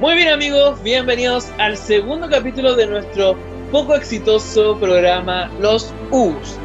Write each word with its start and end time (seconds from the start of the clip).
Muy 0.00 0.14
bien 0.14 0.28
amigos, 0.28 0.82
bienvenidos 0.82 1.50
al 1.58 1.76
segundo 1.76 2.26
capítulo 2.30 2.74
de 2.74 2.86
nuestro 2.86 3.36
poco 3.70 3.94
exitoso 3.94 4.80
programa 4.80 5.52
Los 5.60 5.92
U's. 6.10 6.58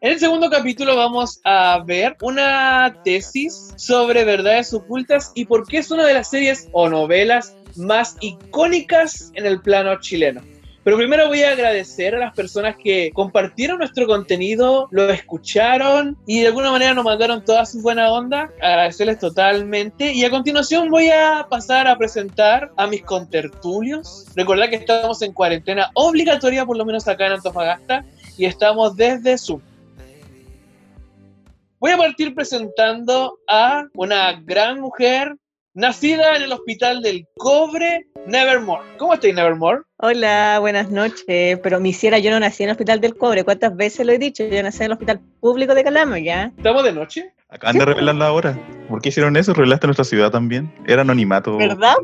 En 0.00 0.12
el 0.12 0.20
segundo 0.20 0.48
capítulo 0.48 0.94
vamos 0.94 1.40
a 1.42 1.82
ver 1.84 2.16
una 2.22 3.00
tesis 3.02 3.74
sobre 3.76 4.22
verdades 4.22 4.72
ocultas 4.72 5.32
y 5.34 5.44
por 5.46 5.66
qué 5.66 5.78
es 5.78 5.90
una 5.90 6.06
de 6.06 6.14
las 6.14 6.30
series 6.30 6.68
o 6.70 6.88
novelas 6.88 7.56
más 7.74 8.16
icónicas 8.20 9.32
en 9.34 9.44
el 9.44 9.60
plano 9.60 9.98
chileno. 9.98 10.40
Pero 10.86 10.98
primero 10.98 11.26
voy 11.26 11.42
a 11.42 11.50
agradecer 11.50 12.14
a 12.14 12.20
las 12.20 12.32
personas 12.32 12.76
que 12.76 13.10
compartieron 13.12 13.78
nuestro 13.78 14.06
contenido, 14.06 14.86
lo 14.92 15.10
escucharon 15.10 16.16
y 16.28 16.42
de 16.42 16.46
alguna 16.46 16.70
manera 16.70 16.94
nos 16.94 17.04
mandaron 17.04 17.44
toda 17.44 17.66
su 17.66 17.82
buena 17.82 18.12
onda. 18.12 18.52
Agradecerles 18.62 19.18
totalmente. 19.18 20.12
Y 20.12 20.24
a 20.24 20.30
continuación 20.30 20.88
voy 20.88 21.08
a 21.08 21.44
pasar 21.50 21.88
a 21.88 21.98
presentar 21.98 22.70
a 22.76 22.86
mis 22.86 23.02
contertulios. 23.02 24.26
Recordad 24.36 24.70
que 24.70 24.76
estamos 24.76 25.22
en 25.22 25.32
cuarentena 25.32 25.90
obligatoria, 25.94 26.64
por 26.64 26.76
lo 26.76 26.84
menos 26.84 27.08
acá 27.08 27.26
en 27.26 27.32
Antofagasta, 27.32 28.04
y 28.38 28.44
estamos 28.44 28.94
desde 28.94 29.38
Zoom. 29.38 29.60
Voy 31.80 31.90
a 31.90 31.96
partir 31.96 32.32
presentando 32.32 33.40
a 33.48 33.88
una 33.92 34.40
gran 34.40 34.78
mujer 34.78 35.34
nacida 35.74 36.36
en 36.36 36.42
el 36.44 36.52
Hospital 36.52 37.02
del 37.02 37.26
Cobre, 37.36 38.06
Nevermore. 38.26 38.82
¿Cómo 38.98 39.14
estás, 39.14 39.32
Nevermore? 39.32 39.82
Hola, 39.98 40.58
buenas 40.60 40.90
noches. 40.90 41.60
Pero 41.62 41.80
me 41.80 41.90
hiciera, 41.90 42.18
yo 42.18 42.30
no 42.32 42.40
nací 42.40 42.64
en 42.64 42.70
el 42.70 42.72
Hospital 42.72 43.00
del 43.00 43.16
Cobre. 43.16 43.44
¿Cuántas 43.44 43.76
veces 43.76 44.04
lo 44.04 44.12
he 44.12 44.18
dicho? 44.18 44.44
Yo 44.44 44.62
nací 44.62 44.78
en 44.78 44.86
el 44.86 44.92
Hospital 44.92 45.20
Público 45.40 45.74
de 45.74 45.84
Calama, 45.84 46.18
¿ya? 46.18 46.52
¿Estamos 46.56 46.82
de 46.82 46.92
noche? 46.92 47.32
Acaban 47.48 47.78
de 47.78 47.84
revelar 47.84 48.16
la 48.16 48.32
hora. 48.32 48.58
¿Por 48.88 49.00
qué 49.00 49.10
hicieron 49.10 49.36
eso? 49.36 49.54
Revelaste 49.54 49.86
nuestra 49.86 50.04
ciudad 50.04 50.32
también. 50.32 50.74
Era 50.86 51.02
anonimato. 51.02 51.56
¿Verdad? 51.56 51.94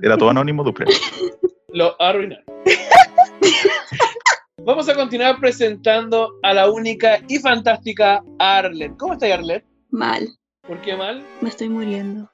Era 0.00 0.16
todo 0.16 0.30
anónimo, 0.30 0.62
Dupler. 0.62 0.88
Lo 1.68 2.00
arruinaron. 2.00 2.44
Vamos 4.64 4.88
a 4.88 4.94
continuar 4.94 5.40
presentando 5.40 6.38
a 6.42 6.54
la 6.54 6.70
única 6.70 7.18
y 7.28 7.38
fantástica 7.38 8.22
Arlet. 8.38 8.96
¿Cómo 8.96 9.14
estás, 9.14 9.32
Arlet? 9.32 9.64
Mal. 9.90 10.28
¿Por 10.66 10.80
qué 10.80 10.96
mal? 10.96 11.24
Me 11.40 11.50
estoy 11.50 11.68
muriendo. 11.68 12.30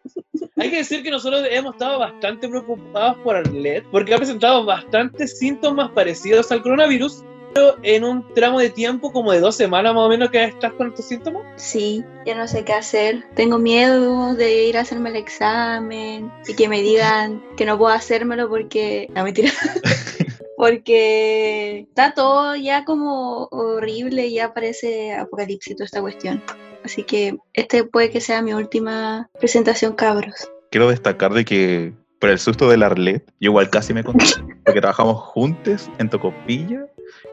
Hay 0.56 0.70
que 0.70 0.76
decir 0.76 1.02
que 1.02 1.10
nosotros 1.10 1.42
hemos 1.50 1.74
estado 1.74 1.98
bastante 1.98 2.48
preocupados 2.48 3.16
por 3.24 3.34
Arlet 3.34 3.84
porque 3.90 4.14
ha 4.14 4.18
presentado 4.18 4.64
bastantes 4.64 5.38
síntomas 5.38 5.90
parecidos 5.90 6.52
al 6.52 6.62
coronavirus, 6.62 7.24
pero 7.54 7.76
en 7.82 8.04
un 8.04 8.32
tramo 8.34 8.60
de 8.60 8.70
tiempo 8.70 9.12
como 9.12 9.32
de 9.32 9.40
dos 9.40 9.56
semanas 9.56 9.94
más 9.94 10.04
o 10.04 10.08
menos 10.08 10.30
que 10.30 10.44
estás 10.44 10.72
con 10.74 10.88
estos 10.88 11.08
síntomas. 11.08 11.42
Sí, 11.56 12.04
ya 12.24 12.36
no 12.36 12.46
sé 12.46 12.64
qué 12.64 12.74
hacer. 12.74 13.24
Tengo 13.34 13.58
miedo 13.58 14.34
de 14.34 14.66
ir 14.66 14.78
a 14.78 14.82
hacerme 14.82 15.10
el 15.10 15.16
examen 15.16 16.30
y 16.46 16.54
que 16.54 16.68
me 16.68 16.82
digan 16.82 17.42
que 17.56 17.64
no 17.64 17.78
puedo 17.78 17.92
hacérmelo 17.92 18.48
porque... 18.48 19.08
No, 19.14 19.24
mentira. 19.24 19.50
porque 20.60 21.86
está 21.88 22.12
todo 22.14 22.54
ya 22.54 22.84
como 22.84 23.48
horrible, 23.50 24.30
ya 24.30 24.52
parece 24.52 25.14
apocalipsis 25.14 25.74
toda 25.74 25.86
esta 25.86 26.00
cuestión. 26.02 26.42
Así 26.84 27.02
que 27.02 27.38
este 27.54 27.84
puede 27.84 28.10
que 28.10 28.20
sea 28.20 28.42
mi 28.42 28.52
última 28.52 29.28
presentación, 29.38 29.94
cabros. 29.94 30.50
Quiero 30.70 30.88
destacar 30.90 31.32
de 31.32 31.44
que 31.44 31.92
por 32.18 32.28
el 32.28 32.38
susto 32.38 32.68
del 32.68 32.82
Arlet, 32.82 33.24
yo 33.40 33.50
igual 33.50 33.70
casi 33.70 33.94
me 33.94 34.04
conté, 34.04 34.26
porque 34.64 34.80
trabajamos 34.80 35.16
juntos 35.16 35.90
en 35.98 36.10
Tocopilla 36.10 36.86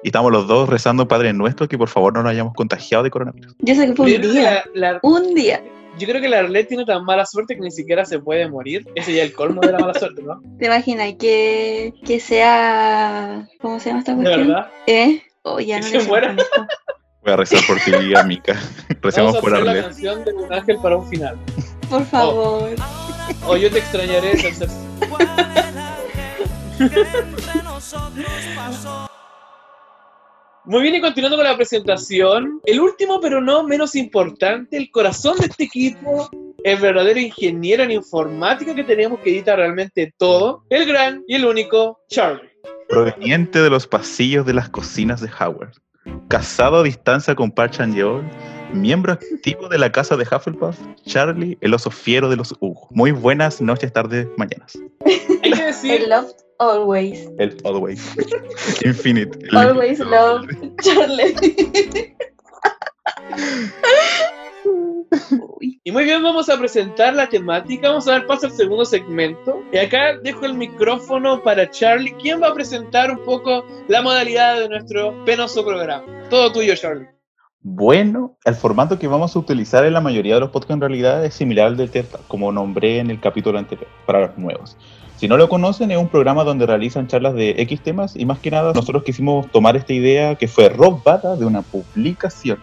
y 0.04 0.08
estamos 0.08 0.32
los 0.32 0.48
dos 0.48 0.70
rezando 0.70 1.08
Padre 1.08 1.34
Nuestro 1.34 1.68
que 1.68 1.78
por 1.78 1.90
favor 1.90 2.14
no 2.14 2.24
nos 2.24 2.32
hayamos 2.32 2.54
contagiado 2.54 3.04
de 3.04 3.10
coronavirus. 3.12 3.56
Yo 3.60 3.76
sé 3.76 3.88
que 3.88 3.94
fue 3.96 4.06
un 4.16 4.22
día. 4.22 4.64
La- 4.74 4.92
la- 4.94 5.00
Un 5.04 5.34
día. 5.36 5.62
Yo 6.00 6.08
creo 6.08 6.22
que 6.22 6.30
la 6.30 6.40
Arlet 6.40 6.68
tiene 6.68 6.86
tan 6.86 7.04
mala 7.04 7.26
suerte 7.26 7.56
que 7.56 7.62
ni 7.62 7.72
siquiera 7.72 8.06
se 8.06 8.20
puede 8.20 8.48
morir. 8.50 8.86
Ese 8.96 9.14
ya 9.14 9.24
es 9.24 9.30
el 9.30 9.36
colmo 9.36 9.62
de 9.62 9.72
la 9.72 9.80
mala 9.80 9.94
suerte, 9.94 10.22
¿no? 10.24 10.40
¿Te 10.60 10.66
imaginas 10.66 11.14
que, 11.20 11.94
que 12.06 12.20
sea. 12.20 13.48
¿Cómo 13.62 13.80
se 13.80 13.90
llama 13.90 14.00
esta 14.00 14.14
De 14.16 14.24
cuestión? 14.24 14.48
verdad. 14.48 14.72
¿Eh? 14.88 15.22
Oh, 15.44 15.60
ya 15.60 15.80
no 15.80 15.84
se 15.88 16.00
muera. 16.04 16.36
Voy 17.24 17.34
a 17.34 17.36
rezar 17.38 17.60
por 17.68 17.78
ti, 17.82 17.92
amiga. 18.16 18.56
Vamos 19.02 19.36
a 19.36 19.42
por 19.42 19.50
poner 19.52 19.64
la 19.64 19.72
Arlet. 19.72 19.86
canción 19.86 20.24
de 20.26 20.34
un 20.34 20.54
ángel 20.54 20.78
para 20.82 20.98
un 20.98 21.10
final. 21.10 21.38
Por 21.90 22.06
favor. 22.06 22.70
O 23.46 23.58
yo 23.58 23.70
te 23.72 23.80
extrañaré, 23.80 24.32
entonces. 24.32 24.72
Muy 30.68 30.82
bien, 30.82 30.96
y 30.96 31.02
continuando 31.02 31.38
con 31.38 31.46
la 31.46 31.56
presentación, 31.56 32.60
el 32.66 32.82
último 32.82 33.22
pero 33.22 33.40
no 33.40 33.64
menos 33.64 33.96
importante, 33.96 34.76
el 34.76 34.92
corazón 34.92 35.38
de 35.38 35.46
este 35.46 35.64
equipo, 35.64 36.30
el 36.62 36.78
verdadero 36.82 37.22
ingeniero 37.22 37.84
en 37.84 37.92
informática 37.92 38.76
que 38.76 38.84
tenemos 38.84 39.22
que 39.22 39.30
edita 39.30 39.56
realmente 39.56 40.14
todo, 40.18 40.66
el 40.70 40.86
gran 40.86 41.24
y 41.26 41.36
el 41.36 41.46
único 41.46 42.02
Charlie. 42.10 42.50
Proveniente 42.90 43.62
de 43.62 43.70
los 43.70 43.88
pasillos 43.88 44.46
de 44.46 44.56
las 44.56 44.68
cocinas 44.68 45.22
de 45.22 45.30
Howard. 45.40 45.72
Casado 46.28 46.80
a 46.80 46.84
distancia 46.84 47.34
con 47.34 47.50
Park 47.50 47.72
Chan-yeol. 47.72 48.30
Miembro 48.74 49.14
activo 49.14 49.70
de 49.70 49.78
la 49.78 49.90
casa 49.90 50.18
de 50.18 50.24
Hufflepuff. 50.30 50.78
Charlie, 51.06 51.58
el 51.62 51.74
oso 51.74 51.90
fiero 51.90 52.30
de 52.30 52.36
los 52.36 52.54
Hugo. 52.60 52.90
Muy 52.92 53.12
buenas 53.12 53.62
noches, 53.62 53.94
tardes, 53.94 54.28
mañanas. 54.36 54.78
Hay 55.08 55.52
que 55.52 55.88
I 56.04 56.06
loved 56.08 56.36
always. 56.60 57.28
El 57.40 57.58
Always. 57.64 58.16
Infinite. 58.84 59.38
El 59.50 59.58
Always 59.58 60.00
infinito. 60.00 60.40
love 60.40 60.76
Charlie. 60.82 62.16
Y 65.84 65.92
muy 65.92 66.04
bien, 66.04 66.22
vamos 66.22 66.50
a 66.50 66.58
presentar 66.58 67.14
la 67.14 67.30
temática, 67.30 67.88
vamos 67.90 68.08
a 68.10 68.12
dar 68.12 68.28
paso 68.28 68.48
al 68.48 68.52
segundo 68.52 68.84
segmento. 68.84 69.64
Y 69.72 69.78
acá 69.78 70.18
dejo 70.18 70.46
el 70.46 70.54
micrófono 70.54 71.42
para 71.42 71.70
Charlie, 71.70 72.14
quien 72.16 72.42
va 72.42 72.50
a 72.50 72.54
presentar 72.54 73.10
un 73.10 73.24
poco 73.24 73.66
la 73.88 74.02
modalidad 74.02 74.60
de 74.60 74.68
nuestro 74.68 75.24
penoso 75.24 75.66
programa. 75.66 76.06
Todo 76.30 76.52
tuyo, 76.52 76.76
Charlie. 76.76 77.08
Bueno, 77.70 78.38
el 78.46 78.56
formato 78.56 78.98
que 78.98 79.10
vamos 79.10 79.36
a 79.36 79.40
utilizar 79.40 79.84
en 79.84 79.92
la 79.92 80.00
mayoría 80.00 80.36
de 80.36 80.40
los 80.40 80.52
podcasts 80.52 80.76
en 80.76 80.80
realidad 80.80 81.26
es 81.26 81.34
similar 81.34 81.68
al 81.68 81.76
del 81.76 81.92
TED, 81.92 82.06
como 82.30 82.50
nombré 82.50 83.00
en 83.00 83.12
el 83.12 83.20
capítulo 83.20 83.60
anterior, 83.60 83.90
para 84.06 84.22
los 84.22 84.38
nuevos. 84.38 84.78
Si 85.18 85.28
no 85.28 85.36
lo 85.36 85.50
conocen, 85.50 85.92
es 85.92 85.98
un 85.98 86.08
programa 86.08 86.46
donde 86.46 86.66
realizan 86.66 87.08
charlas 87.08 87.34
de 87.34 87.56
X 87.58 87.82
temas 87.82 88.16
y 88.16 88.26
más 88.26 88.40
que 88.40 88.52
nada 88.52 88.72
nosotros 88.72 89.04
quisimos 89.04 89.52
tomar 89.52 89.76
esta 89.76 89.92
idea 89.92 90.36
que 90.36 90.48
fue 90.48 90.70
robada 90.70 91.36
de 91.36 91.44
una 91.44 91.62
publicación 91.62 92.58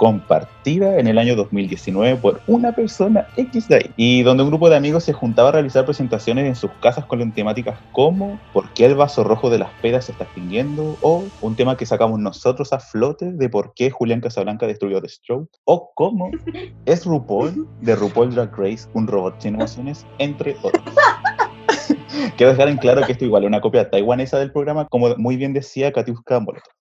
compartida 0.00 0.98
en 0.98 1.08
el 1.08 1.18
año 1.18 1.36
2019 1.36 2.16
por 2.16 2.40
una 2.46 2.72
persona 2.72 3.26
X 3.36 3.68
de 3.68 3.74
ahí, 3.74 3.90
y 3.98 4.22
donde 4.22 4.42
un 4.42 4.48
grupo 4.48 4.70
de 4.70 4.76
amigos 4.76 5.04
se 5.04 5.12
juntaba 5.12 5.50
a 5.50 5.52
realizar 5.52 5.84
presentaciones 5.84 6.46
en 6.46 6.54
sus 6.54 6.70
casas 6.80 7.04
con 7.04 7.32
temáticas 7.32 7.78
como 7.92 8.40
¿por 8.54 8.72
qué 8.72 8.86
el 8.86 8.94
vaso 8.94 9.24
rojo 9.24 9.50
de 9.50 9.58
las 9.58 9.68
pedas 9.82 10.06
se 10.06 10.12
está 10.12 10.24
extinguiendo? 10.24 10.96
o 11.02 11.24
un 11.42 11.54
tema 11.54 11.76
que 11.76 11.84
sacamos 11.84 12.18
nosotros 12.18 12.72
a 12.72 12.80
flote 12.80 13.30
de 13.30 13.50
por 13.50 13.74
qué 13.74 13.90
Julián 13.90 14.22
Casablanca 14.22 14.66
destruyó 14.66 15.02
The 15.02 15.08
Stroke 15.10 15.50
o 15.64 15.92
cómo 15.94 16.30
es 16.86 17.04
RuPaul 17.04 17.68
de 17.82 17.94
RuPaul 17.94 18.34
Drag 18.34 18.56
Race 18.56 18.88
un 18.94 19.06
robot 19.06 19.38
sin 19.38 19.56
emociones, 19.56 20.06
entre 20.16 20.56
otros. 20.62 20.82
Quiero 22.38 22.52
dejar 22.52 22.68
en 22.68 22.78
claro 22.78 23.04
que 23.04 23.12
esto 23.12 23.26
igual 23.26 23.42
es 23.42 23.48
una 23.48 23.60
copia 23.60 23.90
taiwanesa 23.90 24.38
del 24.38 24.50
programa, 24.50 24.86
como 24.88 25.14
muy 25.16 25.36
bien 25.36 25.52
decía 25.52 25.92
Katiuska 25.92 26.40
Molotov. 26.40 26.72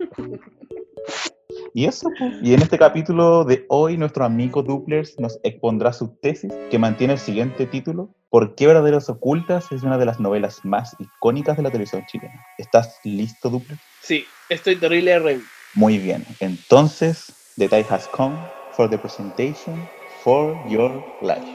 Y 1.74 1.86
eso, 1.86 2.10
pues. 2.18 2.34
y 2.42 2.52
en 2.52 2.60
este 2.60 2.78
capítulo 2.78 3.44
de 3.44 3.64
hoy, 3.68 3.96
nuestro 3.96 4.24
amigo 4.24 4.62
Duplers 4.62 5.18
nos 5.18 5.38
expondrá 5.42 5.92
su 5.92 6.08
tesis 6.20 6.52
que 6.70 6.78
mantiene 6.78 7.14
el 7.14 7.18
siguiente 7.18 7.66
título: 7.66 8.14
¿Por 8.28 8.54
qué 8.54 8.66
Verdaderos 8.66 9.08
Ocultas 9.08 9.72
es 9.72 9.82
una 9.82 9.96
de 9.96 10.04
las 10.04 10.20
novelas 10.20 10.64
más 10.64 10.94
icónicas 10.98 11.56
de 11.56 11.62
la 11.62 11.70
televisión 11.70 12.04
chilena? 12.06 12.44
¿Estás 12.58 12.98
listo, 13.04 13.48
Duplers? 13.48 13.80
Sí, 14.02 14.24
estoy 14.50 14.76
terrible 14.76 15.18
ready. 15.18 15.42
Muy 15.74 15.98
bien, 15.98 16.26
entonces, 16.40 17.32
the 17.56 17.68
time 17.68 17.86
has 17.88 18.06
come 18.08 18.36
for 18.72 18.88
the 18.90 18.98
presentation 18.98 19.88
for 20.22 20.58
your 20.68 21.02
life. 21.20 21.46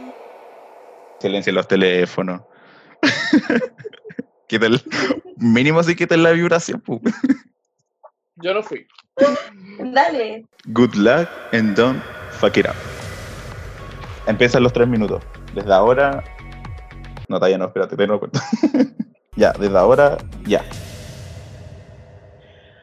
Silencia 1.19 1.53
los 1.53 1.68
teléfonos. 1.68 2.41
Quita 4.47 4.65
el, 4.65 4.81
mínimo 5.36 5.83
si 5.83 5.95
quita 5.95 6.15
la 6.18 6.31
vibración. 6.31 6.81
pu. 6.81 7.01
Yo 8.38 8.53
no 8.53 8.63
fui. 8.63 8.88
Dale. 9.93 10.45
Good 10.73 10.95
luck 10.95 11.29
and 11.53 11.75
don't 11.75 12.01
fuck 12.31 12.57
it 12.57 12.65
up. 12.65 12.75
Empiezan 14.27 14.63
los 14.63 14.73
tres 14.73 14.87
minutos. 14.87 15.23
Desde 15.53 15.73
ahora. 15.73 16.23
No, 17.29 17.37
todavía 17.37 17.57
no, 17.57 17.65
espérate, 17.65 17.95
tengo 17.95 18.19
cuenta. 18.19 18.41
ya, 19.35 19.53
desde 19.53 19.77
ahora, 19.77 20.17
ya. 20.45 20.63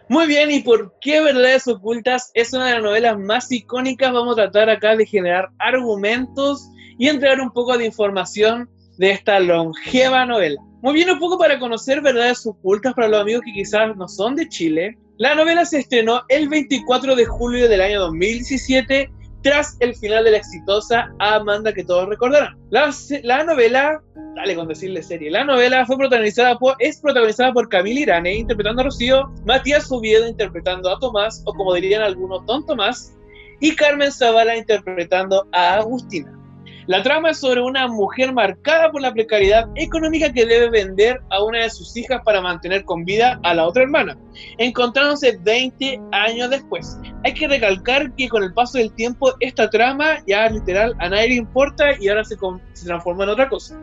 Muy 0.09 0.27
bien, 0.27 0.51
¿y 0.51 0.61
por 0.61 0.95
qué 1.01 1.23
Verdades 1.23 1.67
Ocultas 1.67 2.31
es 2.35 2.53
una 2.53 2.67
de 2.67 2.75
las 2.75 2.83
novelas 2.83 3.19
más 3.19 3.51
icónicas? 3.51 4.13
Vamos 4.13 4.39
a 4.39 4.43
tratar 4.43 4.69
acá 4.69 4.97
de 4.97 5.07
generar 5.07 5.49
argumentos 5.59 6.69
y 6.99 7.09
entregar 7.09 7.41
un 7.41 7.51
poco 7.51 7.77
de 7.79 7.87
información 7.87 8.69
de 8.99 9.13
esta 9.13 9.41
longeva 9.41 10.27
novela. 10.27 10.61
Muy 10.83 10.95
bien, 10.95 11.11
un 11.11 11.19
poco 11.19 11.39
para 11.39 11.59
conocer 11.59 12.03
Verdades 12.03 12.47
Ocultas 12.47 12.93
para 12.95 13.09
los 13.09 13.21
amigos 13.23 13.43
que 13.47 13.53
quizás 13.53 13.97
no 13.97 14.07
son 14.07 14.37
de 14.37 14.49
Chile. 14.49 14.99
La 15.19 15.37
novela 15.37 15.65
se 15.65 15.79
estrenó 15.79 16.23
el 16.29 16.49
24 16.49 17.15
de 17.15 17.25
julio 17.25 17.69
del 17.69 17.81
año 17.81 18.01
2017 18.01 19.09
tras 19.43 19.77
el 19.79 19.95
final 19.95 20.25
de 20.25 20.33
la 20.33 20.39
exitosa 20.39 21.15
Amanda 21.21 21.73
que 21.73 21.85
todos 21.85 22.09
recordarán. 22.09 22.59
La, 22.71 22.93
la 23.23 23.45
novela, 23.45 24.03
dale 24.35 24.57
con 24.57 24.67
decirle 24.67 25.03
serie, 25.03 25.31
la 25.31 25.45
novela 25.45 25.87
fue 25.87 25.99
protagonizada 25.99 26.59
por, 26.59 26.75
es 26.81 26.99
protagonizada 27.01 27.53
por 27.53 27.69
Camille 27.69 28.01
Irane 28.01 28.35
interpretando 28.35 28.81
a 28.81 28.87
Rocío, 28.87 29.31
Matías 29.45 29.93
Oviedo 29.93 30.27
interpretando 30.27 30.91
a 30.91 30.99
Tomás, 30.99 31.43
o 31.45 31.55
como 31.55 31.75
dirían 31.75 32.03
algunos, 32.03 32.45
Don 32.47 32.67
Tomás, 32.67 33.15
y 33.61 33.77
Carmen 33.77 34.11
Zavala 34.11 34.57
interpretando 34.57 35.47
a 35.53 35.75
Agustina. 35.75 36.44
La 36.87 37.03
trama 37.03 37.31
es 37.31 37.39
sobre 37.39 37.63
una 37.63 37.89
mujer 37.89 38.35
marcada 38.35 38.91
por 38.93 39.01
la 39.01 39.13
precariedad 39.13 39.67
económica 39.75 40.31
que 40.31 40.45
debe 40.45 40.69
vender 40.69 41.19
a 41.31 41.43
una 41.43 41.61
de 41.61 41.71
sus 41.71 41.97
hijas 41.97 42.21
para 42.25 42.43
mantener 42.43 42.85
con 42.85 43.07
vida 43.07 43.41
a 43.43 43.55
la 43.55 43.67
otra 43.67 43.85
hermana, 43.85 44.19
encontrándose 44.59 45.39
20 45.43 45.99
años 46.13 46.51
después. 46.51 46.99
Hay 47.25 47.33
que 47.33 47.49
recalcar 47.49 48.15
que 48.15 48.29
con 48.29 48.43
el 48.43 48.53
paso 48.53 48.77
del 48.77 48.93
tiempo 48.93 49.33
esta 49.41 49.71
trama 49.71 50.19
ya 50.27 50.51
literal 50.51 50.95
a 50.99 51.09
nadie 51.09 51.29
le 51.29 51.35
importa 51.37 51.99
y 51.99 52.09
ahora 52.09 52.25
se, 52.25 52.37
se 52.75 52.87
transforma 52.87 53.25
en 53.25 53.31
otra 53.31 53.49
cosa. 53.49 53.81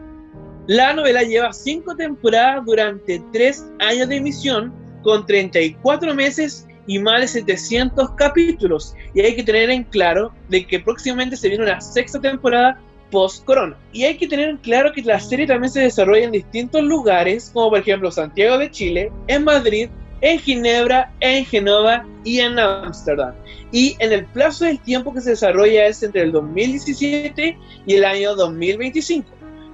La 0.67 0.93
novela 0.93 1.23
lleva 1.23 1.51
5 1.51 1.95
temporadas 1.95 2.63
durante 2.65 3.19
3 3.33 3.71
años 3.79 4.09
de 4.09 4.17
emisión 4.17 4.71
con 5.01 5.25
34 5.25 6.13
meses 6.13 6.67
y 6.85 6.99
más 6.99 7.21
de 7.21 7.27
700 7.27 8.11
capítulos. 8.11 8.95
Y 9.15 9.21
hay 9.21 9.35
que 9.35 9.43
tener 9.43 9.71
en 9.71 9.83
claro 9.85 10.31
de 10.49 10.67
que 10.67 10.79
próximamente 10.79 11.35
se 11.35 11.49
viene 11.49 11.63
una 11.63 11.81
sexta 11.81 12.21
temporada 12.21 12.79
post-corona. 13.11 13.75
Y 13.93 14.03
hay 14.03 14.17
que 14.17 14.27
tener 14.27 14.49
en 14.49 14.57
claro 14.57 14.91
que 14.93 15.03
la 15.03 15.19
serie 15.19 15.45
también 15.45 15.71
se 15.71 15.81
desarrolla 15.81 16.23
en 16.23 16.31
distintos 16.31 16.81
lugares, 16.81 17.51
como 17.53 17.69
por 17.69 17.79
ejemplo 17.79 18.09
Santiago 18.09 18.57
de 18.57 18.71
Chile, 18.71 19.11
en 19.27 19.43
Madrid, 19.43 19.89
en 20.21 20.39
Ginebra, 20.39 21.11
en 21.19 21.45
Genova 21.45 22.05
y 22.23 22.39
en 22.39 22.57
Ámsterdam. 22.57 23.33
Y 23.71 23.95
en 23.99 24.11
el 24.11 24.25
plazo 24.25 24.65
del 24.65 24.79
tiempo 24.79 25.13
que 25.13 25.21
se 25.21 25.31
desarrolla 25.31 25.87
es 25.87 26.01
entre 26.03 26.23
el 26.23 26.31
2017 26.31 27.57
y 27.85 27.93
el 27.93 28.05
año 28.05 28.35
2025. 28.35 29.27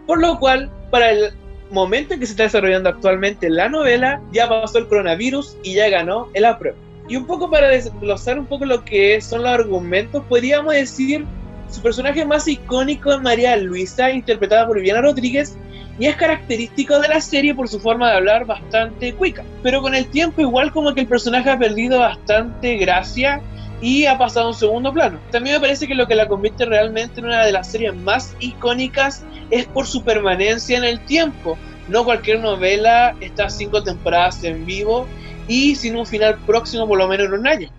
Por 0.06 0.19
lo 0.19 0.39
cual, 0.39 0.69
para 0.89 1.12
el 1.12 1.34
momento 1.72 2.13
en 2.13 2.19
que 2.19 2.25
se 2.25 2.31
está 2.31 2.44
desarrollando 2.44 2.89
actualmente 2.89 3.50
la 3.50 3.69
novela, 3.69 4.22
ya 4.31 4.48
pasó 4.48 4.78
el 4.78 4.88
coronavirus 4.88 5.57
y 5.63 5.75
ya 5.75 5.89
ganó 5.89 6.30
el 6.34 6.45
apruebo. 6.45 6.78
Y 7.10 7.16
un 7.16 7.25
poco 7.25 7.50
para 7.50 7.69
desglosar 7.69 8.38
un 8.38 8.45
poco 8.45 8.66
lo 8.66 8.84
que 8.84 9.19
son 9.22 9.44
los 9.44 9.51
argumentos, 9.51 10.24
podríamos 10.28 10.74
decir 10.74 11.25
su 11.69 11.81
personaje 11.81 12.25
más 12.25 12.48
icónico 12.48 13.12
es 13.12 13.22
María 13.22 13.56
Luisa, 13.58 14.12
interpretada 14.12 14.66
por 14.68 14.78
Viviana 14.78 15.02
Rodríguez, 15.02 15.58
y 16.00 16.06
es 16.06 16.16
característico 16.16 17.00
de 17.00 17.08
la 17.08 17.22
serie 17.22 17.56
por 17.56 17.68
su 17.68 17.80
forma 17.80 18.10
de 18.10 18.18
hablar 18.18 18.46
bastante 18.46 19.14
cuica. 19.14 19.44
Pero 19.64 19.81
con 19.81 19.96
el 19.96 20.06
tiempo 20.08 20.42
igual 20.42 20.72
como 20.72 20.94
que 20.94 21.02
el 21.02 21.08
personaje 21.08 21.50
ha 21.50 21.58
perdido 21.58 22.00
bastante 22.00 22.78
gracia 22.78 23.42
y 23.81 24.06
ha 24.06 24.18
pasado 24.18 24.48
a 24.48 24.50
un 24.50 24.56
segundo 24.56 24.94
plano. 24.94 25.19
También 25.31 25.56
me 25.56 25.62
parece 25.62 25.88
que 25.88 25.96
lo 25.96 26.08
que 26.08 26.16
la 26.16 26.28
convierte 26.28 26.66
realmente 26.66 27.19
en 27.19 27.28
una 27.28 27.46
de 27.46 27.52
las 27.52 27.72
series 27.72 27.96
más 27.96 28.36
icónicas 28.40 29.24
es 29.50 29.66
por 29.66 29.88
su 29.88 30.04
permanencia 30.04 30.78
en 30.78 30.84
el 30.84 31.00
tiempo. 31.06 31.58
No 31.88 32.04
cualquier 32.04 32.40
novela 32.40 33.16
está 33.20 33.50
cinco 33.50 33.84
temporadas 33.84 34.44
en 34.44 34.66
vivo 34.66 35.08
y 35.48 35.75
sin 35.75 35.96
un 35.96 36.06
final 36.06 36.38
próximo 36.46 36.88
por 36.88 36.98
lo 36.98 37.08
menos 37.08 37.28
en 37.28 37.34
un 37.34 37.48
año. 37.48 37.70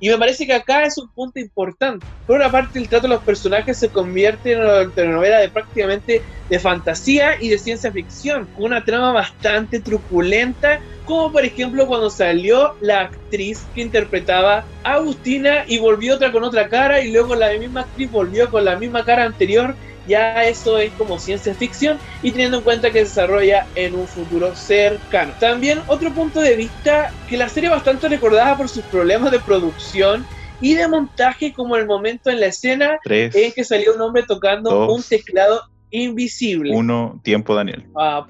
Y 0.00 0.08
me 0.08 0.18
parece 0.18 0.46
que 0.46 0.54
acá 0.54 0.84
es 0.84 0.96
un 0.96 1.08
punto 1.08 1.38
importante. 1.38 2.06
Por 2.26 2.36
una 2.36 2.50
parte, 2.50 2.78
el 2.78 2.88
trato 2.88 3.06
de 3.06 3.14
los 3.14 3.22
personajes 3.22 3.76
se 3.76 3.90
convierte 3.90 4.52
en 4.52 4.60
una 4.60 4.88
telenovela 4.90 5.38
de 5.40 5.50
prácticamente 5.50 6.22
de 6.48 6.58
fantasía 6.58 7.40
y 7.40 7.48
de 7.48 7.58
ciencia 7.58 7.92
ficción, 7.92 8.46
con 8.54 8.64
una 8.66 8.84
trama 8.84 9.12
bastante 9.12 9.80
truculenta, 9.80 10.80
como 11.04 11.32
por 11.32 11.44
ejemplo 11.44 11.86
cuando 11.86 12.08
salió 12.08 12.74
la 12.80 13.02
actriz 13.02 13.66
que 13.74 13.82
interpretaba 13.82 14.64
a 14.84 14.94
Agustina 14.94 15.64
y 15.66 15.78
volvió 15.78 16.14
otra 16.14 16.32
con 16.32 16.44
otra 16.44 16.68
cara 16.68 17.00
y 17.00 17.12
luego 17.12 17.34
la 17.34 17.52
misma 17.58 17.82
actriz 17.82 18.10
volvió 18.10 18.50
con 18.50 18.64
la 18.64 18.76
misma 18.76 19.04
cara 19.04 19.24
anterior 19.24 19.74
ya 20.06 20.44
eso 20.44 20.78
es 20.78 20.92
como 20.94 21.18
ciencia 21.18 21.54
ficción 21.54 21.98
y 22.22 22.32
teniendo 22.32 22.58
en 22.58 22.64
cuenta 22.64 22.90
que 22.90 23.00
se 23.00 23.04
desarrolla 23.04 23.66
en 23.74 23.94
un 23.94 24.06
futuro 24.06 24.54
cercano. 24.54 25.34
También 25.38 25.80
otro 25.86 26.12
punto 26.14 26.40
de 26.40 26.56
vista 26.56 27.10
que 27.28 27.36
la 27.36 27.48
serie 27.48 27.70
bastante 27.70 28.08
recordada 28.08 28.56
por 28.56 28.68
sus 28.68 28.84
problemas 28.84 29.30
de 29.30 29.40
producción 29.40 30.26
y 30.60 30.74
de 30.74 30.88
montaje 30.88 31.52
como 31.52 31.76
el 31.76 31.86
momento 31.86 32.30
en 32.30 32.40
la 32.40 32.46
escena 32.46 32.98
en 33.04 33.52
que 33.52 33.64
salió 33.64 33.94
un 33.94 34.00
hombre 34.00 34.24
tocando 34.26 34.92
un 34.92 35.02
teclado 35.02 35.62
invisible. 35.90 36.74
Uno, 36.74 37.20
tiempo 37.24 37.54
Daniel. 37.54 37.86
Ah. 37.96 38.26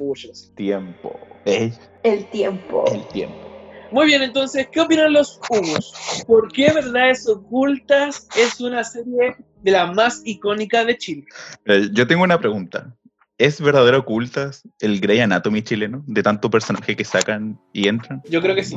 Tiempo. 0.57 1.19
El 1.45 2.31
tiempo. 2.31 2.85
El 2.93 3.07
tiempo. 3.09 3.51
Muy 3.93 4.07
bien, 4.07 4.23
entonces, 4.23 4.69
¿qué 4.71 4.81
opinan 4.81 5.13
los 5.13 5.41
humos? 5.49 6.23
¿Por 6.27 6.53
qué 6.53 6.73
Verdades 6.73 7.29
Ocultas 7.29 8.29
es 8.37 8.61
una 8.61 8.85
serie 8.85 9.35
de 9.63 9.71
la 9.71 9.93
más 9.93 10.23
icónica 10.25 10.85
de 10.85 10.97
Chile. 10.97 11.25
Eh, 11.65 11.89
yo 11.93 12.07
tengo 12.07 12.25
una 12.25 12.39
pregunta. 12.39 12.95
¿Es 13.39 13.59
verdadero 13.59 14.01
ocultas 14.01 14.63
el 14.81 15.01
Grey 15.01 15.21
Anatomy 15.21 15.63
chileno? 15.63 16.05
De 16.07 16.23
tanto 16.23 16.51
personaje 16.51 16.95
que 16.95 17.05
sacan 17.07 17.59
y 17.73 17.89
entran. 17.89 18.21
Yo 18.29 18.43
creo 18.43 18.55
que 18.55 18.63
sí. 18.63 18.77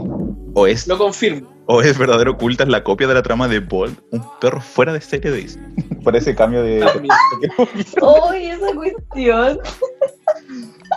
¿O 0.54 0.68
es, 0.68 0.88
Lo 0.88 0.98
confirmo. 0.98 1.54
¿O 1.66 1.82
es 1.82 1.98
verdadero 1.98 2.32
ocultas 2.32 2.70
la 2.70 2.82
copia 2.82 3.08
de 3.08 3.14
la 3.14 3.24
trama 3.24 3.50
de 3.50 3.60
Bolt? 3.60 4.00
Un 4.12 4.24
perro 4.40 4.62
fuera 4.62 4.94
de 4.94 5.02
serie 5.02 5.32
de 5.32 5.38
Disney. 5.38 5.66
Por 6.04 6.16
ese 6.16 6.34
cambio 6.34 6.64
de. 6.64 6.82
¡Uy, 8.02 8.46
esa 8.46 8.74
cuestión! 8.74 9.60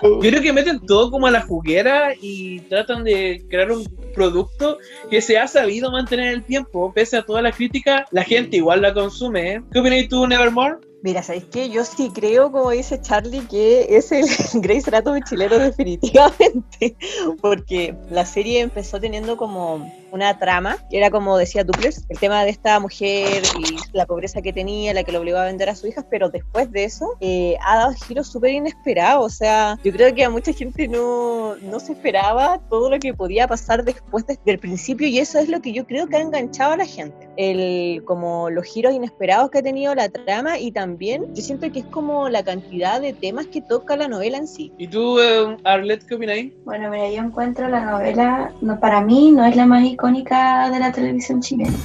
Yo 0.02 0.20
creo 0.20 0.42
que 0.42 0.52
meten 0.52 0.80
todo 0.80 1.10
como 1.10 1.26
a 1.26 1.30
la 1.30 1.42
juguera 1.42 2.14
y 2.20 2.60
tratan 2.60 3.04
de 3.04 3.44
crear 3.48 3.70
un 3.70 3.84
producto 4.14 4.78
que 5.10 5.20
se 5.20 5.38
ha 5.38 5.46
sabido 5.46 5.90
mantener 5.90 6.32
el 6.32 6.44
tiempo. 6.44 6.92
Pese 6.92 7.18
a 7.18 7.22
toda 7.22 7.42
la 7.42 7.52
crítica, 7.52 8.06
la 8.10 8.24
gente 8.24 8.56
igual 8.56 8.82
la 8.82 8.94
consume. 8.94 9.54
¿eh? 9.54 9.62
¿Qué 9.72 9.80
opinas 9.80 10.08
tú, 10.08 10.26
Nevermore? 10.26 10.76
Mira, 11.02 11.22
¿sabéis 11.22 11.44
qué? 11.52 11.68
Yo 11.68 11.84
sí 11.84 12.10
creo, 12.12 12.50
como 12.50 12.70
dice 12.70 13.00
Charlie, 13.00 13.46
que 13.46 13.96
es 13.96 14.10
el 14.10 14.26
Grey's 14.60 14.88
Anatomy 14.88 15.20
chileno 15.22 15.58
definitivamente, 15.58 16.96
porque 17.40 17.94
la 18.10 18.26
serie 18.26 18.60
empezó 18.60 18.98
teniendo 18.98 19.36
como 19.36 19.88
una 20.12 20.38
trama, 20.38 20.76
que 20.90 20.98
era 20.98 21.10
como 21.10 21.36
decía 21.36 21.64
Duplers, 21.64 22.04
el 22.08 22.18
tema 22.18 22.44
de 22.44 22.50
esta 22.50 22.78
mujer 22.80 23.42
y 23.58 23.96
la 23.96 24.06
pobreza 24.06 24.42
que 24.42 24.52
tenía, 24.52 24.94
la 24.94 25.04
que 25.04 25.12
lo 25.12 25.20
obligó 25.20 25.38
a 25.38 25.44
vender 25.44 25.68
a 25.68 25.74
sus 25.74 25.90
hijas, 25.90 26.04
pero 26.10 26.28
después 26.28 26.70
de 26.72 26.84
eso 26.84 27.16
eh, 27.20 27.56
ha 27.64 27.76
dado 27.76 27.92
giros 28.06 28.28
súper 28.28 28.50
inesperados, 28.50 29.24
o 29.24 29.28
sea, 29.28 29.78
yo 29.84 29.92
creo 29.92 30.14
que 30.14 30.24
a 30.24 30.30
mucha 30.30 30.52
gente 30.52 30.88
no, 30.88 31.56
no 31.56 31.80
se 31.80 31.92
esperaba 31.92 32.60
todo 32.68 32.90
lo 32.90 32.98
que 32.98 33.14
podía 33.14 33.46
pasar 33.46 33.84
después 33.84 34.26
desde 34.26 34.52
el 34.52 34.58
principio 34.58 35.06
y 35.08 35.18
eso 35.18 35.38
es 35.38 35.48
lo 35.48 35.60
que 35.60 35.72
yo 35.72 35.86
creo 35.86 36.06
que 36.06 36.16
ha 36.16 36.20
enganchado 36.20 36.72
a 36.72 36.76
la 36.76 36.86
gente, 36.86 37.28
el, 37.36 38.04
como 38.04 38.50
los 38.50 38.64
giros 38.64 38.94
inesperados 38.94 39.50
que 39.50 39.58
ha 39.58 39.62
tenido 39.62 39.94
la 39.94 40.08
trama 40.08 40.58
y 40.58 40.72
también 40.72 41.34
yo 41.34 41.42
siento 41.42 41.70
que 41.70 41.80
es 41.80 41.86
como 41.86 42.28
la 42.28 42.42
cantidad 42.42 43.00
de 43.00 43.12
temas 43.12 43.46
que 43.46 43.60
toca 43.60 43.96
la 43.96 44.08
novela 44.08 44.38
en 44.38 44.46
sí. 44.46 44.72
¿Y 44.78 44.88
tú, 44.88 45.18
eh, 45.20 45.56
Arlette, 45.64 46.04
qué 46.06 46.14
opinas 46.14 46.36
Bueno, 46.64 46.90
mira, 46.90 47.10
yo 47.10 47.22
encuentro 47.22 47.68
la 47.68 47.84
novela, 47.84 48.52
no, 48.60 48.78
para 48.80 49.00
mí 49.00 49.32
no 49.32 49.44
es 49.44 49.56
la 49.56 49.66
más 49.66 49.84
icónica 49.96 50.70
de 50.70 50.78
la 50.78 50.92
televisión 50.92 51.40
chilena. 51.40 51.76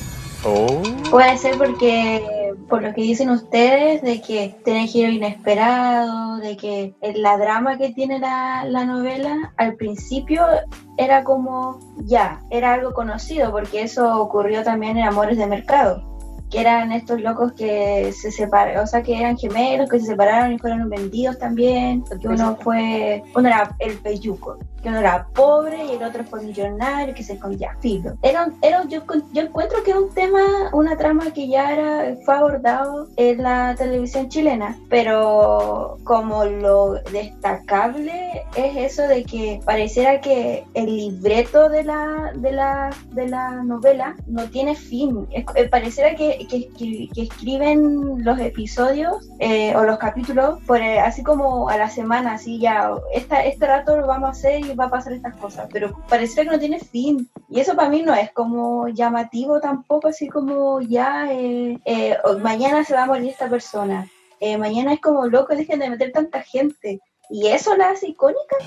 Oh. 0.43 0.81
Puede 1.11 1.37
ser 1.37 1.57
porque, 1.57 2.53
por 2.67 2.81
lo 2.81 2.93
que 2.93 3.01
dicen 3.01 3.29
ustedes, 3.29 4.01
de 4.01 4.21
que 4.21 4.55
tiene 4.65 4.87
giro 4.87 5.09
inesperado, 5.09 6.37
de 6.37 6.57
que 6.57 6.95
la 7.15 7.37
drama 7.37 7.77
que 7.77 7.89
tiene 7.89 8.19
la, 8.19 8.65
la 8.65 8.85
novela 8.85 9.53
al 9.57 9.75
principio 9.75 10.43
era 10.97 11.23
como 11.23 11.79
ya, 12.05 12.41
era 12.49 12.73
algo 12.73 12.93
conocido, 12.93 13.51
porque 13.51 13.83
eso 13.83 14.19
ocurrió 14.21 14.63
también 14.63 14.97
en 14.97 15.05
Amores 15.05 15.37
de 15.37 15.47
Mercado 15.47 16.11
que 16.51 16.59
eran 16.59 16.91
estos 16.91 17.21
locos 17.21 17.53
que 17.53 18.11
se 18.11 18.29
separaron, 18.29 18.83
o 18.83 18.87
sea, 18.87 19.01
que 19.01 19.17
eran 19.17 19.37
gemelos, 19.37 19.89
que 19.89 20.01
se 20.01 20.07
separaron 20.07 20.51
y 20.51 20.59
fueron 20.59 20.89
vendidos 20.89 21.39
también, 21.39 22.03
porque 22.03 22.27
uno 22.27 22.57
fue, 22.61 23.23
uno 23.33 23.47
era 23.47 23.73
el 23.79 23.97
peyuco, 23.99 24.59
que 24.81 24.89
uno 24.89 24.99
era 24.99 25.27
pobre 25.33 25.85
y 25.85 25.91
el 25.91 26.03
otro 26.03 26.23
fue 26.23 26.41
millonario, 26.41 27.13
que 27.13 27.23
se 27.23 27.33
escondía 27.33 27.75
filo. 27.79 28.13
Era, 28.21 28.51
era, 28.61 28.83
yo, 28.85 29.03
yo 29.33 29.41
encuentro 29.41 29.83
que 29.83 29.91
es 29.91 29.97
un 29.97 30.13
tema, 30.13 30.41
una 30.73 30.97
trama 30.97 31.31
que 31.33 31.47
ya 31.47 31.71
era, 31.71 32.15
fue 32.25 32.35
abordado 32.35 33.07
en 33.17 33.43
la 33.43 33.75
televisión 33.75 34.29
chilena, 34.29 34.77
pero 34.89 35.97
como 36.03 36.45
lo 36.45 36.93
destacable 37.11 38.43
es 38.55 38.91
eso 38.91 39.03
de 39.03 39.23
que 39.23 39.59
pareciera 39.65 40.21
que 40.21 40.65
el 40.73 40.97
libreto 40.97 41.69
de 41.69 41.83
la, 41.83 42.31
de 42.35 42.51
la, 42.51 42.89
de 43.11 43.27
la 43.27 43.63
novela 43.63 44.15
no 44.27 44.45
tiene 44.49 44.75
fin, 44.75 45.27
es, 45.31 45.45
eh, 45.55 45.67
pareciera 45.69 46.15
que 46.15 46.31
que, 46.47 47.09
escriben 47.15 48.23
los 48.23 48.39
episodios 48.39 49.29
eh, 49.39 49.75
o 49.75 49.83
los 49.83 49.97
capítulos 49.97 50.59
por, 50.65 50.81
eh, 50.81 50.99
así 50.99 51.23
como 51.23 51.69
a 51.69 51.77
la 51.77 51.89
semana, 51.89 52.33
así 52.33 52.59
ya, 52.59 52.91
esta, 53.13 53.43
este 53.43 53.67
rato 53.67 53.97
lo 53.97 54.07
vamos 54.07 54.29
a 54.29 54.31
hacer 54.31 54.65
y 54.65 54.70
va 54.73 54.85
a 54.85 54.89
pasar 54.89 55.13
estas 55.13 55.35
cosas, 55.35 55.67
pero 55.71 55.95
parece 56.09 56.43
que 56.43 56.49
no 56.49 56.59
tiene 56.59 56.79
fin. 56.79 57.29
Y 57.49 57.59
eso 57.59 57.75
para 57.75 57.89
mí 57.89 58.01
no 58.03 58.13
es 58.13 58.31
como 58.31 58.87
llamativo 58.87 59.59
tampoco, 59.59 60.09
así 60.09 60.27
como 60.27 60.81
ya, 60.81 61.31
eh, 61.31 61.79
mañana 62.41 62.83
se 62.83 62.93
va 62.93 63.03
a 63.03 63.07
morir 63.07 63.29
esta 63.29 63.49
persona. 63.49 64.07
mañana 64.59 64.93
es 64.93 65.01
como 65.01 65.27
loco, 65.27 65.55
dejen 65.55 65.79
de 65.79 65.89
meter 65.89 66.11
tanta 66.11 66.41
gente. 66.41 66.99
¿Y 67.29 67.47
eso 67.47 67.77
la 67.77 67.91
hace 67.91 68.09
icónica? 68.09 68.57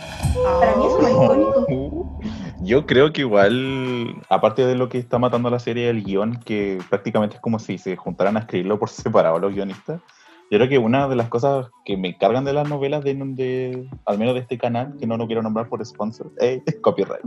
Para 0.59 0.75
mí 0.77 0.87
eso 0.87 1.01
es 1.01 1.13
icónico. 1.13 2.19
Yo 2.63 2.87
creo 2.87 3.13
que 3.13 3.21
igual, 3.21 4.23
aparte 4.31 4.65
de 4.65 4.75
lo 4.75 4.89
que 4.89 4.97
está 4.97 5.19
matando 5.19 5.51
la 5.51 5.59
serie, 5.59 5.91
el 5.91 6.03
guion, 6.03 6.41
que 6.41 6.79
prácticamente 6.89 7.37
es 7.37 7.43
como 7.43 7.59
si 7.59 7.77
se 7.77 7.95
juntaran 7.95 8.39
a 8.39 8.41
escribirlo 8.41 8.79
por 8.79 8.89
separado 8.89 9.39
los 9.39 9.53
guionistas, 9.53 10.01
yo 10.55 10.59
creo 10.59 10.69
que 10.69 10.79
una 10.79 11.09
de 11.09 11.17
las 11.17 11.29
cosas 11.29 11.67
que 11.85 11.97
me 11.97 12.17
cargan 12.17 12.45
de 12.45 12.53
las 12.53 12.69
novelas, 12.69 13.03
de, 13.03 13.15
de 13.15 13.89
al 14.07 14.19
menos 14.19 14.35
de 14.35 14.41
este 14.41 14.57
canal, 14.57 14.95
que 15.01 15.05
no 15.05 15.17
lo 15.17 15.27
quiero 15.27 15.43
nombrar 15.43 15.69
por 15.69 15.85
sponsor, 15.85 16.31
eh, 16.41 16.63
copyright, 16.81 17.25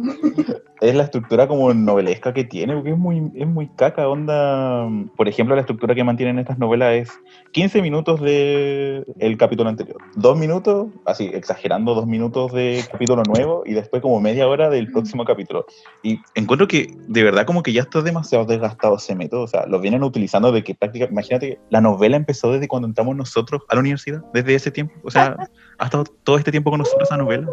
es 0.80 0.96
la 0.96 1.04
estructura 1.04 1.46
como 1.46 1.74
novelesca 1.74 2.34
que 2.34 2.46
tiene, 2.46 2.74
porque 2.74 2.92
es 2.92 2.98
muy, 2.98 3.30
es 3.36 3.46
muy 3.46 3.68
caca, 3.68 4.08
onda. 4.08 4.88
Por 5.18 5.28
ejemplo, 5.28 5.56
la 5.56 5.62
estructura 5.62 5.94
que 5.94 6.06
mantienen 6.06 6.40
estas 6.40 6.58
novelas 6.58 6.94
es 6.94 7.20
15 7.52 7.82
minutos 7.82 8.22
de 8.22 9.04
el 9.20 9.38
capítulo 9.38 9.68
anterior, 9.68 9.98
dos 10.16 10.38
minutos, 10.38 10.88
así 11.06 11.30
exagerando, 11.34 11.96
dos 11.96 12.08
minutos 12.08 12.54
de 12.54 12.82
capítulo 12.90 13.24
nuevo 13.24 13.64
y 13.66 13.74
después 13.74 14.02
como 14.02 14.22
media 14.22 14.48
hora 14.48 14.70
del 14.70 14.90
próximo 14.90 15.26
capítulo. 15.26 15.66
Y 16.02 16.22
encuentro 16.34 16.66
que 16.70 16.96
de 17.10 17.24
verdad 17.24 17.46
como 17.46 17.62
que 17.62 17.74
ya 17.74 17.82
está 17.82 18.02
demasiado 18.02 18.46
desgastado 18.46 18.96
ese 18.96 19.16
método, 19.16 19.42
o 19.42 19.48
sea, 19.48 19.66
lo 19.66 19.82
vienen 19.82 20.04
utilizando 20.04 20.54
de 20.54 20.64
que 20.64 20.76
prácticamente, 20.76 21.14
imagínate, 21.14 21.60
la 21.70 21.82
novela 21.82 22.16
empezó 22.16 22.54
desde 22.54 22.70
cuando 22.70 22.88
entramos 22.88 23.17
nosotros 23.18 23.64
a 23.68 23.76
la 23.76 23.82
universidad, 23.82 24.24
desde 24.34 24.56
ese 24.56 24.72
tiempo, 24.72 24.96
o 25.04 25.12
sea, 25.12 25.36
ha 25.78 25.86
estado 25.86 26.04
todo 26.24 26.38
este 26.38 26.52
tiempo 26.52 26.70
con 26.72 26.80
nosotros 26.80 27.08
esa 27.08 27.18
novela. 27.18 27.48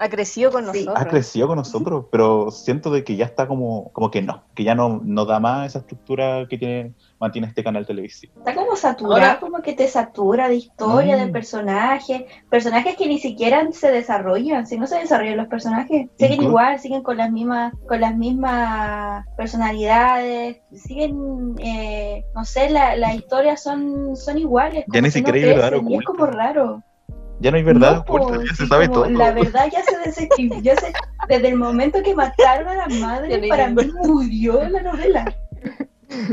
Ha 0.00 0.08
crecido 0.08 0.52
con 0.52 0.62
Sí. 0.72 0.84
nosotros. 0.84 0.96
Ha 0.96 1.08
crecido 1.08 1.48
con 1.48 1.56
nosotros, 1.56 2.04
pero 2.12 2.50
siento 2.52 2.90
de 2.90 3.02
que 3.02 3.16
ya 3.16 3.24
está 3.24 3.48
como, 3.48 3.90
como 3.92 4.10
que 4.12 4.22
no, 4.22 4.44
que 4.54 4.62
ya 4.62 4.74
no, 4.76 5.00
no 5.02 5.24
da 5.24 5.40
más 5.40 5.66
esa 5.66 5.80
estructura 5.80 6.46
que 6.48 6.56
tiene, 6.56 6.92
mantiene 7.18 7.48
este 7.48 7.64
canal 7.64 7.84
televisivo. 7.84 8.32
Está 8.38 8.54
como 8.54 8.76
saturado, 8.76 9.14
Ahora- 9.16 9.40
como 9.40 9.60
que 9.60 9.72
te 9.72 9.88
satura 9.88 10.48
de 10.48 10.54
historia, 10.56 11.16
Mm. 11.16 11.20
de 11.26 11.32
personajes, 11.32 12.22
personajes 12.48 12.96
que 12.96 13.08
ni 13.08 13.18
siquiera 13.18 13.66
se 13.72 13.90
desarrollan, 13.90 14.66
si 14.68 14.78
no 14.78 14.86
se 14.86 14.98
desarrollan 15.00 15.36
los 15.36 15.48
personajes, 15.48 16.08
siguen 16.16 16.38
Inclu- 16.40 16.44
igual, 16.44 16.78
siguen 16.78 17.02
con 17.02 17.16
las 17.16 17.32
mismas, 17.32 17.72
con 17.88 18.00
las 18.00 18.16
mismas 18.16 19.26
personalidades, 19.36 20.58
siguen, 20.72 21.54
eh, 21.58 22.24
no 22.34 22.44
sé, 22.44 22.70
la- 22.70 22.94
las 22.96 23.14
historias 23.16 23.62
son, 23.62 24.16
son 24.16 24.38
iguales. 24.38 24.84
Ya 24.92 25.00
ni 25.00 25.10
siquiera 25.10 25.36
hay 25.38 25.42
crecen, 25.70 25.88
y 25.90 25.96
es 25.96 26.04
como 26.04 26.26
raro. 26.26 26.82
Ya 27.40 27.50
no 27.50 27.56
hay 27.56 27.62
verdad 27.62 27.94
No, 27.94 28.00
oculta, 28.00 28.44
ya 28.44 28.54
se 28.54 28.66
sabe 28.66 28.88
todo. 28.88 29.08
La 29.10 29.32
verdad 29.32 29.68
ya 29.72 29.82
se 29.84 29.96
desequilibró, 29.98 30.60
ya 30.60 30.76
se- 30.76 30.92
desde 31.28 31.48
el 31.48 31.56
momento 31.56 32.02
que 32.02 32.14
mataron 32.14 32.68
a 32.68 32.74
la 32.74 32.86
no 32.88 32.96
madre, 32.96 33.48
para 33.48 33.68
mí 33.68 33.82
murió 34.04 34.68
la 34.68 34.82
novela. 34.82 35.36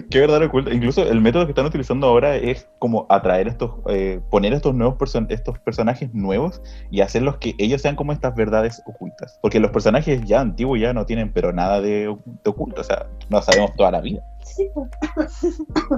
Qué 0.10 0.20
verdad 0.22 0.42
oculta. 0.42 0.74
Incluso 0.74 1.04
el 1.04 1.20
método 1.20 1.46
que 1.46 1.52
están 1.52 1.66
utilizando 1.66 2.08
ahora 2.08 2.38
es 2.38 2.66
como 2.80 3.06
atraer 3.10 3.50
estos, 3.50 3.72
eh, 3.90 4.22
poner 4.32 4.54
estos 4.54 4.74
nuevos 4.74 4.98
person- 4.98 5.28
estos 5.30 5.60
personajes 5.60 6.14
nuevos 6.14 6.62
y 6.90 7.02
hacerlos 7.02 7.38
que 7.38 7.56
ellos 7.58 7.82
sean 7.82 7.98
como 7.98 8.14
estas 8.14 8.34
verdades 8.36 8.82
ocultas. 8.86 9.38
Porque 9.42 9.60
los 9.60 9.72
personajes 9.72 10.24
ya 10.24 10.40
antiguos 10.40 10.80
ya 10.80 10.94
no 10.94 11.06
tienen 11.06 11.32
pero 11.34 11.52
nada 11.52 11.82
de, 11.82 12.16
de 12.26 12.50
oculto, 12.50 12.82
o 12.82 12.84
sea, 12.86 13.08
no 13.30 13.42
sabemos 13.42 13.76
toda 13.76 13.92
la 13.92 14.00
vida. 14.02 14.22
Sí, 14.46 14.70
po. 14.74 14.88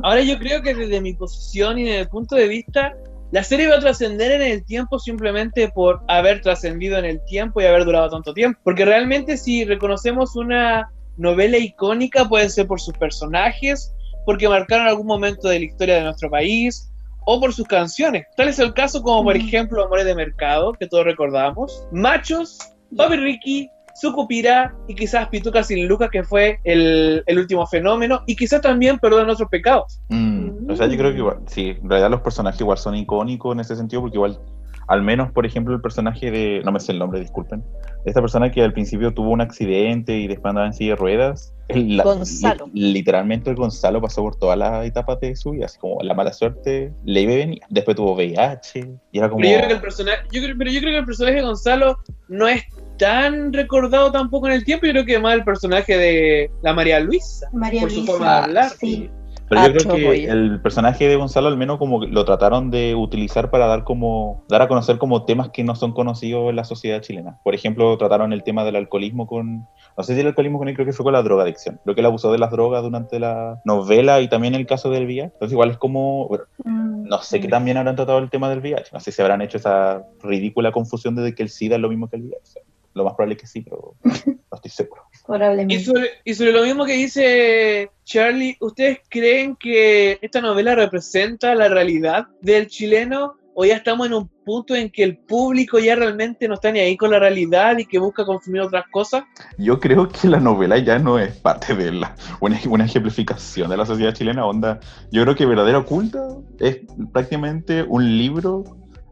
Ahora 0.04 0.22
yo 0.22 0.40
creo 0.40 0.62
que 0.64 0.74
desde 0.74 1.00
mi 1.00 1.14
posición 1.14 1.78
y 1.78 1.84
desde 1.84 2.00
el 2.00 2.10
punto 2.10 2.36
de 2.36 2.48
vista, 2.48 2.94
la 3.32 3.44
serie 3.44 3.68
va 3.68 3.76
a 3.76 3.80
trascender 3.80 4.32
en 4.32 4.42
el 4.42 4.64
tiempo 4.64 5.00
simplemente 5.00 5.70
por 5.70 6.02
haber 6.08 6.42
trascendido 6.42 6.98
en 6.98 7.06
el 7.06 7.24
tiempo 7.26 7.60
y 7.60 7.66
haber 7.66 7.84
durado 7.84 8.10
tanto 8.10 8.34
tiempo. 8.34 8.60
Porque 8.64 8.86
realmente 8.86 9.38
si 9.38 9.66
reconocemos 9.66 10.36
una 10.36 10.92
novela 11.18 11.58
icónica 11.58 12.28
puede 12.28 12.50
ser 12.50 12.68
por 12.68 12.80
sus 12.80 12.98
personajes, 12.98 13.94
porque 14.26 14.48
marcaron 14.48 14.88
algún 14.88 15.08
momento 15.08 15.50
de 15.50 15.60
la 15.60 15.66
historia 15.66 15.96
de 15.96 16.04
nuestro 16.04 16.30
país 16.30 16.90
o 17.26 17.40
por 17.42 17.54
sus 17.54 17.68
canciones. 17.68 18.26
Tal 18.38 18.48
es 18.48 18.60
el 18.60 18.74
caso 18.74 19.02
como 19.02 19.24
por 19.24 19.36
ejemplo 19.36 19.84
Amores 19.84 20.06
de 20.06 20.16
Mercado, 20.16 20.72
que 20.74 20.88
todos 20.88 21.04
recordamos, 21.04 21.86
Machos, 21.92 22.58
Papi 22.96 23.18
Ricky, 23.18 23.70
Sucupira 24.00 24.76
y 24.88 24.94
quizás 24.96 25.28
Pituca 25.30 25.64
sin 25.64 25.88
Lucas, 25.88 26.10
que 26.12 26.24
fue 26.24 26.60
el, 26.64 27.24
el 27.26 27.40
último 27.40 27.66
fenómeno, 27.66 28.22
y 28.28 28.36
quizás 28.36 28.62
también 28.62 29.00
Perdón 29.00 29.30
Otros 29.30 29.50
Pecados. 29.50 30.00
Mm, 30.10 30.70
O 30.70 30.76
sea, 30.76 30.88
yo 30.88 30.98
creo 30.98 31.12
que 31.12 31.18
igual, 31.18 31.38
sí, 31.48 31.76
en 31.82 31.90
realidad 31.90 32.12
los 32.12 32.22
personajes 32.22 32.62
igual 32.62 32.78
son 32.78 32.96
icónicos 32.96 33.54
en 33.54 33.60
ese 33.60 33.76
sentido, 33.76 34.02
porque 34.02 34.18
igual, 34.18 34.40
al 34.88 35.02
menos, 35.02 35.32
por 35.32 35.46
ejemplo, 35.46 35.74
el 35.74 35.82
personaje 35.82 36.30
de, 36.32 36.62
no 36.64 36.72
me 36.72 36.80
sé 36.80 36.92
el 36.92 37.00
nombre, 37.00 37.20
disculpen, 37.20 37.64
esta 38.06 38.22
persona 38.22 38.52
que 38.52 38.62
al 38.62 38.72
principio 38.72 39.14
tuvo 39.14 39.32
un 39.32 39.42
accidente 39.42 40.16
y 40.18 40.28
después 40.28 40.52
andaba 40.52 40.68
en 40.68 40.74
silla 40.74 40.92
de 40.92 40.96
ruedas, 40.98 41.54
el- 41.68 41.98
la- 41.98 42.04
Gonzalo. 42.04 42.68
li- 42.74 42.94
literalmente 42.94 43.50
el 43.50 43.56
Gonzalo 43.56 44.00
pasó 44.02 44.22
por 44.22 44.36
todas 44.36 44.58
las 44.58 44.86
etapas 44.86 45.20
de 45.20 45.36
su 45.36 45.52
vida, 45.52 45.66
así 45.66 45.80
como 45.80 46.02
la 46.04 46.14
mala 46.14 46.32
suerte 46.32 46.94
le 47.04 47.22
iba 47.22 47.34
venía. 47.34 47.66
Después 47.70 47.98
tuvo 47.98 48.14
VIH, 48.14 48.88
y 49.12 49.18
era 49.18 49.28
como... 49.28 49.42
Pero 49.42 49.52
yo 49.52 49.58
creo 49.58 49.68
que 49.68 49.74
el 49.74 49.82
personaje, 49.82 50.18
yo 50.32 50.42
creo, 50.44 50.56
pero 50.58 50.72
yo 50.72 50.80
creo 50.80 50.92
que 50.94 51.00
el 51.00 51.06
personaje 51.06 51.36
de 51.38 51.42
Gonzalo 51.42 51.98
no 52.30 52.48
es 52.48 52.64
tan 52.98 53.54
recordado 53.54 54.12
tampoco 54.12 54.48
en 54.48 54.54
el 54.54 54.66
tiempo. 54.66 54.86
Yo 54.86 54.92
creo 54.94 55.06
que 55.06 55.20
más 55.20 55.36
el 55.36 55.44
personaje 55.44 55.98
de 55.98 56.52
la 56.62 56.74
María 56.74 57.00
Luisa, 57.00 57.48
María 57.54 57.82
por 57.82 57.92
su 57.92 57.98
Luisa, 57.98 58.12
forma 58.12 58.32
de 58.32 58.44
hablar. 58.44 58.70
sí. 58.80 59.10
Pero 59.50 59.68
yo 59.68 59.74
creo 59.76 59.96
que 59.96 60.24
el 60.26 60.62
personaje 60.62 61.08
de 61.08 61.16
Gonzalo 61.16 61.48
al 61.48 61.56
menos 61.56 61.78
como 61.78 62.02
que 62.02 62.08
lo 62.08 62.26
trataron 62.26 62.70
de 62.70 62.96
utilizar 62.96 63.50
para 63.50 63.66
dar 63.68 63.86
como 63.86 64.44
dar 64.50 64.62
a 64.62 64.68
conocer 64.68 64.98
como 64.98 65.24
temas 65.24 65.52
que 65.52 65.64
no 65.64 65.74
son 65.74 65.94
conocidos 65.94 66.50
en 66.50 66.58
la 66.58 66.66
sociedad 66.66 67.02
chilena. 67.02 67.40
Por 67.46 67.56
ejemplo, 67.56 67.98
trataron 67.98 68.34
el 68.34 68.44
tema 68.44 68.66
del 68.66 68.76
alcoholismo 68.76 69.26
con 69.26 69.66
no 69.98 70.04
sé 70.04 70.16
si 70.16 70.20
el 70.20 70.28
alcoholismo 70.28 70.60
con 70.60 70.68
él 70.68 70.76
creo 70.76 70.86
que 70.86 70.92
fue 70.92 71.06
con 71.06 71.14
la 71.14 71.24
drogadicción. 71.24 71.80
Creo 71.84 71.96
que 71.96 72.02
él 72.02 72.08
abusó 72.08 72.32
de 72.32 72.40
las 72.40 72.52
drogas 72.52 72.84
durante 72.84 73.20
la 73.20 73.62
novela 73.64 74.20
y 74.20 74.28
también 74.28 74.54
el 74.54 74.66
caso 74.66 74.90
del 74.90 75.06
VIH. 75.06 75.24
Entonces 75.24 75.54
igual 75.54 75.72
es 75.72 75.78
como 75.78 76.28
bueno, 76.28 76.44
Mm, 76.64 77.08
no 77.08 77.22
sé 77.22 77.40
qué 77.40 77.48
mm. 77.48 77.52
también 77.52 77.78
habrán 77.78 77.96
tratado 77.96 78.20
el 78.20 78.30
tema 78.30 78.50
del 78.50 78.60
VIH. 78.60 78.92
No 78.94 79.00
sé 79.00 79.12
si 79.12 79.22
habrán 79.22 79.42
hecho 79.42 79.58
esa 79.58 80.04
ridícula 80.22 80.72
confusión 80.72 81.16
de 81.16 81.34
que 81.34 81.44
el 81.44 81.50
SIDA 81.50 81.76
es 81.76 81.82
lo 81.82 81.90
mismo 81.90 82.10
que 82.10 82.18
el 82.18 82.24
VIH. 82.24 82.62
Lo 82.98 83.04
más 83.04 83.14
probable 83.14 83.36
es 83.36 83.42
que 83.42 83.48
sí, 83.48 83.62
pero 83.62 83.96
no 84.04 84.56
estoy 84.56 84.72
seguro. 84.72 85.04
Probablemente. 85.26 85.76
Y 85.76 85.80
sobre, 85.80 86.10
y 86.26 86.34
sobre 86.34 86.52
lo 86.52 86.64
mismo 86.64 86.86
que 86.86 86.94
dice 86.94 87.92
Charlie, 88.04 88.58
¿ustedes 88.60 89.00
creen 89.10 89.56
que 89.56 90.18
esta 90.22 90.42
novela 90.42 90.76
representa 90.76 91.54
la 91.54 91.68
realidad 91.68 92.28
del 92.42 92.68
chileno? 92.68 93.36
¿O 93.60 93.66
ya 93.66 93.78
estamos 93.78 94.06
en 94.06 94.14
un 94.14 94.30
punto 94.46 94.76
en 94.76 94.92
que 94.92 95.04
el 95.04 95.18
público 95.18 95.80
ya 95.80 95.96
realmente 95.96 96.48
no 96.48 96.54
está 96.54 96.72
ni 96.72 96.80
ahí 96.80 96.96
con 96.96 97.10
la 97.10 97.18
realidad 97.18 97.78
y 97.80 97.86
que 97.86 97.98
busca 97.98 98.24
consumir 98.24 98.62
otras 98.62 98.86
cosas? 98.92 99.24
Yo 99.58 99.80
creo 99.80 100.08
que 100.10 100.28
la 100.28 100.40
novela 100.40 100.78
ya 100.78 101.00
no 101.00 101.18
es 101.18 101.36
parte 101.38 101.74
de 101.76 101.92
la, 101.92 102.16
una, 102.40 102.60
una 102.70 102.86
ejemplificación 102.86 103.70
de 103.72 103.78
la 103.78 103.86
sociedad 103.86 104.14
chilena. 104.14 104.46
Onda, 104.46 104.80
yo 105.12 105.24
creo 105.24 105.36
que 105.36 105.48
Verdadera 105.48 105.80
Oculta 105.80 106.28
es 106.60 106.82
prácticamente 107.12 107.82
un 107.82 108.18
libro 108.18 108.64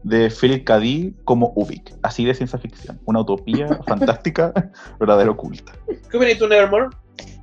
de 0.06 0.30
Philip 0.30 0.64
K. 0.64 0.78
Dick 0.78 1.14
como 1.24 1.52
Ubik, 1.56 1.92
así 2.02 2.24
de 2.24 2.32
ciencia 2.32 2.58
ficción. 2.60 3.00
Una 3.06 3.20
utopía 3.20 3.80
fantástica, 3.86 4.52
Verdadera 5.00 5.32
Oculta. 5.32 5.72
¿Qué 6.10 6.16
opinas 6.16 6.38
tú, 6.38 6.46
Nevermore? 6.46 6.96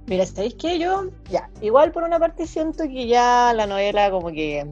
Mira, 0.08 0.25
¿sabéis 0.25 0.55
qué? 0.55 0.79
Yo, 0.79 1.10
ya, 1.29 1.50
igual 1.62 1.91
por 1.91 2.03
una 2.03 2.20
parte 2.20 2.48
siento 2.48 2.86
que 2.86 3.08
ya 3.08 3.53
la 3.53 3.67
novela 3.67 4.10
como 4.12 4.29
que... 4.32 4.65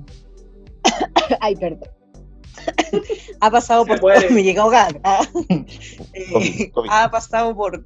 Ay, 1.42 1.56
perdón. 1.58 1.90
ha 3.42 3.52
pasado 3.52 3.84
Se 3.84 3.90
por... 3.90 4.00
puede. 4.00 4.30
Me 4.34 4.44
llega 4.44 4.62
a 4.62 4.66
ahogar. 4.66 5.02
Eh, 6.14 6.32
COVID, 6.32 6.72
COVID. 6.72 6.90
ha 6.92 7.12
pasado 7.12 7.54
por... 7.56 7.86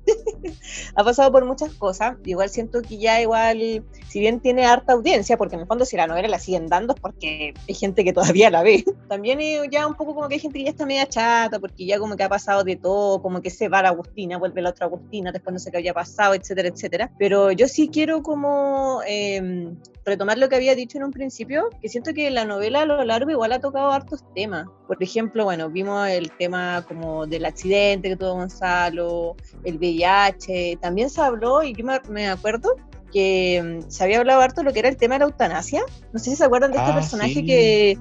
ha 0.96 1.04
pasado 1.04 1.32
por 1.32 1.46
muchas 1.46 1.74
cosas. 1.74 2.18
Igual 2.26 2.50
siento 2.50 2.82
que 2.82 2.98
ya 2.98 3.22
igual, 3.22 3.84
si 4.08 4.20
bien 4.20 4.40
tiene 4.40 4.66
harta 4.66 4.94
audiencia, 4.94 5.38
porque 5.38 5.56
en 5.56 5.62
el 5.62 5.68
fondo 5.68 5.86
si 5.86 5.98
la 5.98 6.08
novela 6.08 6.28
la 6.28 6.40
siguen 6.40 6.68
dando 6.68 6.94
es 6.94 7.00
porque 7.00 7.54
hay 7.68 7.74
gente 7.74 8.04
que 8.04 8.14
todavía 8.14 8.50
la 8.50 8.64
ve. 8.64 8.84
También 9.10 9.40
ya 9.72 9.88
un 9.88 9.96
poco 9.96 10.16
como 10.16 10.28
que 10.28 10.36
hay 10.36 10.40
gente 10.40 10.60
que 10.60 10.66
ya 10.66 10.72
está 10.72 10.86
media 10.86 11.08
chata, 11.08 11.60
porque 11.60 11.86
ya 11.86 12.00
como 12.00 12.16
que 12.16 12.24
ha 12.24 12.30
pasado 12.30 12.64
de 12.64 12.76
todo, 12.76 13.22
como 13.22 13.42
que 13.42 13.50
se 13.50 13.70
va 13.70 13.82
la 13.82 13.90
Agustina, 13.90 14.38
vuelve 14.38 14.62
la 14.62 14.70
otra 14.70 14.88
Agustina, 14.88 15.32
después 15.32 15.54
no 15.54 15.60
sé 15.60 15.72
qué 15.72 15.78
había 15.78 15.94
pasado, 15.94 16.34
etcétera, 16.34 16.70
etcétera. 16.70 17.12
Pero 17.18 17.52
yo 17.52 17.68
sí 17.68 17.90
quiero 17.90 18.24
como 18.24 19.02
eh, 19.08 19.74
retomar 20.06 20.38
lo 20.38 20.48
que 20.50 20.56
había 20.56 20.76
dicho 20.76 20.98
en 20.98 21.04
un 21.04 21.12
principio, 21.12 21.70
que 21.82 21.90
siento 21.90 22.14
que 22.14 22.30
la 22.30 22.46
novela 22.46 22.82
a 22.82 22.86
lo 22.86 23.04
largo 23.04 23.32
igual 23.32 23.52
ha 23.54 23.60
tocado 23.60 23.92
hartos 23.92 24.24
temas. 24.36 24.68
Por 24.88 25.02
ejemplo, 25.02 25.44
bueno, 25.46 25.70
vimos 25.70 26.08
el 26.08 26.32
tema 26.32 26.86
como 26.88 27.26
del 27.26 27.46
accidente 27.46 28.10
que 28.10 28.16
tuvo 28.16 28.34
Gonzalo, 28.36 29.36
el 29.64 29.78
VIH, 29.78 30.78
también 30.82 31.10
se 31.10 31.22
habló, 31.22 31.64
y 31.64 31.74
yo 31.74 31.84
me, 31.84 32.00
me 32.10 32.28
acuerdo 32.30 32.76
que 33.12 33.80
mm, 33.86 33.90
se 33.90 34.04
había 34.04 34.20
hablado 34.20 34.42
harto 34.42 34.62
de 34.62 34.66
lo 34.66 34.74
que 34.74 34.80
era 34.80 34.90
el 34.90 34.98
tema 34.98 35.16
de 35.16 35.20
la 35.20 35.26
eutanasia. 35.26 35.82
No 36.12 36.20
sé 36.20 36.32
si 36.32 36.36
se 36.36 36.44
acuerdan 36.44 36.72
de 36.72 36.78
este 36.78 36.92
Ah, 36.92 36.96
personaje 36.96 37.34
sí. 37.36 37.46
que, 37.46 37.98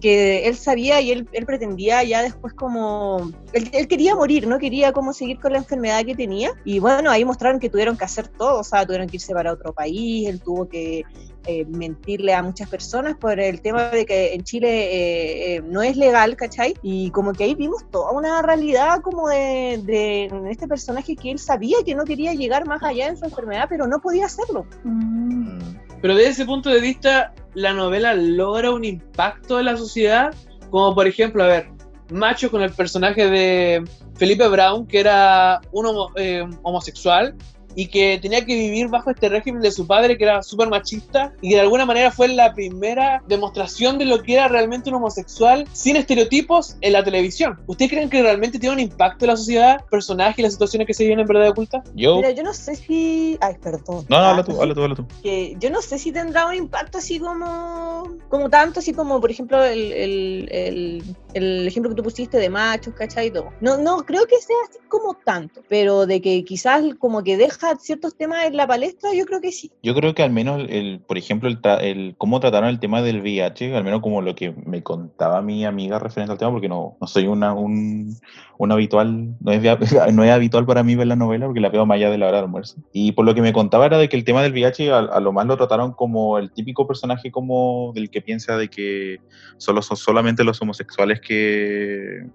que 0.00 0.46
él 0.48 0.56
sabía 0.56 1.00
y 1.02 1.10
él, 1.10 1.28
él 1.32 1.44
pretendía 1.44 2.02
ya 2.04 2.22
después 2.22 2.54
como... 2.54 3.32
Él, 3.52 3.68
él 3.72 3.86
quería 3.86 4.14
morir, 4.14 4.46
no 4.46 4.58
quería 4.58 4.92
como 4.92 5.12
seguir 5.12 5.38
con 5.40 5.52
la 5.52 5.58
enfermedad 5.58 6.04
que 6.06 6.14
tenía. 6.14 6.52
Y 6.64 6.78
bueno, 6.78 7.10
ahí 7.10 7.22
mostraron 7.24 7.60
que 7.60 7.68
tuvieron 7.68 7.98
que 7.98 8.04
hacer 8.04 8.28
todo, 8.28 8.60
o 8.60 8.64
sea, 8.64 8.86
tuvieron 8.86 9.08
que 9.08 9.16
irse 9.16 9.34
para 9.34 9.52
otro 9.52 9.74
país, 9.74 10.26
él 10.26 10.40
tuvo 10.40 10.66
que 10.68 11.04
eh, 11.46 11.64
mentirle 11.66 12.34
a 12.34 12.42
muchas 12.42 12.68
personas 12.68 13.16
por 13.16 13.38
el 13.38 13.60
tema 13.60 13.84
de 13.90 14.06
que 14.06 14.34
en 14.34 14.42
Chile 14.42 14.68
eh, 14.68 15.56
eh, 15.56 15.62
no 15.62 15.82
es 15.82 15.96
legal, 15.96 16.36
¿cachai? 16.36 16.74
Y 16.82 17.10
como 17.10 17.32
que 17.32 17.44
ahí 17.44 17.54
vimos 17.54 17.88
toda 17.90 18.12
una 18.12 18.42
realidad 18.42 19.00
como 19.02 19.28
de, 19.28 20.30
este 20.50 20.66
personaje 20.68 21.16
que 21.16 21.30
él 21.30 21.38
sabía 21.38 21.78
que 21.84 21.94
no 21.94 22.04
quería 22.04 22.34
llegar 22.34 22.66
más 22.66 22.82
allá 22.82 23.08
en 23.08 23.16
su 23.16 23.24
enfermedad, 23.24 23.66
pero 23.68 23.86
no 23.86 24.00
podía 24.00 24.26
hacerlo. 24.26 24.66
Mm. 24.84 25.58
Pero 26.02 26.14
desde 26.14 26.30
ese 26.30 26.44
punto 26.44 26.70
de 26.70 26.80
vista, 26.80 27.34
la 27.54 27.72
novela 27.72 28.14
logra 28.14 28.70
un 28.70 28.84
impacto 28.84 29.58
en 29.58 29.66
la 29.66 29.76
sociedad, 29.76 30.34
como 30.70 30.94
por 30.94 31.06
ejemplo, 31.06 31.42
a 31.42 31.46
ver, 31.46 31.68
macho 32.10 32.50
con 32.50 32.62
el 32.62 32.72
personaje 32.72 33.28
de 33.28 33.84
Felipe 34.14 34.46
Brown, 34.48 34.86
que 34.86 35.00
era 35.00 35.60
un 35.72 35.86
homo- 35.86 36.12
eh, 36.16 36.44
homosexual 36.62 37.34
y 37.76 37.86
que 37.86 38.18
tenía 38.20 38.44
que 38.44 38.54
vivir 38.54 38.88
bajo 38.88 39.10
este 39.10 39.28
régimen 39.28 39.62
de 39.62 39.70
su 39.70 39.86
padre 39.86 40.16
que 40.18 40.24
era 40.24 40.42
súper 40.42 40.68
machista 40.68 41.32
y 41.40 41.50
que 41.50 41.54
de 41.56 41.60
alguna 41.60 41.84
manera 41.86 42.10
fue 42.10 42.26
la 42.28 42.52
primera 42.54 43.22
demostración 43.28 43.98
de 43.98 44.06
lo 44.06 44.22
que 44.22 44.32
era 44.34 44.48
realmente 44.48 44.88
un 44.90 44.96
homosexual 44.96 45.66
sin 45.72 45.94
estereotipos 45.96 46.76
en 46.80 46.92
la 46.94 47.04
televisión. 47.04 47.60
¿Ustedes 47.66 47.90
creen 47.92 48.10
que 48.10 48.22
realmente 48.22 48.58
tiene 48.58 48.74
un 48.74 48.80
impacto 48.80 49.24
en 49.26 49.30
la 49.30 49.36
sociedad, 49.36 49.84
personajes 49.90 50.38
y 50.38 50.42
las 50.42 50.52
situaciones 50.54 50.86
que 50.86 50.94
se 50.94 51.04
viven 51.04 51.20
en 51.20 51.26
verdad 51.26 51.50
oculta? 51.50 51.84
Yo. 51.94 52.16
Mira, 52.16 52.30
yo 52.32 52.42
no 52.42 52.54
sé 52.54 52.74
si. 52.76 53.36
Ay, 53.40 53.54
perdón. 53.62 54.04
No, 54.08 54.18
no, 54.18 54.24
Ah, 54.24 54.30
habla 54.30 54.44
tú, 54.44 54.60
habla 54.60 54.74
tú, 54.74 54.82
habla 54.82 54.94
tú. 54.96 55.06
que 55.22 55.54
yo 55.60 55.70
no 55.70 55.82
sé 55.82 55.98
si 55.98 56.10
tendrá 56.12 56.46
un 56.46 56.54
impacto 56.54 56.98
así 56.98 57.20
como 57.20 58.08
como 58.30 58.48
tanto, 58.50 58.80
así 58.80 58.92
como 58.92 59.20
por 59.20 59.30
ejemplo 59.30 59.62
el, 59.64 59.92
el, 59.92 60.48
el, 60.50 61.02
el 61.34 61.66
ejemplo 61.68 61.90
que 61.90 61.96
tú 61.96 62.02
pusiste 62.02 62.38
de 62.38 62.48
machos, 62.48 62.94
¿cachai? 62.94 63.26
y 63.28 63.30
todo. 63.30 63.50
No, 63.60 63.76
no 63.76 63.98
creo 63.98 64.26
que 64.26 64.38
sea 64.40 64.56
así 64.68 64.78
como 64.88 65.14
tanto, 65.14 65.62
pero 65.68 66.06
de 66.06 66.20
que 66.20 66.44
quizás 66.44 66.82
como 66.98 67.22
que 67.22 67.36
deja 67.36 67.65
ciertos 67.78 68.16
temas 68.16 68.44
en 68.44 68.56
la 68.56 68.66
palestra, 68.66 69.10
yo 69.14 69.24
creo 69.24 69.40
que 69.40 69.52
sí. 69.52 69.70
Yo 69.82 69.94
creo 69.94 70.14
que 70.14 70.22
al 70.22 70.30
menos, 70.30 70.62
el, 70.68 71.00
por 71.00 71.18
ejemplo, 71.18 71.48
el, 71.48 71.58
el 71.80 72.14
cómo 72.16 72.40
trataron 72.40 72.68
el 72.68 72.80
tema 72.80 73.02
del 73.02 73.20
VIH, 73.20 73.76
al 73.76 73.84
menos 73.84 74.00
como 74.00 74.22
lo 74.22 74.34
que 74.34 74.54
me 74.64 74.82
contaba 74.82 75.42
mi 75.42 75.64
amiga 75.64 75.98
referente 75.98 76.32
al 76.32 76.38
tema, 76.38 76.52
porque 76.52 76.68
no, 76.68 76.96
no 77.00 77.06
soy 77.06 77.26
una, 77.26 77.52
un, 77.52 78.16
un 78.58 78.72
habitual, 78.72 79.34
no 79.40 79.52
es, 79.52 79.62
no 80.12 80.24
es 80.24 80.30
habitual 80.30 80.66
para 80.66 80.82
mí 80.82 80.94
ver 80.94 81.06
la 81.06 81.16
novela, 81.16 81.46
porque 81.46 81.60
la 81.60 81.68
veo 81.68 81.86
más 81.86 81.96
allá 81.96 82.10
de 82.10 82.18
la 82.18 82.28
hora 82.28 82.38
de 82.38 82.44
almuerzo. 82.44 82.76
Y 82.92 83.12
por 83.12 83.24
lo 83.24 83.34
que 83.34 83.42
me 83.42 83.52
contaba 83.52 83.86
era 83.86 83.98
de 83.98 84.08
que 84.08 84.16
el 84.16 84.24
tema 84.24 84.42
del 84.42 84.52
VIH 84.52 84.92
a, 84.92 84.98
a 84.98 85.20
lo 85.20 85.32
más 85.32 85.46
lo 85.46 85.56
trataron 85.56 85.92
como 85.92 86.38
el 86.38 86.52
típico 86.52 86.86
personaje 86.86 87.30
como 87.30 87.92
del 87.94 88.10
que 88.10 88.22
piensa 88.22 88.56
de 88.56 88.68
que 88.68 89.20
solo 89.58 89.82
son 89.82 89.96
solamente 89.96 90.44
los 90.44 90.60
homosexuales 90.62 91.20
que 91.20 92.26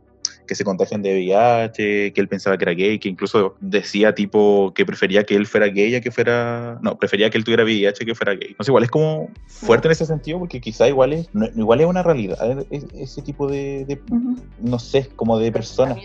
que 0.52 0.56
se 0.56 0.66
contagian 0.66 1.02
de 1.02 1.14
VIH, 1.14 2.12
que 2.12 2.20
él 2.20 2.28
pensaba 2.28 2.58
que 2.58 2.66
era 2.66 2.74
gay, 2.74 3.00
que 3.00 3.08
incluso 3.08 3.56
decía 3.62 4.14
tipo 4.14 4.74
que 4.76 4.86
prefería 4.86 5.24
que 5.24 5.34
él 5.34 5.46
fuera 5.48 5.68
gay 5.68 5.96
a 5.96 6.02
que 6.02 6.12
fuera, 6.12 6.78
no, 6.82 6.98
prefería 6.98 7.30
que 7.30 7.38
él 7.38 7.46
tuviera 7.46 7.64
VIH 7.64 8.04
que 8.06 8.14
fuera 8.14 8.34
gay. 8.34 8.50
Entonces 8.50 8.68
igual 8.68 8.84
es 8.84 8.90
como 8.92 9.30
fuerte 9.48 9.88
en 9.88 9.94
ese 9.94 10.06
sentido 10.06 10.40
porque 10.40 10.60
quizá 10.60 10.90
igual 10.90 11.14
es, 11.14 11.30
no- 11.32 11.46
igual 11.56 11.80
es 11.80 11.88
una 11.88 12.04
realidad 12.04 12.38
es- 12.70 12.86
ese 12.94 13.22
tipo 13.22 13.48
de, 13.48 13.86
de, 13.86 14.02
Ujú. 14.10 14.36
no 14.60 14.78
sé, 14.78 15.08
como 15.16 15.40
de 15.40 15.54
personas, 15.54 15.98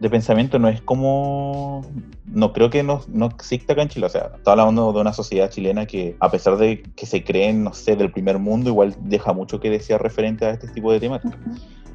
de 0.00 0.08
pensamiento, 0.08 0.58
no 0.58 0.70
es 0.70 0.80
como, 0.80 1.82
no 2.24 2.54
creo 2.54 2.70
que 2.70 2.82
no, 2.82 3.02
no 3.08 3.26
exista 3.26 3.74
acá 3.74 3.82
en 3.82 3.88
Chile, 3.88 4.06
o 4.06 4.08
sea, 4.08 4.30
está 4.34 4.52
hablando 4.52 4.94
de 4.94 5.00
una 5.02 5.12
sociedad 5.12 5.50
chilena 5.50 5.84
que 5.84 6.16
a 6.20 6.30
pesar 6.30 6.56
de 6.56 6.82
que 6.96 7.04
se 7.04 7.22
creen, 7.22 7.62
no 7.62 7.74
sé, 7.74 7.96
del 7.96 8.10
primer 8.10 8.38
mundo, 8.38 8.70
igual 8.70 8.96
deja 9.00 9.34
mucho 9.34 9.60
que 9.60 9.68
desear 9.68 10.02
referente 10.02 10.46
a 10.46 10.52
este 10.52 10.68
tipo 10.68 10.90
de 10.90 11.00
temáticas. 11.00 11.38
Ujú. 11.38 11.54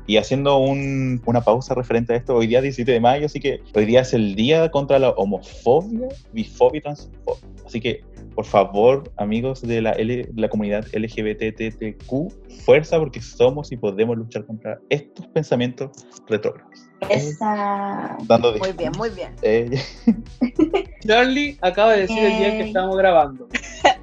Y 0.09 0.17
haciendo 0.17 0.57
un- 0.57 1.21
una 1.27 1.41
pausa 1.41 1.75
referente 1.75 2.13
a 2.13 2.15
esto, 2.15 2.35
hoy 2.35 2.47
día 2.47 2.61
17 2.61 2.91
de 2.93 2.99
mayo, 2.99 3.27
así 3.27 3.39
que 3.39 3.61
hoy 3.75 3.85
día 3.85 4.01
es 4.01 4.11
el 4.11 4.33
día 4.33 4.71
contra 4.71 4.97
la 4.97 5.11
homofobia, 5.11 6.07
bifobia 6.33 6.79
y 6.79 6.81
transfobia. 6.81 7.47
Así 7.63 7.79
que, 7.79 8.01
por 8.33 8.43
favor, 8.45 9.03
amigos 9.17 9.61
de 9.61 9.83
la, 9.83 9.91
L- 9.91 10.27
la 10.35 10.49
comunidad 10.49 10.83
LGBTTQ, 10.93 12.31
fuerza 12.65 12.97
porque 12.97 13.21
somos 13.21 13.71
y 13.71 13.77
podemos 13.77 14.17
luchar 14.17 14.47
contra 14.47 14.79
estos 14.89 15.27
pensamientos 15.27 15.91
retrógrados. 16.27 16.87
Esa. 17.07 18.17
Dando 18.23 18.57
Muy 18.57 18.71
bien, 18.73 18.91
muy 18.97 19.11
bien. 19.11 19.35
Eh, 19.43 19.69
Charlie 21.05 21.59
acaba 21.61 21.93
de 21.93 22.01
decir 22.01 22.17
el 22.17 22.37
día 22.39 22.49
que 22.53 22.57
Yay. 22.59 22.67
estamos 22.69 22.97
grabando. 22.97 23.47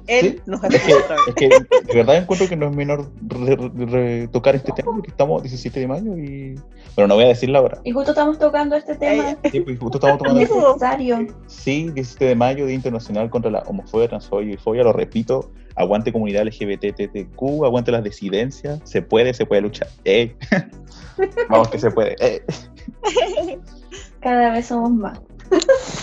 Él 0.07 0.35
Sí. 0.37 0.41
nos 0.45 0.63
es, 0.63 0.69
que, 0.69 0.75
escucha 0.77 0.97
otra 0.97 1.15
vez. 1.15 1.27
es 1.27 1.35
que 1.35 1.49
de 1.49 1.93
verdad 1.95 2.15
encuentro 2.17 2.47
que 2.47 2.55
no 2.55 2.67
es 2.69 2.75
menor 2.75 3.09
re- 3.27 3.55
re- 3.55 3.85
re- 3.85 4.27
tocar 4.29 4.55
este 4.55 4.71
tema 4.71 4.91
porque 4.93 5.09
estamos 5.11 5.43
17 5.43 5.79
de 5.79 5.87
mayo 5.87 6.17
y... 6.17 6.55
Pero 6.95 7.07
no 7.07 7.15
voy 7.15 7.25
a 7.25 7.27
decir 7.27 7.49
la 7.49 7.61
hora. 7.61 7.79
Y 7.83 7.91
justo 7.91 8.11
estamos 8.11 8.39
tocando 8.39 8.75
este 8.75 8.95
tema 8.95 9.37
Sí, 9.51 9.59
pues, 9.59 9.77
justo 9.79 9.97
estamos 9.97 10.17
tomando 10.17 10.41
este 10.41 10.55
necesario. 10.55 11.27
Sí, 11.47 11.89
17 11.93 12.25
de 12.25 12.35
mayo, 12.35 12.65
Día 12.65 12.75
Internacional 12.75 13.29
contra 13.29 13.51
la 13.51 13.59
Homofobia, 13.67 14.07
Transfobia 14.07 14.45
y 14.47 14.49
Bifobia, 14.51 14.83
lo 14.83 14.93
repito, 14.93 15.51
aguante 15.75 16.11
comunidad 16.11 16.43
LGBTTQ, 16.47 17.65
aguante 17.65 17.91
las 17.91 18.03
disidencias, 18.03 18.79
se 18.83 19.01
puede, 19.01 19.33
se 19.33 19.45
puede 19.45 19.61
luchar. 19.61 19.87
¡Eh! 20.05 20.35
Vamos 21.49 21.67
que 21.69 21.77
se 21.79 21.91
puede. 21.91 22.15
¡Eh! 22.19 22.43
Cada 24.21 24.51
vez 24.51 24.65
somos 24.67 24.91
más. 24.91 25.19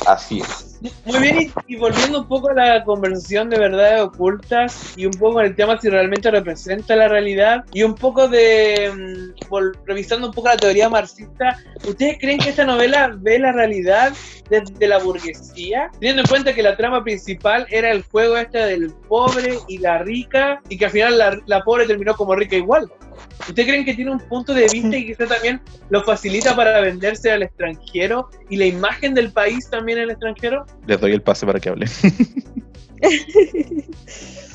Así 0.06 0.40
es. 0.40 0.74
Muy 1.06 1.18
bien, 1.18 1.52
y, 1.66 1.76
volviendo 1.76 2.20
un 2.20 2.28
poco 2.28 2.50
a 2.50 2.54
la 2.54 2.84
conversación 2.84 3.48
de 3.48 3.58
verdades 3.58 4.02
ocultas 4.02 4.92
y 4.96 5.06
un 5.06 5.12
poco 5.12 5.40
el 5.40 5.56
tema 5.56 5.80
si 5.80 5.88
realmente 5.88 6.30
representa 6.30 6.94
la 6.94 7.08
realidad 7.08 7.64
y 7.72 7.82
un 7.84 7.94
poco 7.94 8.28
de, 8.28 8.92
mm, 8.94 9.86
revisando 9.86 10.28
un 10.28 10.34
poco 10.34 10.48
la 10.48 10.56
teoría 10.56 10.90
marxista, 10.90 11.58
¿ustedes 11.88 12.18
creen 12.20 12.38
que 12.38 12.50
esta 12.50 12.66
novela 12.66 13.14
ve 13.16 13.38
la 13.38 13.52
realidad 13.52 14.12
desde 14.50 14.86
la 14.86 14.98
burguesía? 14.98 15.90
Teniendo 15.98 16.22
en 16.22 16.28
cuenta 16.28 16.54
que 16.54 16.62
la 16.62 16.76
trama 16.76 17.02
principal 17.02 17.66
era 17.70 17.90
el 17.90 18.02
juego 18.02 18.36
este 18.36 18.58
del 18.58 18.92
pobre 19.08 19.58
y 19.68 19.78
la 19.78 19.98
rica 19.98 20.60
y 20.68 20.76
que 20.76 20.84
al 20.84 20.90
final 20.90 21.42
la 21.46 21.64
pobre 21.64 21.86
terminó 21.86 22.14
como 22.14 22.34
rica 22.34 22.56
igual. 22.56 22.90
¿Ustedes 23.48 23.68
creen 23.68 23.84
que 23.84 23.94
tiene 23.94 24.10
un 24.10 24.18
punto 24.20 24.54
de 24.54 24.68
vista 24.68 24.96
y 24.96 25.06
quizá 25.06 25.26
también 25.26 25.60
lo 25.90 26.02
facilita 26.02 26.54
para 26.56 26.80
venderse 26.80 27.30
al 27.30 27.42
extranjero 27.42 28.28
y 28.48 28.56
la 28.56 28.66
imagen 28.66 29.14
del 29.14 29.32
país 29.32 29.68
también 29.70 29.98
al 29.98 30.10
extranjero? 30.10 30.64
Les 30.86 31.00
doy 31.00 31.12
el 31.12 31.22
pase 31.22 31.44
para 31.46 31.60
que 31.60 31.68
hablen. 31.68 31.88